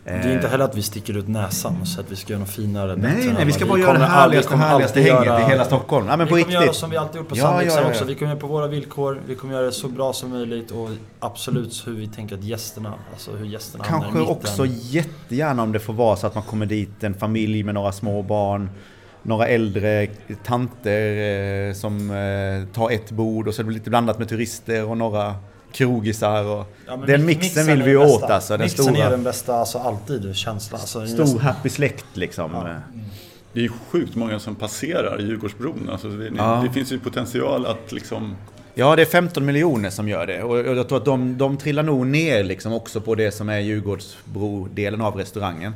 Det 0.05 0.11
är 0.11 0.33
inte 0.33 0.47
heller 0.47 0.65
att 0.65 0.75
vi 0.75 0.81
sticker 0.81 1.17
ut 1.17 1.27
näsan 1.27 1.77
och 1.81 1.87
säger 1.87 2.03
att 2.03 2.11
vi 2.11 2.15
ska 2.15 2.33
göra 2.33 2.39
något 2.39 2.49
finare. 2.49 2.95
Nej, 2.95 3.31
nej, 3.35 3.45
vi 3.45 3.51
ska 3.51 3.65
bara 3.65 3.79
göra 3.79 3.97
det 3.97 4.05
härligaste, 4.05 4.55
härligaste 4.55 5.01
hänget 5.01 5.25
göra- 5.25 5.41
i 5.41 5.43
hela 5.43 5.65
Stockholm. 5.65 6.07
Ja 6.07 6.17
men 6.17 6.27
vi 6.27 6.31
på 6.33 6.37
kommer 6.39 6.53
göra 6.53 6.63
riktigt. 6.63 6.79
som 6.79 6.89
vi 6.89 6.97
alltid 6.97 7.15
gjort 7.15 7.29
på 7.29 7.37
Ja, 7.37 7.43
Sandviksar 7.43 7.79
ja, 7.79 7.83
ja, 7.85 7.89
också. 7.89 8.05
Vi 8.05 8.15
kommer 8.15 8.31
göra 8.31 8.39
på 8.39 8.47
våra 8.47 8.67
villkor. 8.67 9.21
Vi 9.27 9.35
kommer 9.35 9.53
göra 9.53 9.65
det 9.65 9.71
så 9.71 9.87
bra 9.87 10.13
som 10.13 10.29
möjligt 10.29 10.71
och 10.71 10.89
absolut 11.19 11.83
hur 11.87 11.93
vi 11.93 12.07
tänker 12.07 12.35
att 12.35 12.43
gästerna, 12.43 12.93
alltså 13.13 13.31
hur 13.31 13.45
gästerna 13.45 13.83
Kanske 13.83 14.19
också 14.19 14.65
jättegärna 14.65 15.63
om 15.63 15.71
det 15.71 15.79
får 15.79 15.93
vara 15.93 16.15
så 16.15 16.27
att 16.27 16.35
man 16.35 16.43
kommer 16.43 16.65
dit 16.65 17.03
en 17.03 17.13
familj 17.13 17.63
med 17.63 17.73
några 17.73 17.91
små 17.91 18.21
barn. 18.23 18.69
Några 19.23 19.47
äldre 19.47 20.07
tanter 20.43 21.67
eh, 21.67 21.73
som 21.73 22.11
eh, 22.11 22.73
tar 22.75 22.91
ett 22.91 23.11
bord 23.11 23.47
och 23.47 23.53
så 23.53 23.61
är 23.61 23.65
det 23.65 23.71
lite 23.71 23.89
blandat 23.89 24.19
med 24.19 24.29
turister 24.29 24.85
och 24.89 24.97
några 24.97 25.35
krogisar. 25.75 26.43
Och 26.45 26.65
Ja, 26.87 26.95
den 27.07 27.25
mix- 27.25 27.41
mixen 27.43 27.67
vill 27.67 27.81
är 27.81 27.85
vi 27.85 27.91
ju 27.91 27.99
den 27.99 28.09
åt 28.09 28.23
alltså. 28.23 28.53
Den 28.57 28.61
Mixen 28.65 28.87
är 28.87 28.93
stora, 28.93 29.09
den 29.09 29.23
bästa, 29.23 29.55
alltså 29.55 29.77
alltid 29.77 30.35
känslan. 30.35 30.79
Alltså, 30.81 30.99
det 30.99 31.05
är 31.05 31.07
stor 31.07 31.23
nästan- 31.23 31.39
happy 31.41 31.69
släkt 31.69 32.05
liksom. 32.13 32.51
Ja. 32.53 32.67
Det 33.53 33.59
är 33.59 33.63
ju 33.63 33.71
sjukt 33.91 34.15
många 34.15 34.39
som 34.39 34.55
passerar 34.55 35.19
Djurgårdsbron. 35.19 35.89
Alltså 35.91 36.07
det, 36.07 36.31
Ja. 36.37 36.61
det 36.67 36.73
finns 36.73 36.91
ju 36.91 36.99
potential 36.99 37.65
att 37.65 37.91
liksom... 37.91 38.35
Ja, 38.77 38.95
det 38.95 39.01
är 39.01 39.05
15 39.05 39.45
miljoner 39.45 39.89
som 39.89 40.09
gör 40.09 40.27
det. 40.27 40.43
Och 40.43 40.57
jag 40.77 40.87
tror 40.87 40.97
att 40.97 41.05
de, 41.05 41.37
de 41.37 41.57
trillar 41.57 41.83
nog 41.83 42.07
ner 42.07 42.43
liksom 42.43 42.73
också 42.73 43.01
på 43.01 43.15
det 43.15 43.31
som 43.31 43.49
är 43.49 43.59
Djurgårdsbro-delen 43.59 45.01
av 45.01 45.15
restaurangen. 45.15 45.73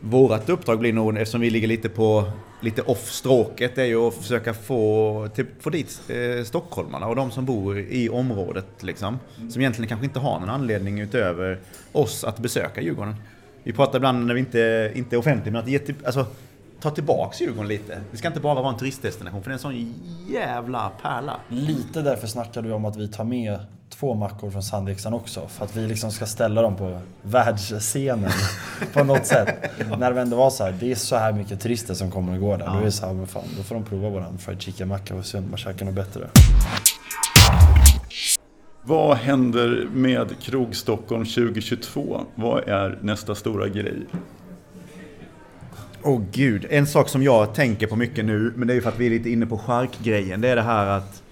Vårat 0.00 0.48
uppdrag 0.48 0.78
blir 0.78 0.92
nog, 0.92 1.16
eftersom 1.16 1.40
vi 1.40 1.50
ligger 1.50 1.68
lite 1.68 1.88
på 1.88 2.24
lite 2.60 2.82
off-stråket, 2.82 3.78
är 3.78 3.84
ju 3.84 4.08
att 4.08 4.14
försöka 4.14 4.54
få, 4.54 5.28
till, 5.34 5.46
få 5.60 5.70
dit 5.70 6.00
eh, 6.08 6.44
stockholmarna 6.44 7.06
och 7.06 7.16
de 7.16 7.30
som 7.30 7.44
bor 7.44 7.78
i 7.78 8.08
området 8.08 8.66
liksom. 8.80 9.18
Som 9.50 9.60
egentligen 9.62 9.88
kanske 9.88 10.06
inte 10.06 10.18
har 10.18 10.40
någon 10.40 10.48
anledning 10.48 11.00
utöver 11.00 11.60
oss 11.92 12.24
att 12.24 12.38
besöka 12.38 12.80
Djurgården. 12.80 13.14
Vi 13.62 13.72
pratar 13.72 13.98
ibland 13.98 14.26
när 14.26 14.34
vi 14.34 14.40
inte, 14.40 14.92
inte 14.94 15.16
är 15.16 15.18
offentliga, 15.18 15.52
men 15.52 15.62
att 15.62 15.68
ge 15.68 15.80
alltså, 16.04 16.26
ta 16.80 16.90
tillbaks 16.90 17.40
Djurgården 17.40 17.68
lite. 17.68 18.00
Det 18.10 18.16
ska 18.16 18.28
inte 18.28 18.40
bara 18.40 18.62
vara 18.62 18.72
en 18.72 18.78
turistdestination, 18.78 19.42
för 19.42 19.50
det 19.50 19.52
är 19.52 19.54
en 19.54 19.58
sån 19.58 19.94
jävla 20.28 20.92
pärla. 21.02 21.36
Lite 21.48 22.02
därför 22.02 22.26
snackar 22.26 22.62
du 22.62 22.72
om 22.72 22.84
att 22.84 22.96
vi 22.96 23.08
tar 23.08 23.24
med 23.24 23.58
två 23.90 24.14
mackor 24.14 24.50
från 24.50 24.62
Sandviksson 24.62 25.14
också. 25.14 25.48
För 25.48 25.64
att 25.64 25.76
vi 25.76 25.88
liksom 25.88 26.12
ska 26.12 26.26
ställa 26.26 26.62
dem 26.62 26.76
på 26.76 27.00
världsscenen 27.22 28.30
på 28.92 29.04
något 29.04 29.26
sätt. 29.26 29.48
När 29.98 30.12
det 30.12 30.20
ändå 30.20 30.36
var 30.36 30.50
så 30.50 30.64
här, 30.64 30.72
det 30.80 30.90
är 30.90 30.94
så 30.94 31.16
här 31.16 31.32
mycket 31.32 31.60
turister 31.60 31.94
som 31.94 32.10
kommer 32.10 32.32
och 32.32 32.40
går 32.40 32.58
där. 32.58 32.66
Då 32.66 32.78
är 32.78 32.84
det 32.84 32.92
så 32.92 33.06
här, 33.06 33.14
men 33.14 33.26
fan, 33.26 33.44
då 33.56 33.62
får 33.62 33.74
de 33.74 33.84
prova 33.84 34.08
våran 34.08 34.38
fried 34.38 34.62
chicken-macka 34.62 35.14
och 35.14 35.26
se 35.26 35.38
om 35.38 35.50
man 35.50 35.58
käkar 35.58 35.86
något 35.86 35.94
bättre. 35.94 36.28
Vad 38.82 39.16
händer 39.16 39.88
med 39.92 40.40
Krog 40.40 40.76
Stockholm 40.76 41.24
2022? 41.24 42.20
Vad 42.34 42.68
är 42.68 42.98
nästa 43.02 43.34
stora 43.34 43.68
grej? 43.68 44.06
Åh 46.02 46.22
gud, 46.32 46.66
en 46.70 46.86
sak 46.86 47.08
som 47.08 47.22
jag 47.22 47.54
tänker 47.54 47.86
på 47.86 47.96
mycket 47.96 48.24
nu, 48.24 48.52
men 48.56 48.68
det 48.68 48.72
är 48.72 48.74
ju 48.74 48.80
för 48.80 48.88
att 48.88 48.98
vi 48.98 49.06
är 49.06 49.10
lite 49.10 49.30
inne 49.30 49.46
på 49.46 49.58
charkgrejen. 49.58 50.40
Det 50.40 50.48
är 50.48 50.56
det 50.56 50.62
här 50.62 50.86
att 50.86 51.22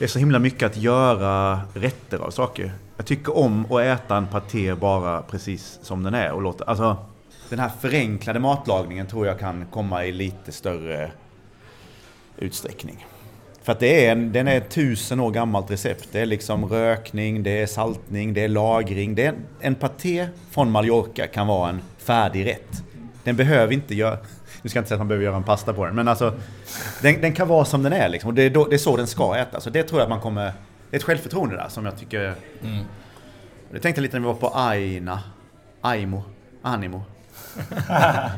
det 0.00 0.06
är 0.06 0.08
så 0.08 0.18
himla 0.18 0.38
mycket 0.38 0.62
att 0.62 0.76
göra 0.76 1.60
rätter 1.74 2.18
av 2.18 2.30
saker. 2.30 2.72
Jag 2.96 3.06
tycker 3.06 3.36
om 3.36 3.72
att 3.72 3.80
äta 3.80 4.16
en 4.16 4.26
paté 4.26 4.74
bara 4.74 5.22
precis 5.22 5.78
som 5.82 6.02
den 6.02 6.14
är 6.14 6.32
och 6.32 6.42
låta, 6.42 6.64
alltså 6.64 6.96
den 7.48 7.58
här 7.58 7.70
förenklade 7.80 8.40
matlagningen 8.40 9.06
tror 9.06 9.26
jag 9.26 9.38
kan 9.38 9.66
komma 9.66 10.04
i 10.04 10.12
lite 10.12 10.52
större 10.52 11.10
utsträckning. 12.36 13.06
För 13.62 13.72
att 13.72 13.80
det 13.80 14.06
är 14.06 14.12
en, 14.12 14.32
den 14.32 14.48
är 14.48 14.56
ett 14.56 14.70
tusen 14.70 15.20
år 15.20 15.30
gammalt 15.30 15.70
recept. 15.70 16.08
Det 16.12 16.20
är 16.20 16.26
liksom 16.26 16.66
rökning, 16.66 17.42
det 17.42 17.62
är 17.62 17.66
saltning, 17.66 18.34
det 18.34 18.44
är 18.44 18.48
lagring. 18.48 19.14
Det 19.14 19.24
är 19.24 19.28
en, 19.28 19.46
en 19.60 19.74
paté 19.74 20.28
från 20.50 20.70
Mallorca 20.70 21.26
kan 21.26 21.46
vara 21.46 21.68
en 21.68 21.80
färdig 21.98 22.46
rätt. 22.46 22.82
Den 23.24 23.36
behöver 23.36 23.72
inte 23.72 23.94
göra... 23.94 24.18
Nu 24.62 24.70
ska 24.70 24.76
jag 24.76 24.80
inte 24.80 24.88
säga 24.88 24.96
att 24.96 25.00
man 25.00 25.08
behöver 25.08 25.24
göra 25.24 25.36
en 25.36 25.42
pasta 25.42 25.72
på 25.72 25.86
den, 25.86 25.94
men 25.94 26.08
alltså... 26.08 26.34
Den, 27.02 27.20
den 27.20 27.32
kan 27.32 27.48
vara 27.48 27.64
som 27.64 27.82
den 27.82 27.92
är 27.92 28.08
liksom. 28.08 28.28
Och 28.28 28.34
det 28.34 28.42
är, 28.42 28.50
då, 28.50 28.64
det 28.64 28.76
är 28.76 28.78
så 28.78 28.96
den 28.96 29.06
ska 29.06 29.36
ätas. 29.36 29.64
Så 29.64 29.70
det 29.70 29.82
tror 29.82 30.00
jag 30.00 30.04
att 30.04 30.10
man 30.10 30.20
kommer... 30.20 30.44
Det 30.90 30.96
är 30.96 30.98
ett 30.98 31.02
självförtroende 31.04 31.56
där 31.56 31.68
som 31.68 31.84
jag 31.86 31.98
tycker... 31.98 32.34
Det 33.72 33.80
tänkte 33.80 33.88
jag 33.88 34.02
lite 34.02 34.18
när 34.18 34.20
vi 34.20 34.26
var 34.26 34.34
på 34.40 34.48
Aina. 34.54 35.20
Aimo. 35.80 36.22
Animo. 36.62 37.02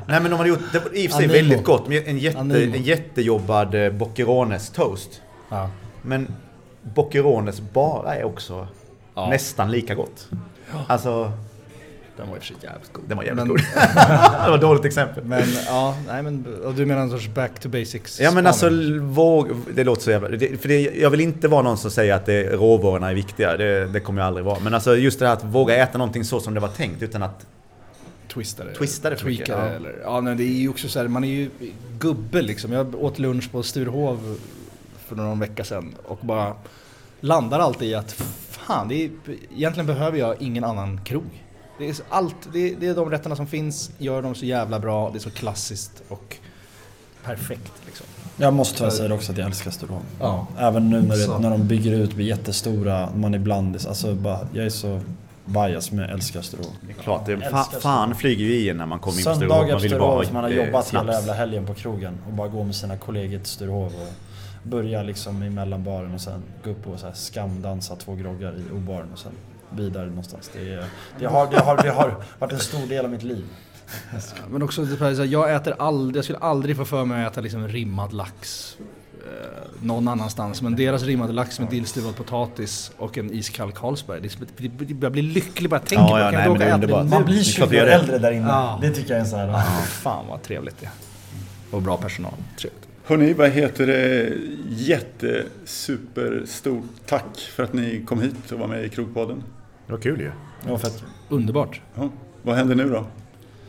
Nej 0.07 0.21
men 0.21 0.25
de 0.31 0.33
hade 0.37 0.49
gjort, 0.49 0.61
det 0.73 0.79
var 0.79 0.97
i 0.97 1.07
och 1.07 1.11
för 1.11 1.19
sig 1.19 1.25
Animo. 1.25 1.33
väldigt 1.33 1.65
gott. 1.65 1.89
En, 1.89 2.19
jätte, 2.19 2.39
Animo. 2.39 2.77
en 2.77 2.83
jättejobbad 2.83 3.75
eh, 3.75 3.93
Boccherones 3.93 4.71
toast. 4.71 5.23
Ja. 5.49 5.71
Men 6.03 6.35
Boccherones 6.83 7.61
bara 7.61 8.15
är 8.17 8.25
också 8.25 8.67
Ja. 9.15 9.29
nästan 9.29 9.71
lika 9.71 9.95
gott. 9.95 10.29
Alltså, 10.87 11.33
Den 12.17 12.29
var 12.29 12.37
i 12.37 12.39
och 12.39 12.43
för 12.43 12.49
sig 12.49 12.57
jävligt 12.63 12.93
god. 12.93 13.05
den 13.09 13.17
var 13.17 13.25
jävligt 13.25 13.47
Men- 13.47 13.49
god. 13.49 13.59
det 14.45 14.49
var 14.49 14.55
ett 14.55 14.61
dåligt 14.61 14.85
exempel. 14.85 15.25
Men 15.25 15.45
ja, 15.67 15.97
nej 16.07 16.23
men 16.23 16.47
och 16.65 16.75
du 16.75 16.87
menar 16.87 17.03
en 17.03 17.11
sorts 17.11 17.29
back 17.29 17.61
to 17.61 17.69
basics 17.69 18.21
Ja 18.21 18.31
men 18.31 18.47
alltså, 18.47 18.71
våg, 19.01 19.49
det 19.75 19.85
låter 19.85 20.03
så 20.03 20.11
jävla... 20.11 20.29
Det, 20.29 20.61
för 20.61 20.69
det, 20.69 20.81
jag 20.81 21.11
vill 21.11 21.21
inte 21.21 21.49
vara 21.49 21.63
någon 21.63 21.79
som 21.79 21.91
säger 21.91 22.15
att 22.15 22.27
det, 22.27 22.53
råvarorna 22.53 23.11
är 23.11 23.15
viktiga. 23.15 23.57
Det, 23.57 23.87
det 23.87 24.01
kommer 24.01 24.21
jag 24.21 24.27
aldrig 24.27 24.45
vara. 24.47 24.61
Men 24.61 24.75
alltså 24.75 24.97
just 24.97 25.19
det 25.19 25.27
här 25.27 25.33
att 25.33 25.45
våga 25.45 25.77
äta 25.77 25.99
någonting 25.99 26.25
så 26.25 26.41
som 26.41 26.55
det 26.55 26.61
var 26.61 26.69
tänkt 26.69 27.03
utan 27.03 27.23
att... 27.23 27.47
Twista 28.29 28.65
det. 28.65 28.75
Twista 28.75 29.11
det 29.11 29.17
för 29.17 29.27
mycket, 29.27 29.47
tweaka 29.47 29.63
det, 29.65 29.71
ja. 29.71 29.77
eller, 29.77 29.95
ja 30.03 30.21
nej, 30.21 30.37
det 30.37 30.45
är 30.45 30.59
ju 30.59 30.69
också 30.69 30.89
så 30.89 30.99
här, 30.99 31.09
man 31.09 31.25
är 31.25 31.29
ju 31.29 31.51
gubbe 31.99 32.43
liksom. 32.43 32.73
Jag 32.73 32.95
åt 32.95 33.19
lunch 33.19 33.53
på 33.53 33.63
Sturehov 33.63 34.39
för 35.07 35.17
någon 35.17 35.41
vecka 35.41 35.65
sedan 35.65 35.95
och 36.05 36.19
bara 36.21 36.55
landar 37.21 37.61
alltid 37.61 37.89
i 37.89 37.95
att 37.95 38.13
fan, 38.51 38.89
det 38.89 39.05
är, 39.05 39.11
egentligen 39.57 39.87
behöver 39.87 40.19
jag 40.19 40.43
ingen 40.43 40.65
annan 40.65 41.01
krog. 41.05 41.42
Det 41.79 41.89
är 41.89 41.97
allt, 42.09 42.37
det 42.53 42.59
är, 42.59 42.77
det 42.77 42.87
är 42.87 42.95
de 42.95 43.11
rätterna 43.11 43.37
som 43.37 43.47
finns, 43.47 43.91
gör 43.99 44.23
dem 44.23 44.35
så 44.35 44.45
jävla 44.47 44.79
bra, 44.79 45.11
det 45.11 45.19
är 45.19 45.21
så 45.21 45.31
klassiskt 45.31 46.03
och 46.09 46.37
perfekt 47.25 47.73
liksom. 47.87 48.07
Jag 48.37 48.53
måste 48.53 48.79
tyvärr 48.79 48.91
säga 48.91 49.15
också 49.15 49.33
att 49.33 49.39
jag 49.39 49.47
älskar 49.47 49.71
Sturehof. 49.71 50.03
Ja. 50.21 50.47
Även 50.59 50.91
nu 50.91 51.03
när, 51.03 51.17
det, 51.17 51.39
när 51.39 51.51
de 51.51 51.67
bygger 51.69 51.93
ut, 51.93 52.15
blir 52.15 52.27
jättestora, 52.27 53.09
man 53.17 53.35
är 53.35 53.39
blandis. 53.39 53.87
Alltså 53.87 54.15
bara, 54.15 54.39
jag 54.53 54.67
är 54.67 54.71
så 54.71 55.01
bias 55.45 55.93
men 55.93 56.05
jag 56.05 56.11
älskar 56.11 56.43
Sturehof. 56.43 56.73
Det 56.87 56.93
är 56.93 57.03
klart, 57.03 57.27
det, 57.27 57.33
Jag 57.33 57.51
fa, 57.51 57.65
fan 57.65 58.15
flyger 58.15 58.45
ju 58.45 58.55
i 58.55 58.75
när 58.75 58.87
man 58.87 58.99
kommer 58.99 59.19
in 59.19 59.25
på 59.25 59.31
på 59.33 59.39
vill 59.39 59.49
bara 59.49 59.79
Sturehof, 59.79 60.33
man 60.33 60.45
har 60.45 60.51
eh, 60.51 60.67
jobbat 60.67 60.87
snaps. 60.87 61.05
hela 61.05 61.13
jävla 61.13 61.33
helgen 61.33 61.67
på 61.67 61.75
krogen 61.75 62.19
och 62.27 62.33
bara 62.33 62.49
gå 62.49 62.65
med 62.65 62.75
sina 62.75 62.97
kollegor 62.97 63.39
till 63.39 63.49
Sturehof 63.49 63.93
och 63.93 64.13
börja 64.63 65.03
liksom 65.03 65.43
i 65.43 65.51
mellanbaren 65.51 66.15
och 66.15 66.21
sen 66.21 66.43
gå 66.65 66.71
upp 66.71 66.87
och 66.87 67.01
så 67.01 67.07
här 67.07 67.15
skamdansa 67.15 67.97
två 67.97 68.15
groggar 68.15 68.53
i 68.53 68.75
O-baren 68.75 69.13
och 69.13 69.19
sen 69.19 69.33
vidare 69.77 70.07
någonstans. 70.07 70.51
Det, 70.53 70.85
det, 71.19 71.27
har, 71.27 71.51
det, 71.51 71.61
har, 71.61 71.83
det 71.83 71.91
har 71.91 72.17
varit 72.39 72.53
en 72.53 72.59
stor 72.59 72.87
del 72.87 73.05
av 73.05 73.11
mitt 73.11 73.23
liv. 73.23 73.45
Men 74.51 74.63
också, 74.63 74.87
så 74.87 75.25
jag 75.25 75.55
äter 75.55 75.75
aldrig, 75.79 76.17
jag 76.17 76.25
skulle 76.25 76.39
aldrig 76.39 76.77
få 76.77 76.85
för 76.85 77.05
mig 77.05 77.25
att 77.25 77.33
äta 77.33 77.41
liksom 77.41 77.69
rimmad 77.69 78.13
lax. 78.13 78.77
Eh, 79.27 79.63
någon 79.83 80.09
annanstans. 80.09 80.63
Men 80.63 80.77
deras 80.77 81.03
rimmade 81.03 81.33
lax 81.33 81.61
med 81.61 81.69
dillstuvad 81.69 82.17
potatis 82.17 82.93
och 82.97 83.19
en 83.19 83.33
iskall 83.33 83.73
Carlsberg. 83.73 84.31
Jag 85.01 85.13
blir 85.13 85.23
lycklig 85.23 85.71
bara 85.71 85.77
jag 85.77 85.87
tänker 85.87 86.05
Ja, 86.05 86.11
på 86.11 86.19
ja, 86.19 86.31
Kan 86.31 86.35
nej, 86.35 86.69
jag 86.69 86.81
det 86.81 86.87
åka 86.87 86.97
äta? 86.97 87.05
Man 87.05 87.25
blir 87.25 87.35
Det 87.35 87.41
är 87.41 87.45
20 87.45 87.57
klart 87.57 87.73
år 87.73 87.87
äldre 87.87 88.19
där 88.19 88.33
inne. 88.33 88.49
Ja. 88.49 88.79
Det 88.83 88.91
tycker 88.91 89.13
jag 89.13 89.21
är 89.21 89.25
sån 89.25 89.39
här... 89.39 89.49
Ja, 89.49 89.63
fan 89.87 90.27
vad 90.29 90.43
trevligt 90.43 90.81
det 90.81 90.87
är. 90.87 90.93
Och 91.77 91.83
bra 91.83 91.97
personal. 91.97 92.35
Trevligt. 92.59 92.89
Hörni, 93.05 93.33
vad 93.33 93.51
heter 93.51 93.87
det? 93.87 94.33
Jätte, 94.69 95.45
super, 95.65 96.43
stort 96.47 96.85
tack 97.07 97.39
för 97.39 97.63
att 97.63 97.73
ni 97.73 98.05
kom 98.07 98.21
hit 98.21 98.53
och 98.53 98.59
var 98.59 98.67
med 98.67 98.85
i 98.85 98.89
Krogpodden. 98.89 99.43
Det 99.93 99.97
var 99.97 100.03
kul 100.03 100.21
ju. 100.21 100.31
Ja, 100.67 100.79
fett. 100.79 101.05
Underbart. 101.29 101.81
Ja, 101.95 102.09
vad 102.43 102.57
händer 102.57 102.75
nu 102.75 102.89
då? 102.89 103.07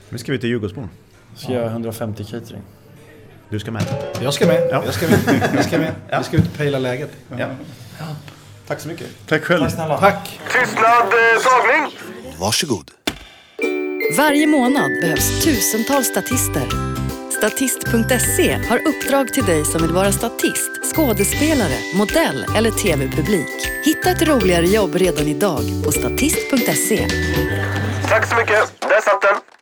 Nu 0.09 0.17
ska 0.17 0.32
vi 0.32 0.39
till 0.39 0.49
Djurgårdsbron. 0.49 0.89
Ska 1.36 1.53
jag 1.53 1.61
göra 1.61 1.71
150 1.71 2.24
catering. 2.24 2.61
Du 3.49 3.59
ska 3.59 3.71
med. 3.71 3.84
Jag 4.21 4.34
ska 4.34 4.47
med. 4.47 4.67
Ja. 4.71 4.84
Jag 4.86 4.93
ska 4.93 5.07
med. 5.07 5.51
Jag 5.55 5.65
ska 5.65 5.78
med. 5.78 5.93
Vi 6.17 6.24
ska 6.24 6.38
ut 6.38 6.45
och 6.45 6.57
pejla 6.57 6.80
läget. 6.80 7.11
Ja. 7.38 7.47
Tack 8.67 8.80
så 8.80 8.88
mycket. 8.88 9.07
Tack 9.28 9.43
själv. 9.43 9.61
Tack 9.61 9.74
snälla. 9.74 9.97
Tack! 9.97 10.39
Tystnad, 10.51 10.84
eh, 10.86 11.41
tagning! 11.43 11.97
Varsågod. 12.39 12.91
Varje 14.17 14.47
månad 14.47 14.91
behövs 15.01 15.43
tusentals 15.43 16.07
statister. 16.07 16.93
Statist.se 17.44 18.54
har 18.70 18.88
uppdrag 18.88 19.34
till 19.34 19.44
dig 19.44 19.66
som 19.66 19.82
vill 19.82 19.91
vara 19.91 20.12
statist, 20.12 20.72
skådespelare, 20.96 21.78
modell 21.96 22.46
eller 22.58 22.72
tv-publik. 22.72 23.68
Hitta 23.86 24.12
ett 24.12 24.28
roligare 24.28 24.66
jobb 24.66 24.96
redan 24.96 25.28
idag 25.28 25.62
på 25.86 25.91
statist.se. 25.91 27.08
Tack 28.10 28.28
så 28.30 28.36
mycket. 28.36 28.80
Där 28.80 29.02
satt 29.02 29.22
den. 29.22 29.53